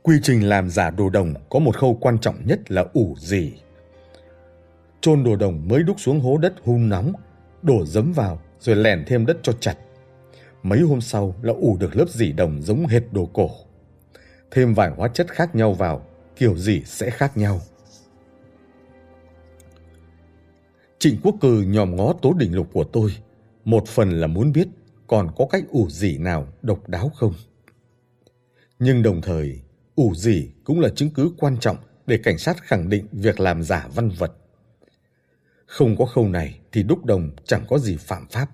[0.03, 3.53] Quy trình làm giả đồ đồng có một khâu quan trọng nhất là ủ gì.
[5.01, 7.13] Chôn đồ đồng mới đúc xuống hố đất hun nóng,
[7.63, 9.77] đổ giấm vào rồi lèn thêm đất cho chặt.
[10.63, 13.51] Mấy hôm sau là ủ được lớp dỉ đồng giống hệt đồ cổ.
[14.51, 16.07] Thêm vài hóa chất khác nhau vào,
[16.37, 17.61] kiểu gì sẽ khác nhau.
[21.03, 23.11] Trịnh Quốc Cừ nhòm ngó tố đỉnh lục của tôi,
[23.65, 24.69] một phần là muốn biết
[25.07, 27.35] còn có cách ủ dỉ nào độc đáo không.
[28.79, 29.61] Nhưng đồng thời,
[29.95, 31.77] ủ dỉ cũng là chứng cứ quan trọng
[32.07, 34.33] để cảnh sát khẳng định việc làm giả văn vật.
[35.67, 38.51] Không có khâu này thì đúc đồng chẳng có gì phạm pháp.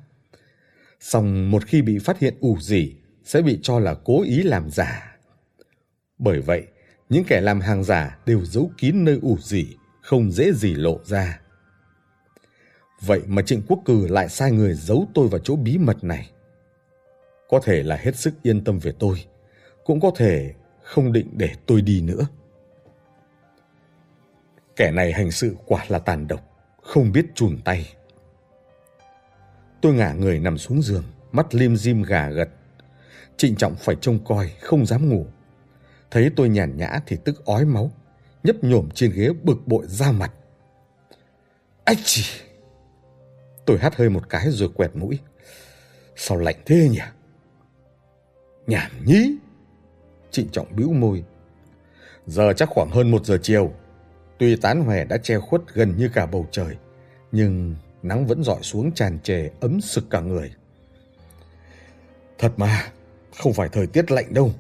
[1.01, 2.95] Song một khi bị phát hiện ủ dỉ
[3.25, 5.17] sẽ bị cho là cố ý làm giả.
[6.19, 6.67] Bởi vậy,
[7.09, 9.67] những kẻ làm hàng giả đều giấu kín nơi ủ dỉ,
[10.03, 11.41] không dễ gì lộ ra.
[13.01, 16.31] Vậy mà Trịnh Quốc Cử lại sai người giấu tôi vào chỗ bí mật này.
[17.49, 19.25] Có thể là hết sức yên tâm về tôi,
[19.85, 22.27] cũng có thể không định để tôi đi nữa.
[24.77, 26.41] Kẻ này hành sự quả là tàn độc,
[26.83, 27.95] không biết chùn tay.
[29.81, 32.49] Tôi ngả người nằm xuống giường, mắt lim dim gà gật.
[33.37, 35.27] Trịnh trọng phải trông coi, không dám ngủ.
[36.11, 37.91] Thấy tôi nhàn nhã thì tức ói máu,
[38.43, 40.33] nhấp nhổm trên ghế bực bội ra mặt.
[41.85, 42.48] Ách chỉ!
[43.69, 45.19] Tôi hắt hơi một cái rồi quẹt mũi.
[46.17, 47.01] Sao lạnh thế nhỉ?
[48.67, 49.37] Nhảm nhí!
[50.31, 51.25] Trịnh trọng bĩu môi.
[52.27, 53.73] Giờ chắc khoảng hơn một giờ chiều.
[54.39, 56.77] Tuy tán hòe đã che khuất gần như cả bầu trời,
[57.33, 60.53] nhưng nắng vẫn dọi xuống tràn trề ấm sực cả người.
[62.39, 62.93] Thật mà,
[63.39, 64.53] không phải thời tiết lạnh đâu,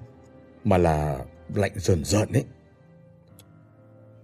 [0.64, 1.18] mà là
[1.54, 2.44] lạnh rờn rợn ấy.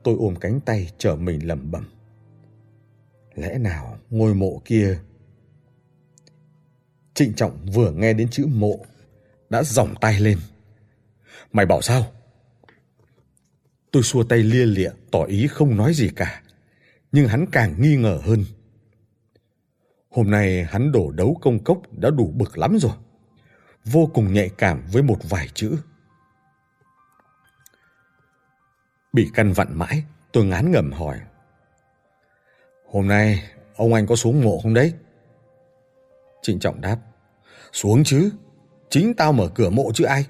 [0.02, 1.93] Tôi ôm cánh tay trở mình lẩm bẩm.
[3.36, 4.98] Lẽ nào ngôi mộ kia...
[7.14, 8.86] Trịnh Trọng vừa nghe đến chữ mộ,
[9.50, 10.38] đã giỏng tay lên.
[11.52, 12.12] Mày bảo sao?
[13.90, 16.42] Tôi xua tay lia lịa, tỏ ý không nói gì cả.
[17.12, 18.44] Nhưng hắn càng nghi ngờ hơn.
[20.10, 22.92] Hôm nay hắn đổ đấu công cốc đã đủ bực lắm rồi.
[23.84, 25.76] Vô cùng nhạy cảm với một vài chữ.
[29.12, 31.20] Bị căn vặn mãi, tôi ngán ngẩm hỏi.
[32.94, 33.42] Hôm nay
[33.76, 34.92] ông anh có xuống mộ không đấy?
[36.42, 36.98] Trịnh Trọng đáp,
[37.72, 38.30] xuống chứ,
[38.90, 40.26] chính tao mở cửa mộ chứ ai.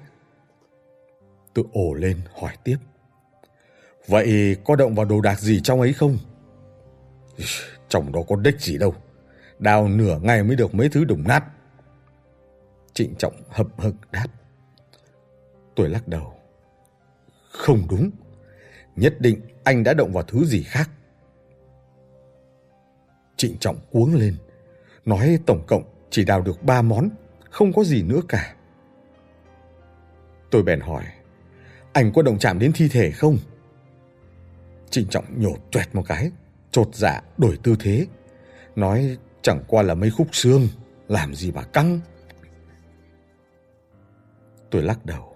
[1.53, 2.77] Tôi ổ lên hỏi tiếp.
[4.07, 6.17] Vậy có động vào đồ đạc gì trong ấy không?
[7.89, 8.95] Trong đó có đếch gì đâu.
[9.59, 11.43] Đào nửa ngày mới được mấy thứ đồng nát.
[12.93, 14.27] Trịnh Trọng hậm hực đáp.
[15.75, 16.33] Tôi lắc đầu.
[17.51, 18.11] Không đúng.
[18.95, 20.89] Nhất định anh đã động vào thứ gì khác.
[23.45, 24.35] Trịnh Trọng cuống lên.
[25.05, 27.09] Nói tổng cộng chỉ đào được ba món,
[27.49, 28.55] không có gì nữa cả.
[30.51, 31.03] Tôi bèn hỏi.
[31.93, 33.37] Anh có động chạm đến thi thể không?
[34.89, 36.31] Trịnh Trọng nhổ toẹt một cái,
[36.71, 38.07] trột dạ đổi tư thế.
[38.75, 40.67] Nói chẳng qua là mấy khúc xương,
[41.07, 41.99] làm gì mà căng.
[44.71, 45.35] Tôi lắc đầu.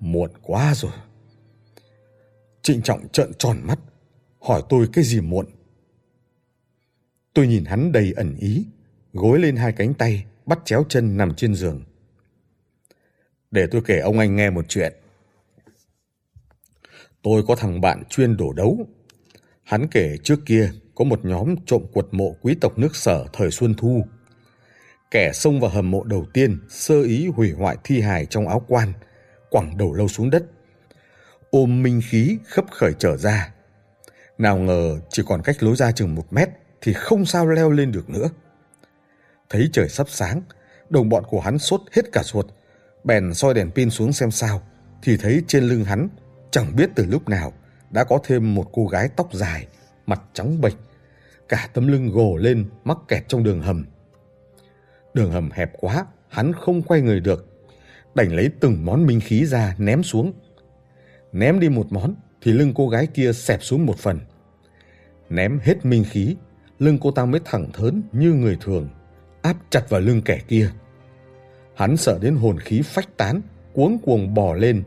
[0.00, 0.92] Muộn quá rồi.
[2.62, 3.78] Trịnh Trọng trợn tròn mắt,
[4.40, 5.46] hỏi tôi cái gì muộn.
[7.38, 8.64] Tôi nhìn hắn đầy ẩn ý,
[9.12, 11.84] gối lên hai cánh tay, bắt chéo chân nằm trên giường.
[13.50, 14.92] Để tôi kể ông anh nghe một chuyện.
[17.22, 18.86] Tôi có thằng bạn chuyên đổ đấu.
[19.64, 23.50] Hắn kể trước kia có một nhóm trộm quật mộ quý tộc nước sở thời
[23.50, 24.04] Xuân Thu.
[25.10, 28.64] Kẻ xông vào hầm mộ đầu tiên sơ ý hủy hoại thi hài trong áo
[28.68, 28.92] quan,
[29.50, 30.44] quẳng đầu lâu xuống đất.
[31.50, 33.54] Ôm minh khí khấp khởi trở ra.
[34.38, 36.48] Nào ngờ chỉ còn cách lối ra chừng một mét
[36.80, 38.28] thì không sao leo lên được nữa.
[39.48, 40.42] Thấy trời sắp sáng,
[40.90, 42.46] đồng bọn của hắn sốt hết cả ruột,
[43.04, 44.62] bèn soi đèn pin xuống xem sao,
[45.02, 46.08] thì thấy trên lưng hắn
[46.50, 47.52] chẳng biết từ lúc nào
[47.90, 49.66] đã có thêm một cô gái tóc dài,
[50.06, 50.76] mặt trắng bệch,
[51.48, 53.86] cả tấm lưng gồ lên mắc kẹt trong đường hầm.
[55.14, 57.48] Đường hầm hẹp quá, hắn không quay người được,
[58.14, 60.32] đành lấy từng món minh khí ra ném xuống.
[61.32, 64.20] Ném đi một món thì lưng cô gái kia xẹp xuống một phần.
[65.28, 66.36] Ném hết minh khí,
[66.78, 68.88] lưng cô ta mới thẳng thớn như người thường,
[69.42, 70.70] áp chặt vào lưng kẻ kia.
[71.74, 73.40] Hắn sợ đến hồn khí phách tán,
[73.72, 74.84] cuống cuồng bò lên.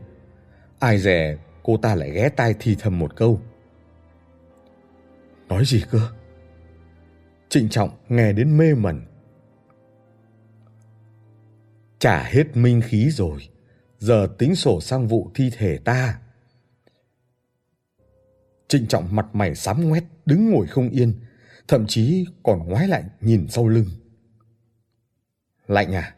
[0.78, 3.40] Ai dè cô ta lại ghé tai thì thầm một câu.
[5.48, 6.00] Nói gì cơ?
[7.48, 9.02] Trịnh Trọng nghe đến mê mẩn.
[11.98, 13.48] Trả hết minh khí rồi,
[13.98, 16.18] giờ tính sổ sang vụ thi thể ta.
[18.68, 21.14] Trịnh Trọng mặt mày sám ngoét, đứng ngồi không yên,
[21.68, 23.86] thậm chí còn ngoái lại nhìn sau lưng.
[25.66, 26.14] Lạnh à?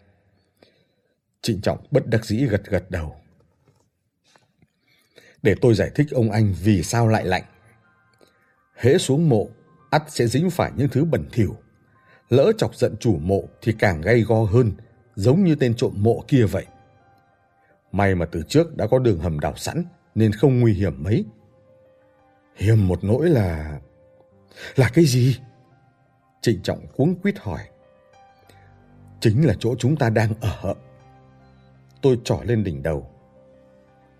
[1.43, 3.17] Trịnh Trọng bất đắc dĩ gật gật đầu.
[5.43, 7.45] Để tôi giải thích ông anh vì sao lại lạnh.
[8.75, 9.49] Hễ xuống mộ,
[9.91, 11.57] ắt sẽ dính phải những thứ bẩn thỉu.
[12.29, 14.73] Lỡ chọc giận chủ mộ thì càng gay go hơn,
[15.15, 16.67] giống như tên trộm mộ kia vậy.
[17.93, 19.85] May mà từ trước đã có đường hầm đào sẵn
[20.15, 21.25] nên không nguy hiểm mấy.
[22.57, 23.81] Hiểm một nỗi là...
[24.77, 25.37] Là cái gì?
[26.41, 27.61] Trịnh Trọng cuống quýt hỏi.
[29.21, 30.75] Chính là chỗ chúng ta đang ở.
[32.03, 33.11] Tôi trỏ lên đỉnh đầu.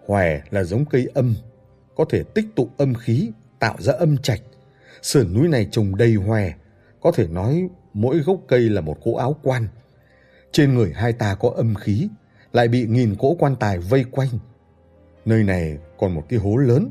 [0.07, 1.35] Hòe là giống cây âm,
[1.97, 4.41] có thể tích tụ âm khí, tạo ra âm trạch.
[5.03, 6.53] Sườn núi này trồng đầy hòe,
[7.01, 9.68] có thể nói mỗi gốc cây là một cỗ áo quan.
[10.53, 12.09] Trên người hai ta có âm khí,
[12.53, 14.28] lại bị nghìn cỗ quan tài vây quanh.
[15.24, 16.91] Nơi này còn một cái hố lớn.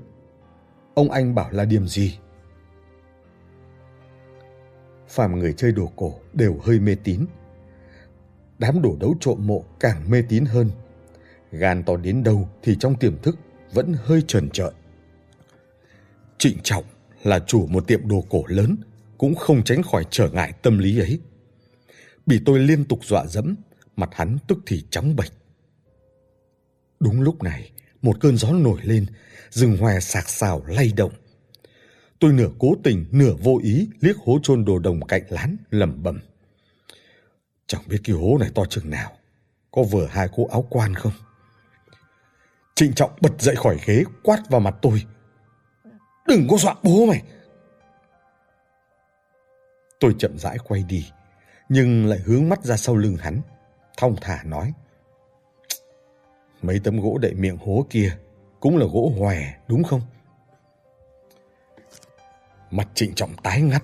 [0.94, 2.18] Ông anh bảo là điểm gì?
[5.14, 7.26] Phàm người chơi đồ cổ đều hơi mê tín.
[8.60, 10.70] Đám đổ đấu trộm mộ càng mê tín hơn–
[11.54, 13.38] gan to đến đâu thì trong tiềm thức
[13.74, 14.74] vẫn hơi trần trợn.
[16.38, 16.84] Trịnh Trọng
[17.24, 18.78] là chủ một tiệm đồ cổ lớn,
[19.18, 21.20] cũng không tránh khỏi trở ngại tâm lý ấy.
[22.26, 23.56] Bị tôi liên tục dọa dẫm,
[23.96, 25.32] mặt hắn tức thì trắng bệch.
[27.00, 29.06] Đúng lúc này, một cơn gió nổi lên,
[29.50, 31.12] rừng hòe sạc sào lay động.
[32.24, 36.04] Tôi nửa cố tình, nửa vô ý liếc hố chôn đồ đồng cạnh lán lẩm
[36.04, 36.20] bẩm.
[37.68, 39.12] Chẳng biết cái hố này to chừng nào,
[39.72, 41.12] có vừa hai cô áo quan không?
[42.76, 45.04] Trịnh Trọng bật dậy khỏi ghế quát vào mặt tôi.
[46.28, 47.24] Đừng có dọa bố mày.
[50.00, 51.06] Tôi chậm rãi quay đi,
[51.70, 53.42] nhưng lại hướng mắt ra sau lưng hắn,
[53.98, 54.74] thong thả nói.
[56.62, 58.18] Mấy tấm gỗ đậy miệng hố kia
[58.60, 60.02] cũng là gỗ hòe, đúng không?
[62.74, 63.84] Mặt trịnh trọng tái ngắt.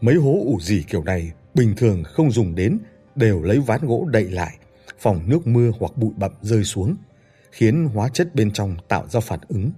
[0.00, 2.78] Mấy hố ủ gì kiểu này bình thường không dùng đến
[3.14, 4.58] đều lấy ván gỗ đậy lại,
[4.98, 6.96] phòng nước mưa hoặc bụi bặm rơi xuống
[7.52, 9.70] khiến hóa chất bên trong tạo ra phản ứng.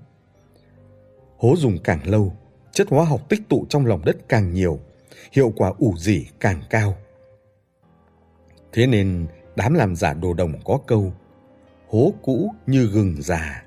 [1.37, 2.37] Hố dùng càng lâu,
[2.73, 4.81] chất hóa học tích tụ trong lòng đất càng nhiều,
[5.33, 6.97] hiệu quả ủ dỉ càng cao.
[8.73, 11.13] Thế nên đám làm giả đồ đồng có câu
[11.89, 13.65] hố cũ như gừng già.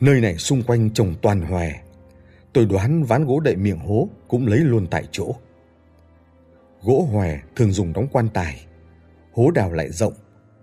[0.00, 1.72] Nơi này xung quanh trồng toàn hòe.
[2.52, 5.34] Tôi đoán ván gỗ đậy miệng hố cũng lấy luôn tại chỗ.
[6.82, 8.66] Gỗ hòe thường dùng đóng quan tài.
[9.32, 10.12] Hố đào lại rộng,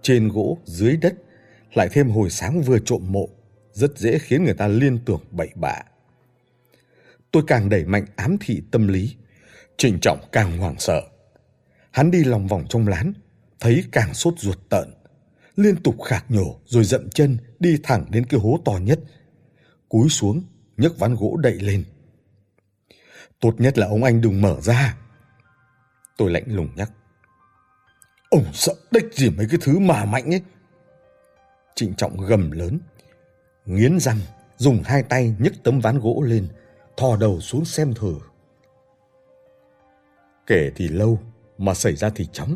[0.02, 1.14] trên gỗ, dưới đất,
[1.74, 3.30] lại thêm hồi sáng vừa trộm mộ,
[3.72, 5.82] rất dễ khiến người ta liên tưởng bậy bạ.
[7.32, 9.16] Tôi càng đẩy mạnh ám thị tâm lý,
[9.78, 11.02] Trình Trọng càng hoảng sợ.
[11.92, 13.14] Hắn đi lòng vòng trong lán,
[13.60, 14.94] thấy càng sốt ruột tợn.
[15.56, 19.00] Liên tục khạc nhổ rồi dậm chân đi thẳng đến cái hố to nhất.
[19.94, 20.42] Cúi xuống,
[20.78, 21.84] nhấc ván gỗ đậy lên.
[23.40, 24.98] Tốt nhất là ông anh đừng mở ra.
[26.18, 26.92] Tôi lạnh lùng nhắc.
[28.30, 30.42] Ông sợ đếch gì mấy cái thứ mà mạnh ấy.
[31.76, 32.80] Trịnh Trọng gầm lớn.
[33.66, 34.18] Nghiến răng,
[34.58, 36.48] dùng hai tay nhấc tấm ván gỗ lên,
[36.98, 38.16] thò đầu xuống xem thử.
[40.48, 41.20] Kể thì lâu,
[41.58, 42.56] mà xảy ra thì chóng.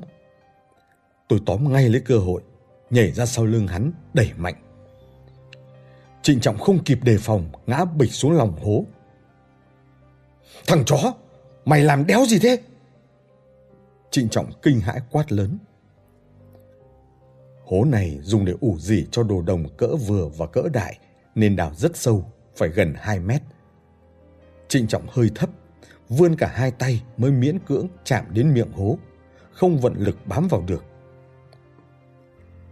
[1.29, 2.41] Tôi tóm ngay lấy cơ hội,
[2.89, 4.66] nhảy ra sau lưng hắn, đẩy mạnh.
[6.28, 8.86] Trịnh Trọng không kịp đề phòng, ngã bịch xuống lòng hố.
[10.67, 11.13] Thằng chó,
[11.65, 12.61] mày làm đéo gì thế?
[14.11, 15.57] Trịnh Trọng kinh hãi quát lớn.
[17.65, 20.99] Hố này dùng để ủ dỉ cho đồ đồng cỡ vừa và cỡ đại,
[21.36, 23.41] nên đào rất sâu, phải gần 2 mét.
[24.67, 25.49] Trịnh Trọng hơi thấp,
[26.09, 28.97] vươn cả hai tay mới miễn cưỡng chạm đến miệng hố,
[29.51, 30.84] không vận lực bám vào được.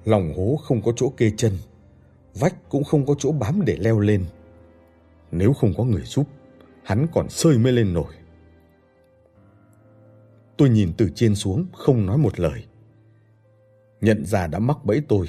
[0.06, 1.58] Lòng hố không có chỗ kê chân,
[2.36, 4.26] vách cũng không có chỗ bám để leo lên.
[5.32, 6.28] Nếu không có người giúp,
[6.84, 8.14] hắn còn sơi mới lên nổi.
[10.58, 12.66] Tôi nhìn từ trên xuống không nói một lời.
[14.02, 15.28] Nhận ra đã mắc bẫy tôi.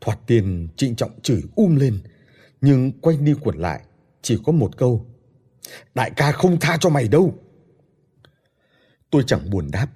[0.00, 1.98] Thoạt tiền trịnh trọng chửi um lên,
[2.60, 3.80] nhưng quay đi quẩn lại,
[4.22, 5.06] chỉ có một câu.
[5.94, 7.34] Đại ca không tha cho mày đâu.
[9.10, 9.86] Tôi chẳng buồn đáp,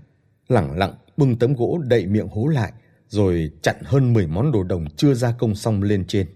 [0.48, 2.72] lẳng lặng bưng tấm gỗ đậy miệng hố lại,
[3.08, 6.26] rồi chặn hơn 10 món đồ đồng chưa gia công xong lên trên.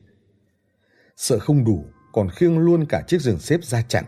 [1.17, 4.05] Sợ không đủ, còn khiêng luôn cả chiếc giường xếp ra chặn.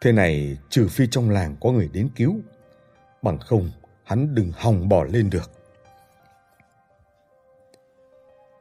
[0.00, 2.36] Thế này trừ phi trong làng có người đến cứu,
[3.22, 3.70] bằng không
[4.04, 5.50] hắn đừng hòng bỏ lên được.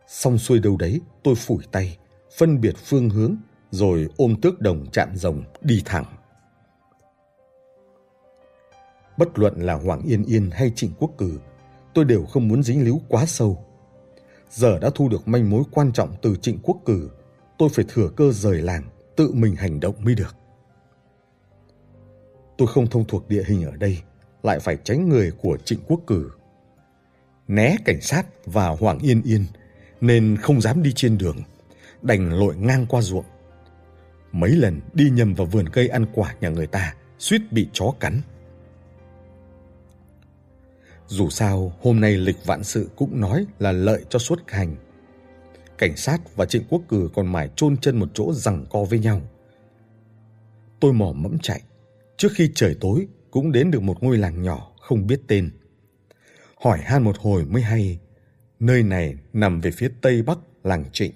[0.07, 1.97] Xong xuôi đâu đấy, tôi phủi tay,
[2.38, 3.36] phân biệt phương hướng,
[3.72, 6.05] rồi ôm tước đồng chạm rồng đi thẳng.
[9.18, 11.39] Bất luận là Hoàng Yên Yên hay Trịnh Quốc Cử,
[11.95, 13.65] tôi đều không muốn dính líu quá sâu.
[14.51, 17.09] Giờ đã thu được manh mối quan trọng từ Trịnh Quốc Cử,
[17.57, 18.83] tôi phải thừa cơ rời làng,
[19.15, 20.35] tự mình hành động mới được.
[22.57, 23.97] Tôi không thông thuộc địa hình ở đây,
[24.43, 26.31] lại phải tránh người của Trịnh Quốc Cử.
[27.47, 29.45] Né cảnh sát và Hoàng Yên Yên,
[30.01, 31.37] nên không dám đi trên đường,
[32.01, 33.25] đành lội ngang qua ruộng.
[34.31, 37.91] Mấy lần đi nhầm vào vườn cây ăn quả nhà người ta, suýt bị chó
[37.99, 38.21] cắn.
[41.08, 44.76] Dù sao, hôm nay lịch vạn sự cũng nói là lợi cho xuất hành.
[45.78, 48.99] Cảnh sát và Trịnh Quốc Cử còn mải chôn chân một chỗ rằng co với
[48.99, 49.22] nhau.
[50.80, 51.62] Tôi mò mẫm chạy,
[52.18, 55.51] trước khi trời tối cũng đến được một ngôi làng nhỏ không biết tên.
[56.64, 57.99] Hỏi han một hồi mới hay,
[58.60, 61.12] nơi này nằm về phía tây bắc làng Trịnh.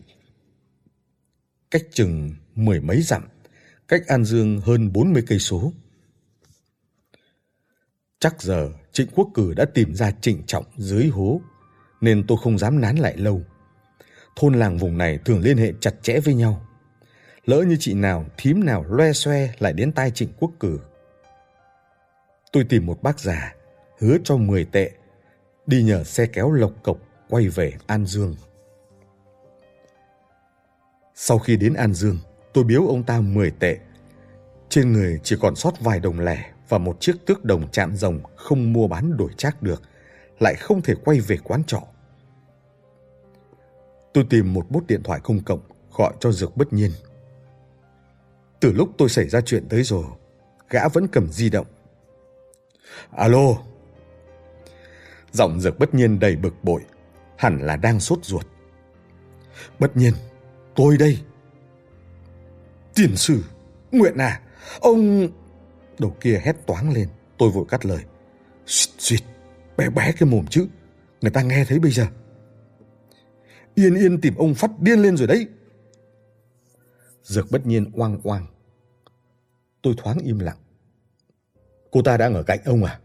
[1.71, 3.23] Cách chừng mười mấy dặm,
[3.87, 5.73] cách An Dương hơn 40 cây số.
[8.19, 11.41] Chắc giờ Trịnh Quốc Cử đã tìm ra Trịnh Trọng dưới hố,
[12.01, 13.41] nên tôi không dám nán lại lâu.
[14.35, 16.65] Thôn làng vùng này thường liên hệ chặt chẽ với nhau.
[17.45, 20.79] Lỡ như chị nào, thím nào loe xoe lại đến tai Trịnh Quốc Cử.
[22.51, 23.55] Tôi tìm một bác già,
[23.99, 24.91] hứa cho 10 tệ,
[25.67, 26.97] đi nhờ xe kéo lộc cộc
[27.29, 28.35] quay về An Dương.
[31.15, 32.17] Sau khi đến An Dương,
[32.53, 33.77] tôi biếu ông ta 10 tệ.
[34.69, 38.19] Trên người chỉ còn sót vài đồng lẻ và một chiếc tước đồng chạm rồng
[38.35, 39.81] không mua bán đổi trác được,
[40.39, 41.81] lại không thể quay về quán trọ.
[44.13, 45.59] Tôi tìm một bút điện thoại công cộng
[45.93, 46.91] gọi cho Dược bất nhiên.
[48.59, 50.05] Từ lúc tôi xảy ra chuyện tới rồi,
[50.69, 51.67] gã vẫn cầm di động.
[53.11, 53.55] Alo.
[55.31, 56.81] Giọng Dược bất nhiên đầy bực bội,
[57.37, 58.47] hẳn là đang sốt ruột.
[59.79, 60.13] Bất nhiên,
[60.75, 61.19] tôi đây.
[62.95, 63.43] Tiền sử,
[63.91, 64.41] Nguyện à,
[64.79, 65.27] ông...
[65.99, 68.03] Đầu kia hét toáng lên, tôi vội cắt lời.
[68.65, 69.19] Xịt xịt,
[69.77, 70.67] bé bé cái mồm chứ,
[71.21, 72.07] người ta nghe thấy bây giờ.
[73.75, 75.47] Yên yên tìm ông phát điên lên rồi đấy.
[77.23, 78.45] Dược bất nhiên oang oang.
[79.81, 80.57] Tôi thoáng im lặng.
[81.91, 82.99] Cô ta đang ở cạnh ông à?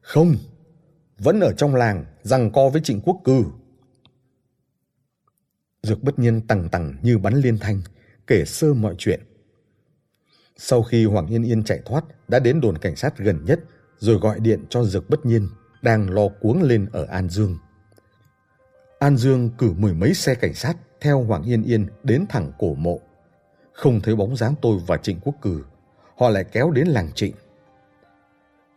[0.00, 0.36] Không,
[1.18, 3.44] vẫn ở trong làng, rằng co với trịnh quốc cư.
[5.82, 7.80] Dược bất nhiên tằng tằng như bắn liên thanh,
[8.26, 9.20] kể sơ mọi chuyện.
[10.56, 13.60] Sau khi Hoàng Yên Yên chạy thoát, đã đến đồn cảnh sát gần nhất,
[13.98, 15.48] rồi gọi điện cho Dược Bất Nhiên,
[15.82, 17.58] đang lo cuống lên ở An Dương.
[18.98, 22.74] An Dương cử mười mấy xe cảnh sát theo Hoàng Yên Yên đến thẳng cổ
[22.74, 23.00] mộ.
[23.72, 25.64] Không thấy bóng dáng tôi và Trịnh Quốc Cử,
[26.16, 27.34] họ lại kéo đến làng Trịnh.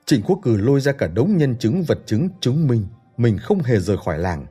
[0.06, 3.60] Trịnh Quốc Cử lôi ra cả đống nhân chứng vật chứng chứng minh mình không
[3.60, 4.46] hề rời khỏi làng.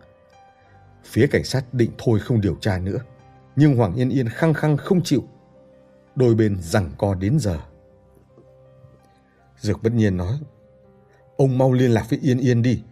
[1.05, 2.99] Phía cảnh sát định thôi không điều tra nữa,
[3.57, 5.25] nhưng Hoàng Yên Yên khăng khăng không chịu.
[6.17, 7.59] Đôi bên rằng co đến giờ.
[9.61, 10.39] Dược bất nhiên nói,
[11.37, 12.83] ông mau liên lạc với Yên Yên đi,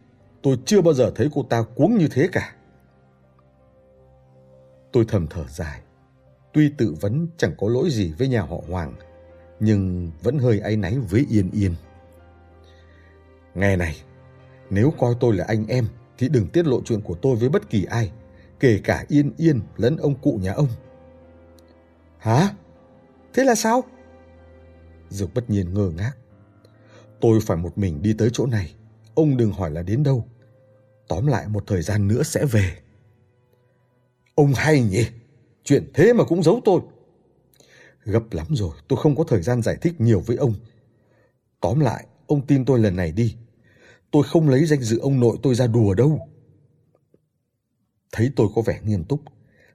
[0.42, 2.54] tôi chưa bao giờ thấy cô ta cuống như thế cả.
[4.92, 5.80] Tôi thầm thở dài,
[6.52, 8.94] tuy tự vấn chẳng có lỗi gì với nhà họ Hoàng,
[9.60, 11.74] nhưng vẫn hơi áy náy với Yên Yên.
[13.54, 13.96] Nghe này,
[14.70, 17.70] nếu coi tôi là anh em thì đừng tiết lộ chuyện của tôi với bất
[17.70, 18.12] kỳ ai,
[18.60, 20.68] kể cả Yên Yên lẫn ông cụ nhà ông.
[22.18, 22.48] Hả?
[23.34, 23.84] Thế là sao?
[25.08, 26.12] Dược bất nhiên ngơ ngác.
[27.20, 28.74] Tôi phải một mình đi tới chỗ này,
[29.14, 30.26] ông đừng hỏi là đến đâu.
[31.08, 32.76] Tóm lại một thời gian nữa sẽ về.
[34.34, 35.06] Ông hay nhỉ?
[35.64, 36.80] Chuyện thế mà cũng giấu tôi.
[38.04, 40.54] Gấp lắm rồi, tôi không có thời gian giải thích nhiều với ông.
[41.60, 43.36] Tóm lại, ông tin tôi lần này đi.
[44.10, 46.28] Tôi không lấy danh dự ông nội tôi ra đùa đâu.
[48.12, 49.20] Thấy tôi có vẻ nghiêm túc,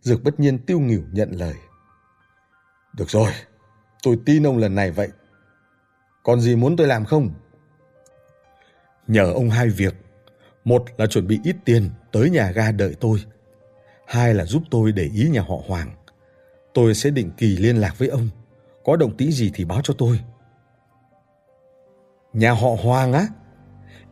[0.01, 1.53] Dược bất nhiên tiêu nghỉu nhận lời.
[2.97, 3.31] Được rồi,
[4.03, 5.09] tôi tin ông lần này vậy.
[6.23, 7.29] Còn gì muốn tôi làm không?
[9.07, 9.95] Nhờ ông hai việc.
[10.63, 13.19] Một là chuẩn bị ít tiền tới nhà ga đợi tôi.
[14.07, 15.95] Hai là giúp tôi để ý nhà họ Hoàng.
[16.73, 18.29] Tôi sẽ định kỳ liên lạc với ông.
[18.83, 20.19] Có động tĩnh gì thì báo cho tôi.
[22.33, 23.27] Nhà họ Hoàng á?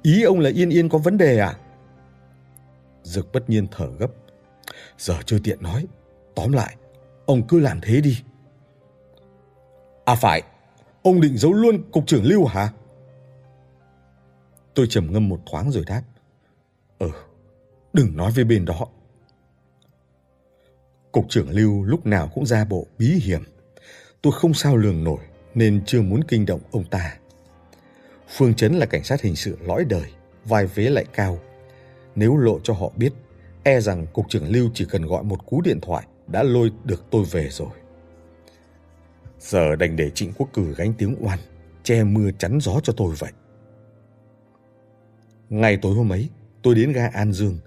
[0.02, 1.56] Ý ông là Yên Yên có vấn đề à?
[3.04, 4.12] Dực bất nhiên thở gấp.
[4.98, 5.88] Giờ chưa tiện nói.
[6.36, 6.76] Tóm lại,
[7.26, 8.24] ông cứ làm thế đi.
[10.06, 10.42] À phải,
[11.02, 12.70] ông định giấu luôn cục trưởng Lưu hả?
[14.74, 16.02] Tôi trầm ngâm một thoáng rồi đáp.
[17.00, 17.10] Ừ,
[17.94, 18.88] đừng nói với bên đó.
[21.12, 23.44] Cục trưởng Lưu lúc nào cũng ra bộ bí hiểm.
[24.22, 25.20] Tôi không sao lường nổi
[25.54, 27.18] nên chưa muốn kinh động ông ta.
[28.30, 30.12] Phương Chấn là cảnh sát hình sự lõi đời,
[30.46, 31.40] vai vế lại cao.
[32.16, 33.14] Nếu lộ cho họ biết,
[33.64, 37.06] e rằng cục trưởng Lưu chỉ cần gọi một cú điện thoại đã lôi được
[37.12, 37.85] tôi về rồi.
[39.46, 41.40] Giờ đành để Trịnh Quốc Cử gánh tiếng oan,
[41.84, 43.32] che mưa chắn gió cho tôi vậy.
[45.50, 46.30] Ngày tối hôm ấy,
[46.62, 47.58] tôi đến ga An Dương.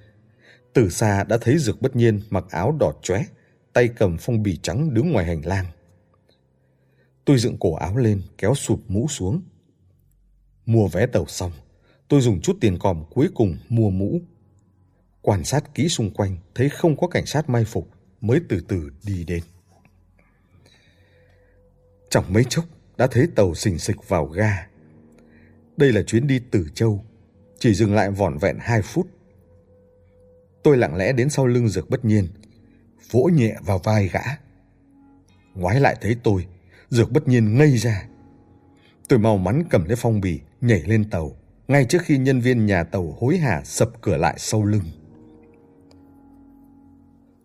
[0.72, 3.24] Từ xa đã thấy Dược bất nhiên mặc áo đỏ chóe,
[3.72, 5.66] tay cầm phong bì trắng đứng ngoài hành lang.
[7.24, 9.42] Tôi dựng cổ áo lên, kéo sụp mũ xuống.
[10.66, 11.52] Mua vé tàu xong,
[12.08, 14.20] tôi dùng chút tiền còm cuối cùng mua mũ.
[15.22, 17.88] Quan sát kỹ xung quanh, thấy không có cảnh sát mai phục,
[18.20, 19.42] mới từ từ đi đến.
[22.10, 22.64] Trong mấy chốc
[22.96, 24.66] đã thấy tàu xình xịch vào ga.
[25.76, 27.04] Đây là chuyến đi từ Châu,
[27.58, 29.06] chỉ dừng lại vỏn vẹn hai phút.
[30.62, 32.28] Tôi lặng lẽ đến sau lưng Dược bất nhiên,
[33.10, 34.20] vỗ nhẹ vào vai gã.
[35.54, 36.46] Ngoái lại thấy tôi,
[36.90, 38.08] Dược bất nhiên ngây ra.
[39.08, 41.36] Tôi mau mắn cầm lấy phong bì, nhảy lên tàu,
[41.68, 44.84] ngay trước khi nhân viên nhà tàu hối hả sập cửa lại sau lưng.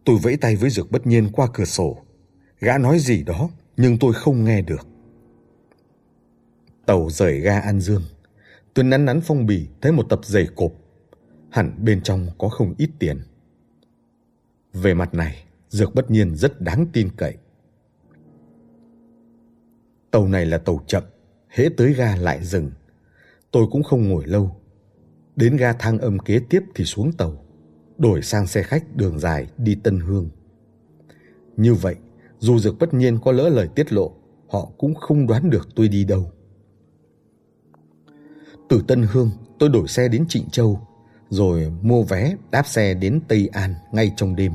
[0.06, 1.98] Tôi vẫy tay với Dược bất nhiên qua cửa sổ.
[2.60, 4.88] Gã nói gì đó, nhưng tôi không nghe được.
[6.86, 8.04] Tàu rời ga An Dương.
[8.74, 10.72] Tôi nắn nắn phong bì thấy một tập giày cộp.
[11.50, 13.22] Hẳn bên trong có không ít tiền.
[14.74, 17.38] Về mặt này, Dược bất nhiên rất đáng tin cậy.
[20.12, 21.04] Tàu này là tàu chậm,
[21.50, 22.72] hễ tới ga lại dừng.
[23.52, 24.56] Tôi cũng không ngồi lâu.
[25.36, 27.46] Đến ga thang âm kế tiếp thì xuống tàu,
[27.98, 30.30] đổi sang xe khách đường dài đi Tân Hương.
[31.58, 31.96] Như vậy,
[32.44, 34.12] dù Dược bất nhiên có lỡ lời tiết lộ,
[34.50, 36.32] họ cũng không đoán được tôi đi đâu.
[38.70, 40.80] Từ Tân Hương, tôi đổi xe đến Trịnh Châu,
[41.30, 44.54] rồi mua vé đáp xe đến Tây An ngay trong đêm.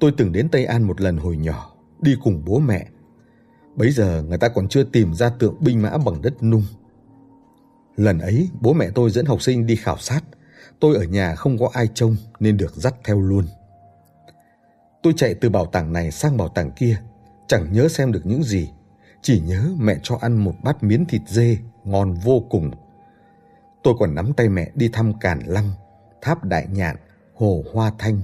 [0.00, 2.88] Tôi từng đến Tây An một lần hồi nhỏ, đi cùng bố mẹ.
[3.76, 6.64] Bấy giờ người ta còn chưa tìm ra tượng binh mã bằng đất nung.
[7.96, 10.20] Lần ấy, bố mẹ tôi dẫn học sinh đi khảo sát.
[10.80, 13.44] Tôi ở nhà không có ai trông nên được dắt theo luôn.
[15.02, 16.96] Tôi chạy từ bảo tàng này sang bảo tàng kia,
[17.46, 18.70] chẳng nhớ xem được những gì.
[19.22, 22.70] Chỉ nhớ mẹ cho ăn một bát miến thịt dê ngon vô cùng.
[23.82, 25.70] Tôi còn nắm tay mẹ đi thăm Càn Lăng,
[26.22, 26.96] Tháp Đại Nhạn,
[27.34, 28.20] Hồ Hoa Thanh.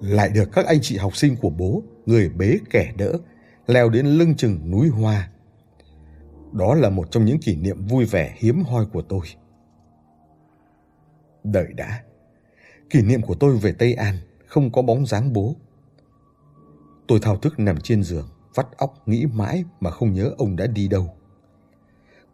[0.00, 3.12] Lại được các anh chị học sinh của bố, người bế kẻ đỡ,
[3.66, 5.30] leo đến lưng chừng núi Hoa.
[6.52, 9.20] Đó là một trong những kỷ niệm vui vẻ hiếm hoi của tôi.
[11.44, 12.02] Đợi đã,
[12.90, 14.14] kỷ niệm của tôi về Tây An
[14.48, 15.56] không có bóng dáng bố.
[17.08, 20.66] Tôi thao thức nằm trên giường, vắt óc nghĩ mãi mà không nhớ ông đã
[20.66, 21.14] đi đâu.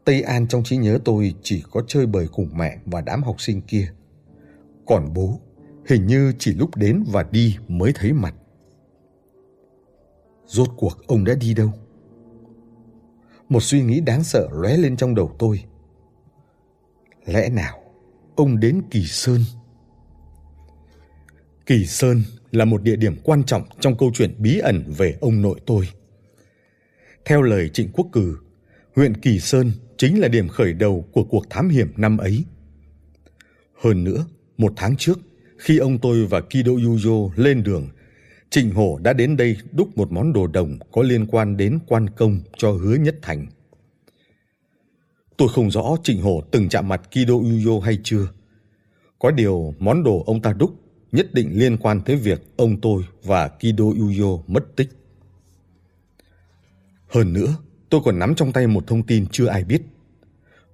[0.05, 3.41] Tây An trong trí nhớ tôi chỉ có chơi bời cùng mẹ và đám học
[3.41, 3.93] sinh kia.
[4.87, 5.41] Còn bố,
[5.87, 8.35] hình như chỉ lúc đến và đi mới thấy mặt.
[10.47, 11.73] Rốt cuộc ông đã đi đâu?
[13.49, 15.65] Một suy nghĩ đáng sợ lóe lên trong đầu tôi.
[17.27, 17.79] Lẽ nào
[18.37, 19.41] ông đến Kỳ Sơn?
[21.67, 25.43] Kỳ Sơn là một địa điểm quan trọng trong câu chuyện bí ẩn về ông
[25.43, 25.89] nội tôi.
[27.25, 28.39] Theo lời Trịnh Quốc Cử,
[28.97, 32.45] huyện Kỳ Sơn chính là điểm khởi đầu của cuộc thám hiểm năm ấy.
[33.83, 34.27] Hơn nữa,
[34.59, 35.19] một tháng trước,
[35.59, 37.89] khi ông tôi và Kido Yujo lên đường,
[38.51, 42.11] Trịnh Hổ đã đến đây đúc một món đồ đồng có liên quan đến quan
[42.11, 43.47] công cho hứa nhất thành.
[45.37, 48.29] Tôi không rõ Trịnh Hổ từng chạm mặt Kido Yujo hay chưa.
[49.19, 50.84] Có điều món đồ ông ta đúc
[51.15, 54.89] nhất định liên quan tới việc ông tôi và Kido Yuyo mất tích.
[57.09, 57.57] Hơn nữa,
[57.91, 59.83] tôi còn nắm trong tay một thông tin chưa ai biết.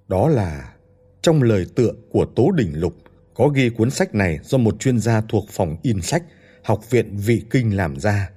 [0.09, 0.75] Đó là
[1.23, 2.95] trong lời tựa của Tố Đỉnh Lục
[3.35, 6.23] có ghi cuốn sách này do một chuyên gia thuộc phòng in sách
[6.63, 8.31] Học viện Vị Kinh làm ra.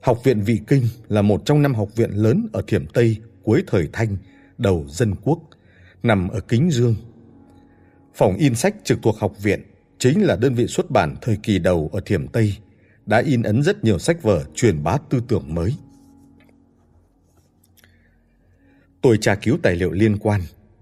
[0.00, 3.62] Học viện Vị Kinh là một trong năm học viện lớn ở Thiểm Tây cuối
[3.66, 4.16] thời Thanh,
[4.58, 5.38] đầu dân quốc,
[6.02, 6.94] nằm ở Kính Dương.
[8.14, 9.73] Phòng in sách trực thuộc học viện
[10.04, 12.56] chính là đơn vị xuất bản thời kỳ đầu ở Thiểm Tây,
[13.06, 15.74] đã in ấn rất nhiều sách vở truyền bá tư tưởng mới.
[19.00, 20.40] Tôi tra cứu tài liệu liên quan,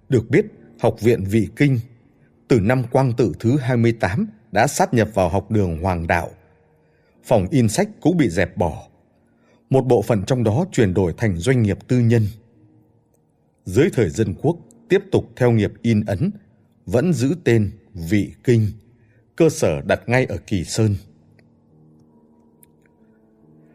[0.09, 0.47] được biết
[0.81, 1.79] Học viện Vị Kinh
[2.49, 6.31] từ năm Quang Tự thứ 28 đã sát nhập vào học đường Hoàng Đạo.
[7.25, 8.89] Phòng in sách cũng bị dẹp bỏ.
[9.71, 12.27] Một bộ phận trong đó chuyển đổi thành doanh nghiệp tư nhân.
[13.65, 14.57] Dưới thời dân quốc
[14.89, 16.31] tiếp tục theo nghiệp in ấn,
[16.87, 18.67] vẫn giữ tên Vị Kinh
[19.37, 20.95] cơ sở đặt ngay ở Kỳ Sơn.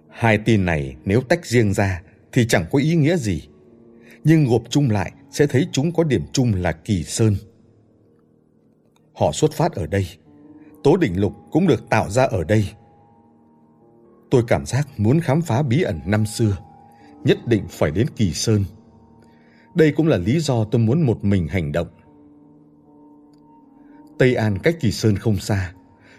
[0.10, 2.02] Hai tin này nếu tách riêng ra
[2.32, 3.48] thì chẳng có ý nghĩa gì,
[4.24, 7.36] nhưng gộp chung lại sẽ thấy chúng có điểm chung là Kỳ Sơn.
[9.14, 10.08] Họ xuất phát ở đây,
[10.84, 12.70] Tố Đỉnh Lục cũng được tạo ra ở đây.
[14.32, 16.58] Tôi cảm giác muốn khám phá bí ẩn năm xưa,
[17.24, 18.66] nhất định phải đến Kỳ Sơn.
[19.76, 21.88] Đây cũng là lý do tôi muốn một mình hành động.
[24.18, 25.74] Tây An cách Kỳ Sơn không xa.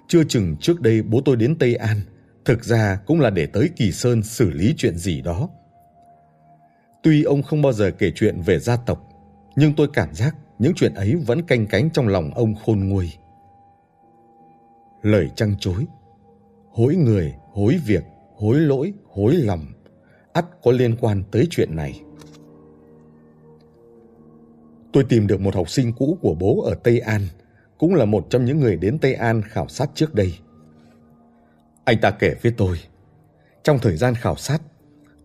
[0.08, 2.00] Chưa chừng trước đây bố tôi đến Tây An,
[2.44, 5.48] thực ra cũng là để tới Kỳ Sơn xử lý chuyện gì đó.
[7.02, 9.08] Tuy ông không bao giờ kể chuyện về gia tộc,
[9.56, 13.12] nhưng tôi cảm giác những chuyện ấy vẫn canh cánh trong lòng ông khôn nguôi.
[15.02, 15.86] Lời trăng chối,
[16.70, 18.04] hối người, hối việc,
[18.36, 19.66] hối lỗi, hối lòng,
[20.32, 22.00] ắt có liên quan tới chuyện này.
[24.92, 27.22] Tôi tìm được một học sinh cũ của bố ở Tây An–
[27.78, 30.38] cũng là một trong những người đến Tây An khảo sát trước đây.
[31.84, 32.80] Anh ta kể với tôi,
[33.62, 34.62] trong thời gian khảo sát,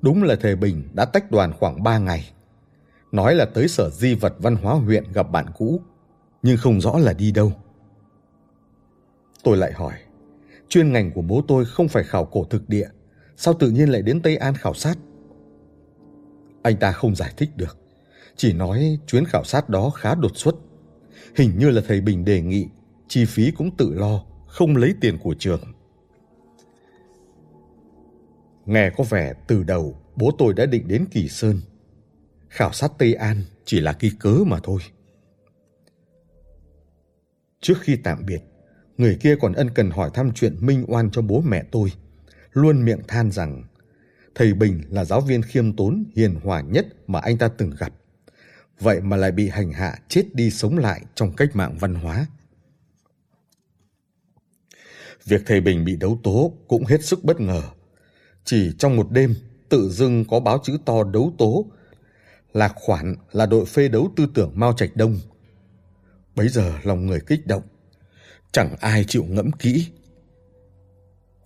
[0.02, 2.32] đúng là thầy Bình đã tách đoàn khoảng 3 ngày.
[3.12, 5.82] Nói là tới sở di vật văn hóa huyện gặp bạn cũ,
[6.42, 7.52] nhưng không rõ là đi đâu.
[9.44, 9.94] Tôi lại hỏi,
[10.70, 12.88] chuyên ngành của bố tôi không phải khảo cổ thực địa,
[13.38, 14.98] sao tự nhiên lại đến Tây An khảo sát?
[16.62, 17.78] Anh ta không giải thích được,
[18.36, 20.56] chỉ nói chuyến khảo sát đó khá đột xuất
[21.36, 22.68] Hình như là thầy Bình đề nghị,
[23.08, 25.62] chi phí cũng tự lo, không lấy tiền của trường.
[28.66, 31.62] Nghe có vẻ từ đầu bố tôi đã định đến Kỳ Sơn.
[32.50, 34.80] Khảo sát Tây An chỉ là cái cớ mà thôi.
[37.62, 38.42] Trước khi tạm biệt,
[38.98, 41.92] người kia còn ân cần hỏi thăm chuyện minh oan cho bố mẹ tôi,
[42.52, 43.64] luôn miệng than rằng
[44.36, 47.94] thầy Bình là giáo viên khiêm tốn hiền hòa nhất mà anh ta từng gặp
[48.84, 52.26] vậy mà lại bị hành hạ chết đi sống lại trong cách mạng văn hóa.
[55.26, 57.62] Việc thầy Bình bị đấu tố cũng hết sức bất ngờ.
[58.46, 59.36] Chỉ trong một đêm,
[59.70, 61.66] tự dưng có báo chữ to đấu tố.
[62.54, 65.20] Lạc khoản là đội phê đấu tư tưởng Mao Trạch Đông.
[66.36, 67.64] Bấy giờ lòng người kích động.
[68.52, 69.88] Chẳng ai chịu ngẫm kỹ.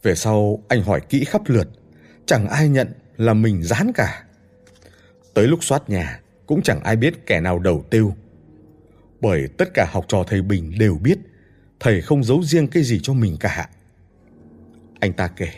[0.04, 1.68] Về sau anh hỏi kỹ khắp lượt.
[2.26, 4.24] Chẳng ai nhận là mình dán cả.
[5.34, 8.16] Tới lúc soát nhà, cũng chẳng ai biết kẻ nào đầu tiêu.
[9.22, 11.18] Bởi tất cả học trò thầy Bình đều biết
[11.80, 13.70] thầy không giấu riêng cái gì cho mình cả.
[15.00, 15.50] Anh ta kể.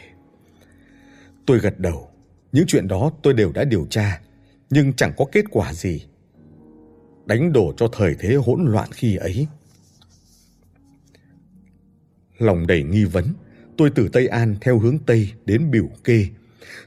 [1.46, 2.10] Tôi gật đầu,
[2.52, 4.22] những chuyện đó tôi đều đã điều tra,
[4.70, 6.06] nhưng chẳng có kết quả gì.
[7.26, 9.48] Đánh đổ cho thời thế hỗn loạn khi ấy.
[12.38, 13.26] Lòng đầy nghi vấn,
[13.78, 16.28] tôi từ Tây An theo hướng Tây đến Biểu Kê,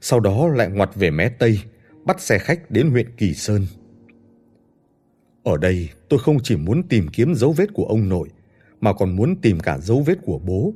[0.01, 1.61] sau đó lại ngoặt về mé Tây,
[2.05, 3.67] bắt xe khách đến huyện Kỳ Sơn.
[5.43, 8.29] Ở đây tôi không chỉ muốn tìm kiếm dấu vết của ông nội,
[8.81, 10.75] mà còn muốn tìm cả dấu vết của bố.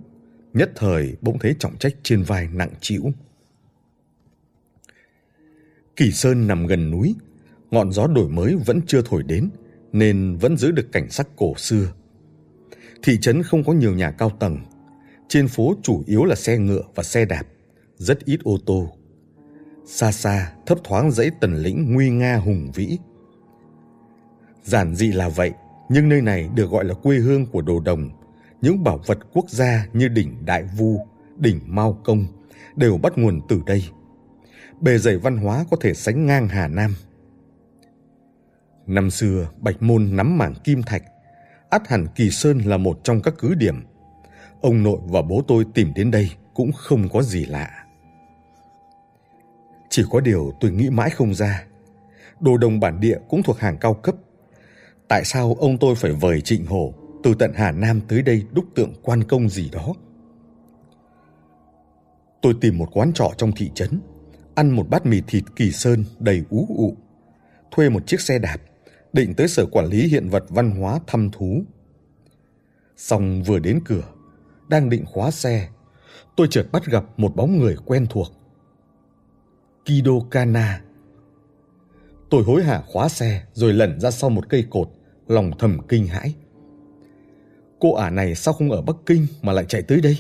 [0.54, 3.02] Nhất thời bỗng thấy trọng trách trên vai nặng trĩu.
[5.96, 7.14] Kỳ Sơn nằm gần núi,
[7.70, 9.50] ngọn gió đổi mới vẫn chưa thổi đến,
[9.92, 11.92] nên vẫn giữ được cảnh sắc cổ xưa.
[13.02, 14.58] Thị trấn không có nhiều nhà cao tầng,
[15.28, 17.46] trên phố chủ yếu là xe ngựa và xe đạp,
[17.96, 18.92] rất ít ô tô.
[19.86, 22.98] Xa xa thấp thoáng dãy tần lĩnh nguy nga hùng vĩ.
[24.66, 25.52] Giản dị là vậy,
[25.88, 28.10] nhưng nơi này được gọi là quê hương của đồ đồng.
[28.60, 31.06] Những bảo vật quốc gia như đỉnh Đại Vu,
[31.36, 32.26] đỉnh Mao Công
[32.76, 33.84] đều bắt nguồn từ đây.
[34.80, 36.94] Bề dày văn hóa có thể sánh ngang Hà Nam.
[38.86, 41.02] Năm xưa, Bạch Môn nắm mảng kim thạch,
[41.70, 43.84] ắt hẳn Kỳ Sơn là một trong các cứ điểm.
[44.60, 47.84] Ông nội và bố tôi tìm đến đây cũng không có gì lạ.
[49.90, 51.64] Chỉ có điều tôi nghĩ mãi không ra.
[52.40, 54.14] Đồ đồng bản địa cũng thuộc hàng cao cấp.
[55.08, 58.64] Tại sao ông tôi phải vời trịnh hổ từ tận Hà Nam tới đây đúc
[58.74, 59.94] tượng quan công gì đó?
[62.42, 64.00] Tôi tìm một quán trọ trong thị trấn,
[64.54, 66.96] ăn một bát mì thịt kỳ sơn đầy ú ụ,
[67.70, 68.56] thuê một chiếc xe đạp,
[69.12, 71.62] định tới sở quản lý hiện vật văn hóa thăm thú.
[72.96, 74.04] Xong vừa đến cửa,
[74.68, 75.68] đang định khóa xe,
[76.36, 78.32] tôi chợt bắt gặp một bóng người quen thuộc.
[79.84, 80.82] Kido Kana.
[82.30, 84.88] Tôi hối hả khóa xe rồi lẩn ra sau một cây cột,
[85.28, 86.34] lòng thầm kinh hãi.
[87.80, 90.18] Cô ả này sao không ở Bắc Kinh mà lại chạy tới đây?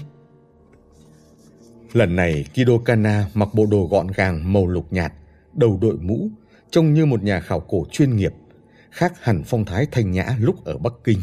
[1.92, 5.12] Lần này Kido Kana mặc bộ đồ gọn gàng màu lục nhạt,
[5.52, 6.28] đầu đội mũ,
[6.70, 8.32] trông như một nhà khảo cổ chuyên nghiệp,
[8.90, 11.18] khác hẳn phong thái thanh nhã lúc ở Bắc Kinh.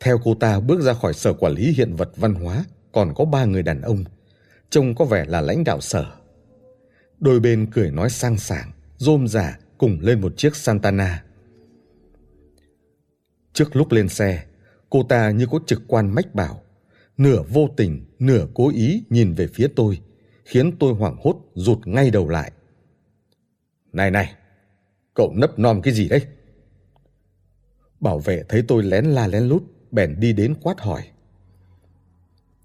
[0.00, 3.24] Theo cô ta bước ra khỏi sở quản lý hiện vật văn hóa, còn có
[3.24, 4.04] ba người đàn ông,
[4.70, 6.06] trông có vẻ là lãnh đạo sở.
[7.18, 11.22] Đôi bên cười nói sang sảng, rôm rả cùng lên một chiếc Santana.
[13.60, 14.44] Trước lúc lên xe,
[14.90, 16.62] cô ta như có trực quan mách bảo,
[17.16, 20.00] nửa vô tình, nửa cố ý nhìn về phía tôi,
[20.44, 22.52] khiến tôi hoảng hốt rụt ngay đầu lại.
[23.92, 24.34] Này này,
[25.14, 26.26] cậu nấp nom cái gì đấy?
[28.00, 31.02] Bảo vệ thấy tôi lén la lén lút, bèn đi đến quát hỏi.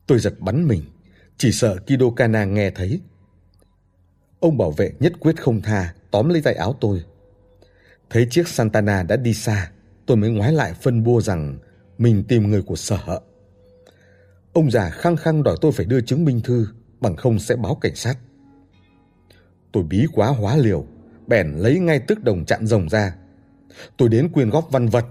[0.07, 0.81] Tôi giật bắn mình,
[1.37, 3.01] chỉ sợ Kido Kana nghe thấy.
[4.39, 7.03] Ông bảo vệ nhất quyết không tha, tóm lấy tay áo tôi.
[8.09, 9.71] Thấy chiếc Santana đã đi xa,
[10.05, 11.57] tôi mới ngoái lại phân bua rằng
[11.97, 13.19] mình tìm người của sở.
[14.53, 16.67] Ông già khăng khăng đòi tôi phải đưa chứng minh thư,
[17.01, 18.17] bằng không sẽ báo cảnh sát.
[19.71, 20.85] Tôi bí quá hóa liều,
[21.27, 23.15] bèn lấy ngay tức đồng chặn rồng ra.
[23.97, 25.05] Tôi đến quyên góp văn vật.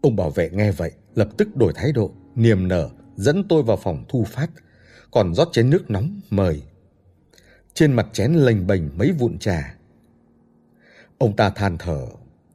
[0.00, 3.76] Ông bảo vệ nghe vậy, lập tức đổi thái độ, niềm nở, dẫn tôi vào
[3.76, 4.50] phòng thu phát,
[5.10, 6.62] còn rót chén nước nóng mời.
[7.74, 9.74] Trên mặt chén lềnh bềnh mấy vụn trà.
[11.18, 12.06] Ông ta than thở,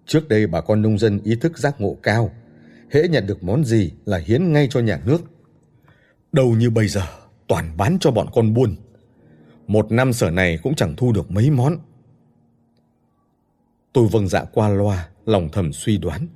[0.09, 2.31] trước đây bà con nông dân ý thức giác ngộ cao,
[2.91, 5.21] hễ nhận được món gì là hiến ngay cho nhà nước.
[6.31, 7.01] Đâu như bây giờ,
[7.47, 8.75] toàn bán cho bọn con buôn.
[9.67, 11.77] Một năm sở này cũng chẳng thu được mấy món.
[13.93, 16.27] Tôi vâng dạ qua loa, lòng thầm suy đoán.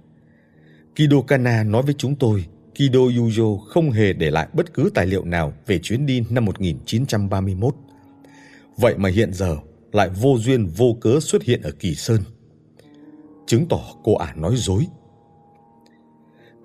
[0.95, 2.45] Kido Kana nói với chúng tôi,
[2.75, 6.45] Kido Yujo không hề để lại bất cứ tài liệu nào về chuyến đi năm
[6.45, 7.75] 1931.
[8.77, 9.57] Vậy mà hiện giờ
[9.91, 12.21] lại vô duyên vô cớ xuất hiện ở Kỳ Sơn.
[13.45, 14.87] Chứng tỏ cô ả nói dối.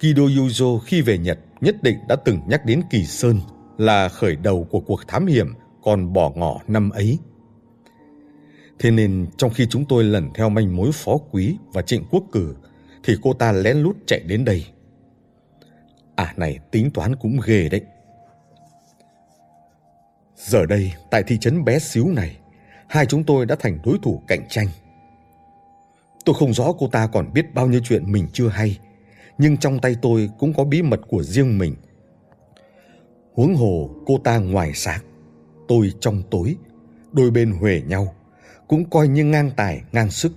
[0.00, 3.40] Kido Yuzo khi về Nhật nhất định đã từng nhắc đến Kỳ Sơn
[3.78, 7.18] là khởi đầu của cuộc thám hiểm còn bỏ ngỏ năm ấy.
[8.78, 12.24] Thế nên trong khi chúng tôi lần theo manh mối phó quý và trịnh quốc
[12.32, 12.54] cử,
[13.04, 14.66] thì cô ta lén lút chạy đến đây.
[16.16, 17.82] À này tính toán cũng ghê đấy.
[20.36, 22.36] Giờ đây, tại thị trấn bé xíu này,
[22.88, 24.66] hai chúng tôi đã thành đối thủ cạnh tranh.
[26.24, 28.78] Tôi không rõ cô ta còn biết bao nhiêu chuyện mình chưa hay
[29.38, 31.74] nhưng trong tay tôi cũng có bí mật của riêng mình.
[33.34, 35.00] Huống hồ cô ta ngoài sáng,
[35.68, 36.56] tôi trong tối,
[37.12, 38.14] đôi bên huề nhau,
[38.68, 40.32] cũng coi như ngang tài ngang sức.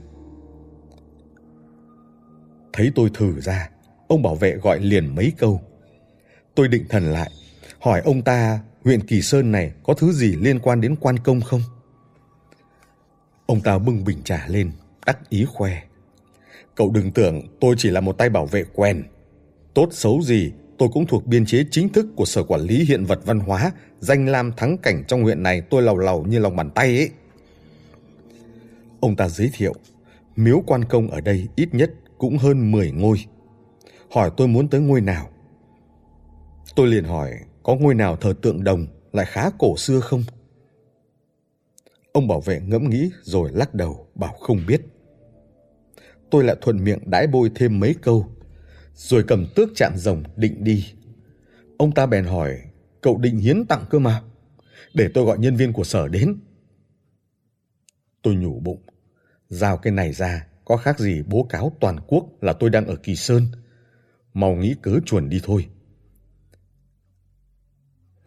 [2.73, 3.69] Thấy tôi thử ra,
[4.07, 5.61] ông bảo vệ gọi liền mấy câu.
[6.55, 7.31] Tôi định thần lại,
[7.79, 11.41] hỏi ông ta huyện Kỳ Sơn này có thứ gì liên quan đến quan công
[11.41, 11.61] không?
[13.45, 14.71] Ông ta bưng bình trà lên,
[15.05, 15.81] đắc ý khoe.
[16.75, 19.03] Cậu đừng tưởng tôi chỉ là một tay bảo vệ quen.
[19.73, 23.05] Tốt xấu gì, tôi cũng thuộc biên chế chính thức của Sở Quản lý Hiện
[23.05, 26.55] vật Văn hóa, danh lam thắng cảnh trong huyện này tôi lầu lầu như lòng
[26.55, 27.09] bàn tay ấy.
[28.99, 29.73] Ông ta giới thiệu,
[30.35, 33.17] miếu quan công ở đây ít nhất cũng hơn 10 ngôi.
[34.11, 35.29] Hỏi tôi muốn tới ngôi nào.
[36.75, 37.31] Tôi liền hỏi,
[37.63, 40.23] có ngôi nào thờ tượng đồng lại khá cổ xưa không?
[42.11, 44.81] Ông bảo vệ ngẫm nghĩ rồi lắc đầu, bảo không biết
[46.31, 48.27] tôi lại thuận miệng đãi bôi thêm mấy câu,
[48.95, 50.93] rồi cầm tước chạm rồng định đi.
[51.77, 52.61] Ông ta bèn hỏi,
[53.01, 54.21] cậu định hiến tặng cơ mà,
[54.93, 56.35] để tôi gọi nhân viên của sở đến.
[58.21, 58.81] Tôi nhủ bụng,
[59.49, 62.95] giao cái này ra có khác gì bố cáo toàn quốc là tôi đang ở
[62.95, 63.47] Kỳ Sơn.
[64.33, 65.67] Mau nghĩ cớ chuẩn đi thôi.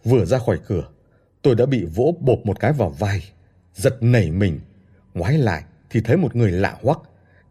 [0.05, 0.89] Vừa ra khỏi cửa,
[1.43, 3.23] tôi đã bị vỗ bộp một cái vào vai,
[3.75, 4.61] giật nảy mình,
[5.15, 6.99] ngoái lại thì thấy một người lạ hoắc,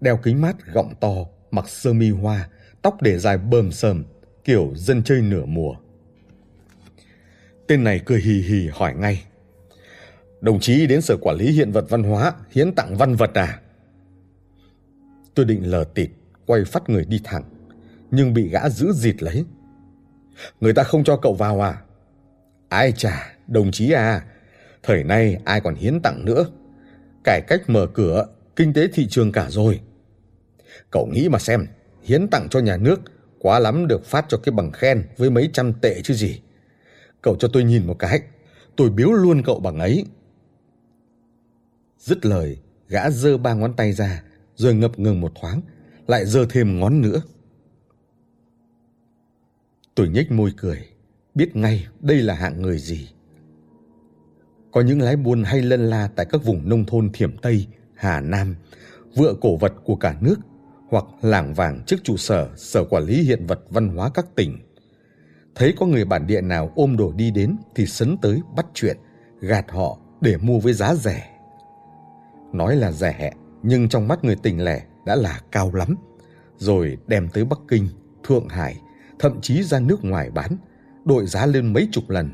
[0.04, 1.14] đeo kính mát gọng to,
[1.52, 2.50] mặc sơ mi hoa,
[2.82, 4.04] tóc để dài bờm sờm,
[4.44, 5.76] kiểu dân chơi nửa mùa.
[7.68, 9.24] Tên này cười hì hì hỏi ngay.
[10.42, 13.60] Đồng chí đến sở quản lý hiện vật văn hóa, hiến tặng văn vật à?
[15.36, 16.10] Tôi định lờ tịt,
[16.46, 17.44] quay phát người đi thẳng,
[18.12, 19.46] nhưng bị gã giữ dịt lấy.
[20.62, 21.82] Người ta không cho cậu vào à?
[22.70, 24.26] Ai chà, đồng chí à,
[24.84, 26.46] thời nay ai còn hiến tặng nữa.
[27.24, 29.80] Cải cách mở cửa, kinh tế thị trường cả rồi.
[30.92, 31.68] Cậu nghĩ mà xem,
[32.04, 33.02] hiến tặng cho nhà nước,
[33.40, 36.42] quá lắm được phát cho cái bằng khen với mấy trăm tệ chứ gì.
[37.22, 38.22] Cậu cho tôi nhìn một cái,
[38.76, 40.06] tôi biếu luôn cậu bằng ấy.
[41.98, 44.24] Dứt lời, gã giơ ba ngón tay ra,
[44.56, 45.62] rồi ngập ngừng một thoáng,
[46.08, 47.22] lại giơ thêm ngón nữa.
[49.96, 50.88] Tôi nhếch môi cười,
[51.36, 53.10] biết ngay đây là hạng người gì.
[54.72, 58.22] Có những lái buôn hay lân la tại các vùng nông thôn Thiểm Tây, Hà
[58.22, 58.56] Nam,
[59.16, 60.36] vựa cổ vật của cả nước
[60.94, 64.58] hoặc lảng vàng trước trụ sở Sở Quản lý Hiện vật Văn hóa các tỉnh.
[65.56, 68.98] Thấy có người bản địa nào ôm đồ đi đến thì sấn tới bắt chuyện,
[69.40, 71.30] gạt họ để mua với giá rẻ.
[72.54, 73.34] Nói là rẻ,
[73.64, 75.96] nhưng trong mắt người tỉnh lẻ đã là cao lắm.
[76.58, 77.88] Rồi đem tới Bắc Kinh,
[78.24, 78.82] Thượng Hải,
[79.20, 80.58] thậm chí ra nước ngoài bán,
[81.06, 82.32] đội giá lên mấy chục lần.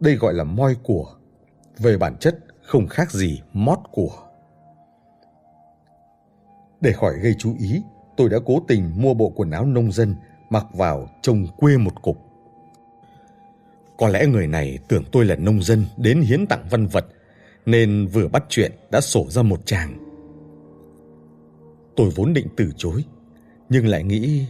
[0.00, 1.14] Đây gọi là moi của,
[1.78, 4.27] về bản chất không khác gì mót của.
[6.80, 7.82] Để khỏi gây chú ý,
[8.16, 10.16] tôi đã cố tình mua bộ quần áo nông dân
[10.50, 12.18] mặc vào trông quê một cục.
[13.98, 17.06] Có lẽ người này tưởng tôi là nông dân đến hiến tặng văn vật
[17.66, 19.98] nên vừa bắt chuyện đã sổ ra một chàng.
[21.96, 23.04] Tôi vốn định từ chối,
[23.68, 24.46] nhưng lại nghĩ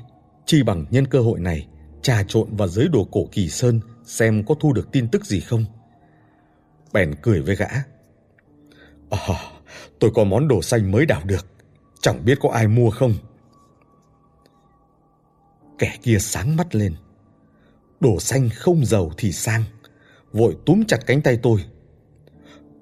[0.46, 1.66] chi bằng nhân cơ hội này
[2.02, 5.40] trà trộn vào giới đồ cổ Kỳ Sơn xem có thu được tin tức gì
[5.40, 5.64] không.
[6.92, 7.68] Bèn cười với gã.
[9.10, 9.34] À,
[9.98, 11.46] tôi có món đồ xanh mới đào được,
[12.00, 13.14] chẳng biết có ai mua không.
[15.78, 16.94] Kẻ kia sáng mắt lên.
[18.00, 19.62] Đồ xanh không giàu thì sang,
[20.32, 21.64] vội túm chặt cánh tay tôi.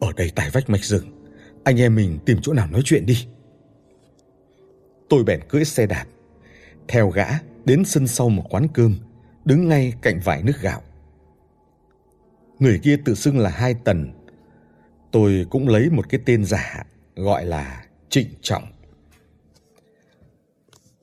[0.01, 1.25] Ở đây tài vách mạch rừng,
[1.65, 3.27] anh em mình tìm chỗ nào nói chuyện đi.
[5.09, 6.05] Tôi bèn cưỡi xe đạp,
[6.89, 7.27] theo gã
[7.65, 8.97] đến sân sau một quán cơm,
[9.45, 10.83] đứng ngay cạnh vải nước gạo.
[12.59, 14.13] Người kia tự xưng là Hai Tần.
[15.11, 16.85] Tôi cũng lấy một cái tên giả
[17.17, 18.76] gọi là Trịnh Trọng.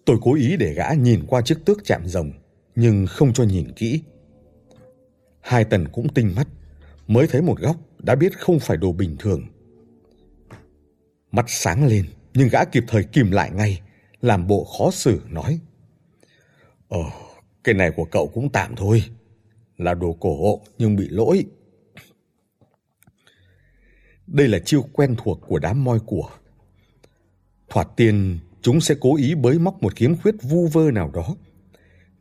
[0.06, 2.32] Tôi cố ý để gã nhìn qua chiếc tước chạm rồng,
[2.76, 4.02] nhưng không cho nhìn kỹ.
[5.42, 6.48] Hai Tần cũng tinh mắt,
[7.08, 9.42] mới thấy một góc đã biết không phải đồ bình thường.
[11.32, 13.82] Mắt sáng lên, nhưng gã kịp thời kìm lại ngay,
[14.22, 15.60] làm bộ khó xử nói.
[16.90, 17.00] Ờ,
[17.64, 19.04] cái này của cậu cũng tạm thôi.
[19.78, 21.46] Là đồ cổ nhưng bị lỗi.
[24.28, 26.30] Đây là chiêu quen thuộc của đám moi của.
[27.70, 31.36] Thoạt tiên, chúng sẽ cố ý bới móc một kiếm khuyết vu vơ nào đó.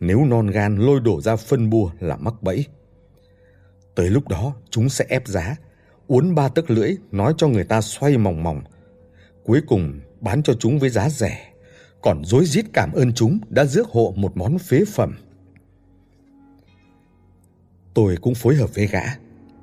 [0.00, 2.66] Nếu non gan lôi đổ ra phân bua là mắc bẫy.
[3.94, 5.56] Tới lúc đó, chúng sẽ ép giá,
[6.06, 8.62] uốn ba tấc lưỡi nói cho người ta xoay mòng mòng.
[9.44, 11.52] Cuối cùng bán cho chúng với giá rẻ,
[12.02, 15.18] còn dối rít cảm ơn chúng đã rước hộ một món phế phẩm.
[17.94, 19.02] Tôi cũng phối hợp với gã,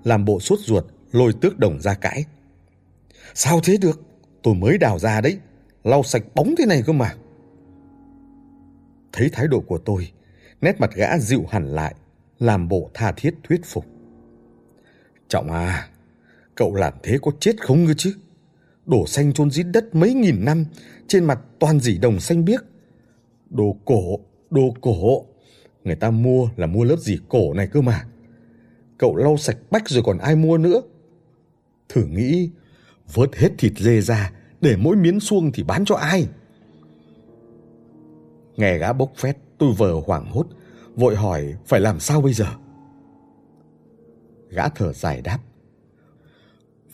[0.03, 2.26] làm bộ sốt ruột lôi tước đồng ra cãi.
[3.34, 4.01] Sao thế được?
[4.43, 5.39] Tôi mới đào ra đấy,
[5.84, 7.15] lau sạch bóng thế này cơ mà.
[9.11, 10.11] Thấy thái độ của tôi,
[10.61, 11.95] nét mặt gã dịu hẳn lại,
[12.39, 13.85] làm bộ tha thiết thuyết phục.
[15.27, 15.89] Trọng à,
[16.56, 18.15] cậu làm thế có chết không cơ chứ?
[18.85, 20.65] Đổ xanh chôn dưới đất mấy nghìn năm,
[21.07, 22.61] trên mặt toàn dỉ đồng xanh biếc.
[23.49, 24.19] Đồ cổ,
[24.49, 25.26] đồ cổ.
[25.84, 28.06] Người ta mua là mua lớp gì cổ này cơ mà.
[28.97, 30.81] Cậu lau sạch bách rồi còn ai mua nữa.
[31.89, 32.49] Thử nghĩ,
[33.14, 34.31] vớt hết thịt dê ra,
[34.61, 36.27] để mỗi miếng xuông thì bán cho ai?
[38.57, 40.45] Nghe gã bốc phét, tôi vờ hoảng hốt,
[40.95, 42.48] vội hỏi phải làm sao bây giờ?
[44.49, 45.40] Gã thở dài đáp.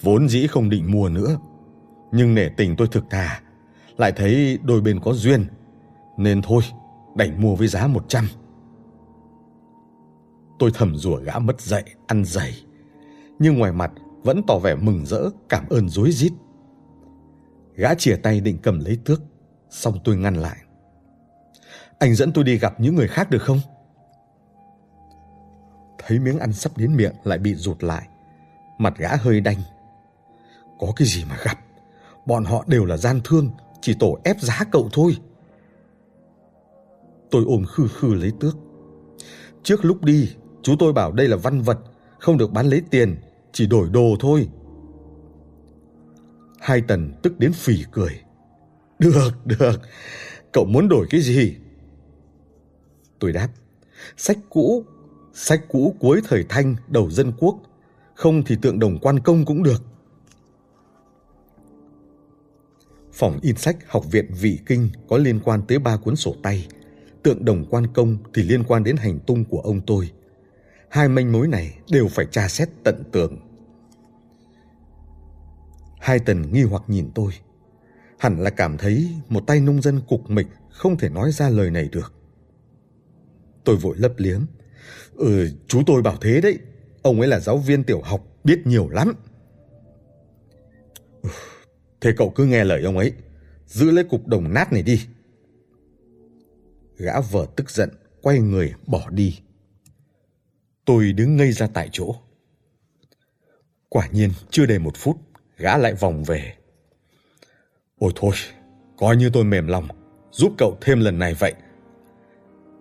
[0.01, 1.37] Vốn dĩ không định mua nữa,
[2.11, 3.41] nhưng nể tình tôi thực thà,
[3.97, 5.45] lại thấy đôi bên có duyên,
[6.17, 6.61] nên thôi,
[7.15, 8.27] đành mua với giá một trăm.
[10.59, 12.53] Tôi thầm rủa gã mất dạy, ăn dày,
[13.39, 13.91] nhưng ngoài mặt
[14.23, 16.33] vẫn tỏ vẻ mừng rỡ, cảm ơn rối rít.
[17.75, 19.21] Gã chìa tay định cầm lấy tước,
[19.69, 20.57] xong tôi ngăn lại.
[21.99, 23.59] Anh dẫn tôi đi gặp những người khác được không?
[25.97, 28.07] Thấy miếng ăn sắp đến miệng lại bị rụt lại,
[28.77, 29.57] mặt gã hơi đanh.
[30.79, 31.57] Có cái gì mà gặp,
[32.25, 35.17] bọn họ đều là gian thương, chỉ tổ ép giá cậu thôi.
[37.31, 38.57] Tôi ôm khư khư lấy tước.
[39.63, 41.79] Trước lúc đi, chú tôi bảo đây là văn vật,
[42.19, 43.15] không được bán lấy tiền,
[43.51, 44.49] chỉ đổi đồ thôi.
[46.65, 48.21] Hai tần tức đến phì cười.
[48.99, 49.81] Được, được,
[50.51, 51.55] cậu muốn đổi cái gì?
[53.19, 53.49] Tôi đáp,
[54.17, 54.85] sách cũ,
[55.33, 57.55] sách cũ cuối thời Thanh đầu dân quốc,
[58.15, 59.83] không thì tượng đồng quan công cũng được.
[63.13, 66.67] Phòng in sách Học viện Vị Kinh có liên quan tới ba cuốn sổ tay,
[67.23, 70.11] tượng đồng quan công thì liên quan đến hành tung của ông tôi.
[70.89, 73.37] Hai manh mối này đều phải tra xét tận tường.
[76.05, 77.31] Hai tần nghi hoặc nhìn tôi.
[78.19, 81.71] Hẳn là cảm thấy một tay nông dân cục mịch không thể nói ra lời
[81.71, 82.13] này được.
[83.63, 84.45] Tôi vội lấp liếm.
[85.15, 86.59] Ừ, chú tôi bảo thế đấy.
[87.01, 89.13] Ông ấy là giáo viên tiểu học, biết nhiều lắm.
[91.21, 91.29] Ừ,
[92.01, 93.13] thế cậu cứ nghe lời ông ấy,
[93.67, 95.05] giữ lấy cục đồng nát này đi.
[96.97, 97.89] Gã vợ tức giận,
[98.21, 99.39] quay người bỏ đi.
[100.85, 102.15] Tôi đứng ngây ra tại chỗ.
[103.89, 105.17] Quả nhiên, chưa đầy một phút,
[105.57, 106.53] gã lại vòng về.
[107.99, 108.31] Ôi thôi,
[108.97, 109.87] coi như tôi mềm lòng,
[110.31, 111.53] giúp cậu thêm lần này vậy.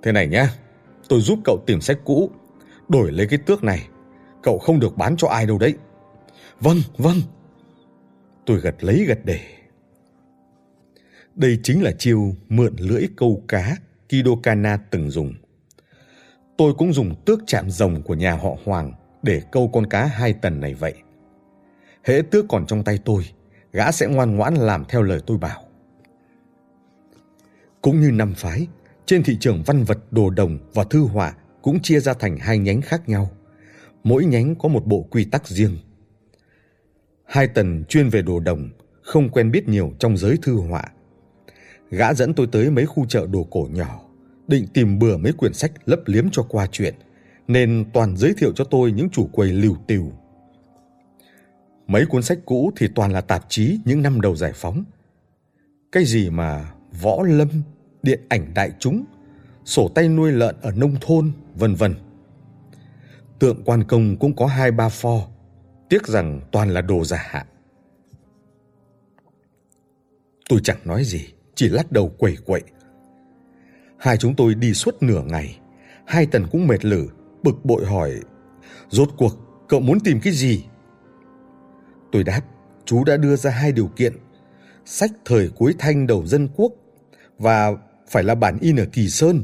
[0.03, 0.49] Thế này nhá,
[1.09, 2.31] tôi giúp cậu tìm sách cũ,
[2.89, 3.89] đổi lấy cái tước này.
[4.43, 5.75] Cậu không được bán cho ai đâu đấy.
[6.61, 7.17] Vâng, vâng.
[8.47, 9.41] Tôi gật lấy gật để.
[11.35, 13.77] Đây chính là chiêu mượn lưỡi câu cá
[14.09, 15.35] Kidokana từng dùng.
[16.57, 18.93] Tôi cũng dùng tước chạm rồng của nhà họ Hoàng
[19.23, 20.95] để câu con cá hai tần này vậy.
[22.05, 23.25] Hễ tước còn trong tay tôi,
[23.73, 25.65] gã sẽ ngoan ngoãn làm theo lời tôi bảo.
[27.83, 28.67] Cũng như năm phái,
[29.07, 32.59] trên thị trường văn vật đồ đồng và thư họa cũng chia ra thành hai
[32.59, 33.31] nhánh khác nhau.
[34.05, 35.77] Mỗi nhánh có một bộ quy tắc riêng.
[37.25, 38.71] Hai tần chuyên về đồ đồng,
[39.03, 40.85] không quen biết nhiều trong giới thư họa.
[41.91, 44.01] Gã dẫn tôi tới mấy khu chợ đồ cổ nhỏ,
[44.47, 46.95] định tìm bừa mấy quyển sách lấp liếm cho qua chuyện,
[47.49, 50.13] nên toàn giới thiệu cho tôi những chủ quầy liều tiều.
[51.87, 54.85] Mấy cuốn sách cũ thì toàn là tạp chí những năm đầu giải phóng.
[55.93, 57.49] Cái gì mà võ lâm,
[58.03, 59.05] điện ảnh đại chúng,
[59.65, 61.95] sổ tay nuôi lợn ở nông thôn, vân vân.
[63.39, 65.29] Tượng quan công cũng có hai ba pho,
[65.89, 67.47] tiếc rằng toàn là đồ giả hạ.
[70.49, 72.63] Tôi chẳng nói gì, chỉ lắc đầu quẩy quậy.
[73.99, 75.59] Hai chúng tôi đi suốt nửa ngày,
[76.07, 77.09] hai tần cũng mệt lử,
[77.43, 78.13] bực bội hỏi,
[78.89, 79.37] rốt cuộc
[79.69, 80.65] cậu muốn tìm cái gì?
[82.15, 82.41] Tôi đáp,
[82.85, 84.13] chú đã đưa ra hai điều kiện,
[84.85, 86.73] sách thời cuối thanh đầu dân quốc
[87.39, 87.73] và
[88.09, 89.43] phải là bản in ở Kỳ Sơn.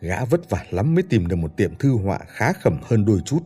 [0.00, 3.20] Gã vất vả lắm mới tìm được một tiệm thư họa khá khẩm hơn đôi
[3.24, 3.40] chút.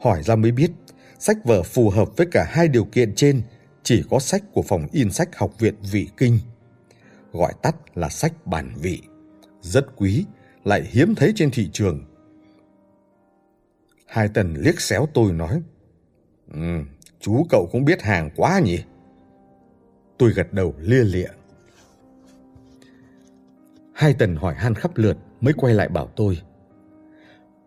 [0.00, 0.70] Hỏi ra mới biết,
[1.18, 3.42] sách vở phù hợp với cả hai điều kiện trên
[3.82, 6.38] chỉ có sách của phòng in sách học viện Vị Kinh.
[7.32, 9.02] Gọi tắt là sách bản vị.
[9.60, 10.24] Rất quý,
[10.64, 12.04] lại hiếm thấy trên thị trường.
[14.06, 15.62] Hai tần liếc xéo tôi nói,
[16.52, 16.80] Ừ,
[17.20, 18.78] chú cậu cũng biết hàng quá nhỉ?
[20.18, 21.28] Tôi gật đầu lia lịa.
[23.94, 26.38] Hai tần hỏi han khắp lượt mới quay lại bảo tôi.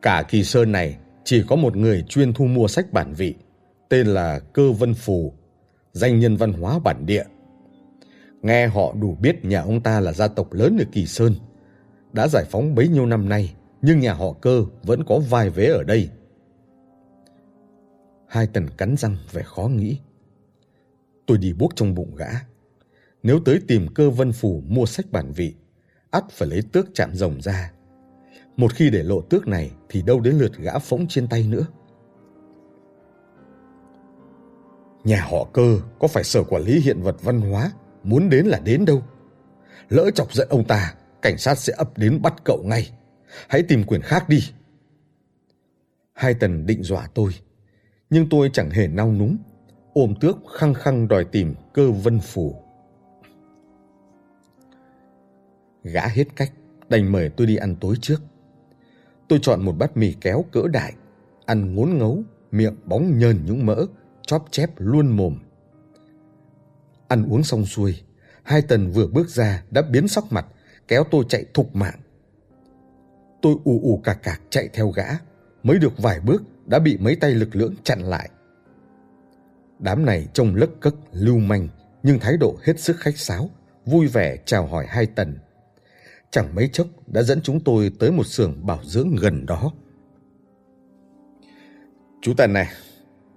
[0.02, 3.36] Cả kỳ sơn này chỉ có một người chuyên thu mua sách bản vị,
[3.90, 5.34] tên là Cơ Vân Phù,
[5.94, 7.24] danh nhân văn hóa bản địa.
[8.42, 11.36] Nghe họ đủ biết nhà ông ta là gia tộc lớn ở Kỳ Sơn.
[12.14, 15.66] Đã giải phóng bấy nhiêu năm nay, nhưng nhà họ cơ vẫn có vài vế
[15.66, 16.10] ở đây.
[18.32, 20.00] Hai tần cắn răng vẻ khó nghĩ.
[21.26, 22.30] Tôi đi buốc trong bụng gã.
[23.24, 25.56] Nếu tới tìm cơ vân phủ mua sách bản vị,
[26.12, 27.72] ắt phải lấy tước chạm rồng ra.
[28.58, 31.66] Một khi để lộ tước này thì đâu đến lượt gã phỗng trên tay nữa.
[35.04, 37.72] Nhà họ cơ có phải sở quản lý hiện vật văn hóa
[38.04, 39.04] muốn đến là đến đâu.
[39.90, 42.92] Lỡ chọc giận ông ta, cảnh sát sẽ ập đến bắt cậu ngay.
[43.48, 44.40] Hãy tìm quyền khác đi.
[46.14, 47.32] Hai tần định dọa tôi,
[48.12, 49.38] nhưng tôi chẳng hề nao núng,
[49.94, 52.56] ôm tước khăng khăng đòi tìm cơ vân phủ.
[55.84, 56.52] Gã hết cách,
[56.90, 58.22] đành mời tôi đi ăn tối trước.
[59.28, 60.94] Tôi chọn một bát mì kéo cỡ đại,
[61.46, 63.86] ăn ngốn ngấu, miệng bóng nhờn những mỡ,
[64.22, 65.38] chóp chép luôn mồm.
[67.08, 68.02] Ăn uống xong xuôi,
[68.44, 70.46] hai tần vừa bước ra đã biến sắc mặt,
[70.88, 72.00] kéo tôi chạy thục mạng.
[73.42, 75.08] Tôi ù ù cạc cạc chạy theo gã,
[75.64, 78.30] mới được vài bước đã bị mấy tay lực lưỡng chặn lại.
[79.80, 81.68] Đám này trông lấc cấc lưu manh
[82.04, 83.50] nhưng thái độ hết sức khách sáo,
[83.86, 85.38] vui vẻ chào hỏi hai tần.
[86.30, 89.72] Chẳng mấy chốc đã dẫn chúng tôi tới một xưởng bảo dưỡng gần đó.
[92.22, 92.68] Chú Tần này,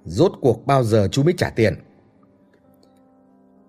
[0.04, 1.74] rốt cuộc bao giờ chú mới trả tiền?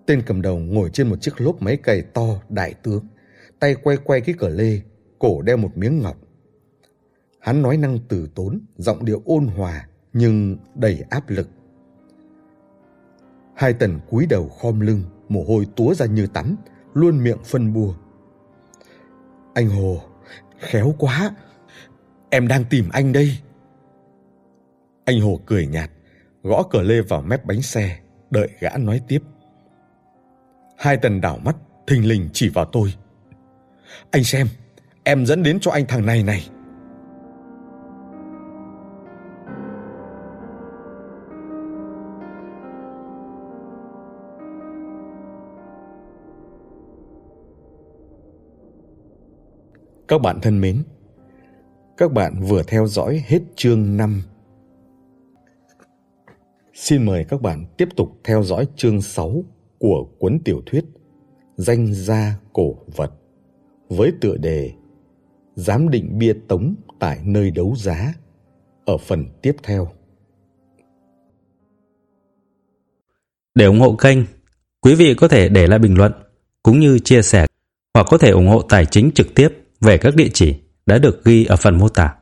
[0.06, 3.06] Tên cầm đầu ngồi trên một chiếc lốp máy cày to đại tướng,
[3.60, 4.80] tay quay quay cái cờ lê,
[5.18, 6.16] cổ đeo một miếng ngọc.
[7.46, 11.48] Hắn nói năng từ tốn, giọng điệu ôn hòa nhưng đầy áp lực.
[13.54, 16.56] Hai tần cúi đầu khom lưng, mồ hôi túa ra như tắm,
[16.94, 17.94] luôn miệng phân bua.
[19.54, 20.00] Anh Hồ,
[20.58, 21.30] khéo quá,
[22.30, 23.38] em đang tìm anh đây.
[25.04, 25.90] Anh Hồ cười nhạt,
[26.42, 27.98] gõ cờ lê vào mép bánh xe,
[28.30, 29.22] đợi gã nói tiếp.
[30.78, 31.56] Hai tần đảo mắt,
[31.86, 32.94] thình lình chỉ vào tôi.
[34.10, 34.46] Anh xem,
[35.04, 36.48] em dẫn đến cho anh thằng này này.
[50.08, 50.82] Các bạn thân mến,
[51.96, 54.22] các bạn vừa theo dõi hết chương 5.
[56.74, 59.44] Xin mời các bạn tiếp tục theo dõi chương 6
[59.78, 60.84] của cuốn tiểu thuyết
[61.56, 63.12] Danh gia cổ vật
[63.88, 64.72] với tựa đề
[65.54, 68.14] Giám định bia tống tại nơi đấu giá
[68.84, 69.88] ở phần tiếp theo.
[73.54, 74.18] Để ủng hộ kênh,
[74.80, 76.12] quý vị có thể để lại bình luận
[76.62, 77.46] cũng như chia sẻ
[77.94, 80.54] hoặc có thể ủng hộ tài chính trực tiếp về các địa chỉ
[80.86, 82.14] đã được ghi ở phần mô tả.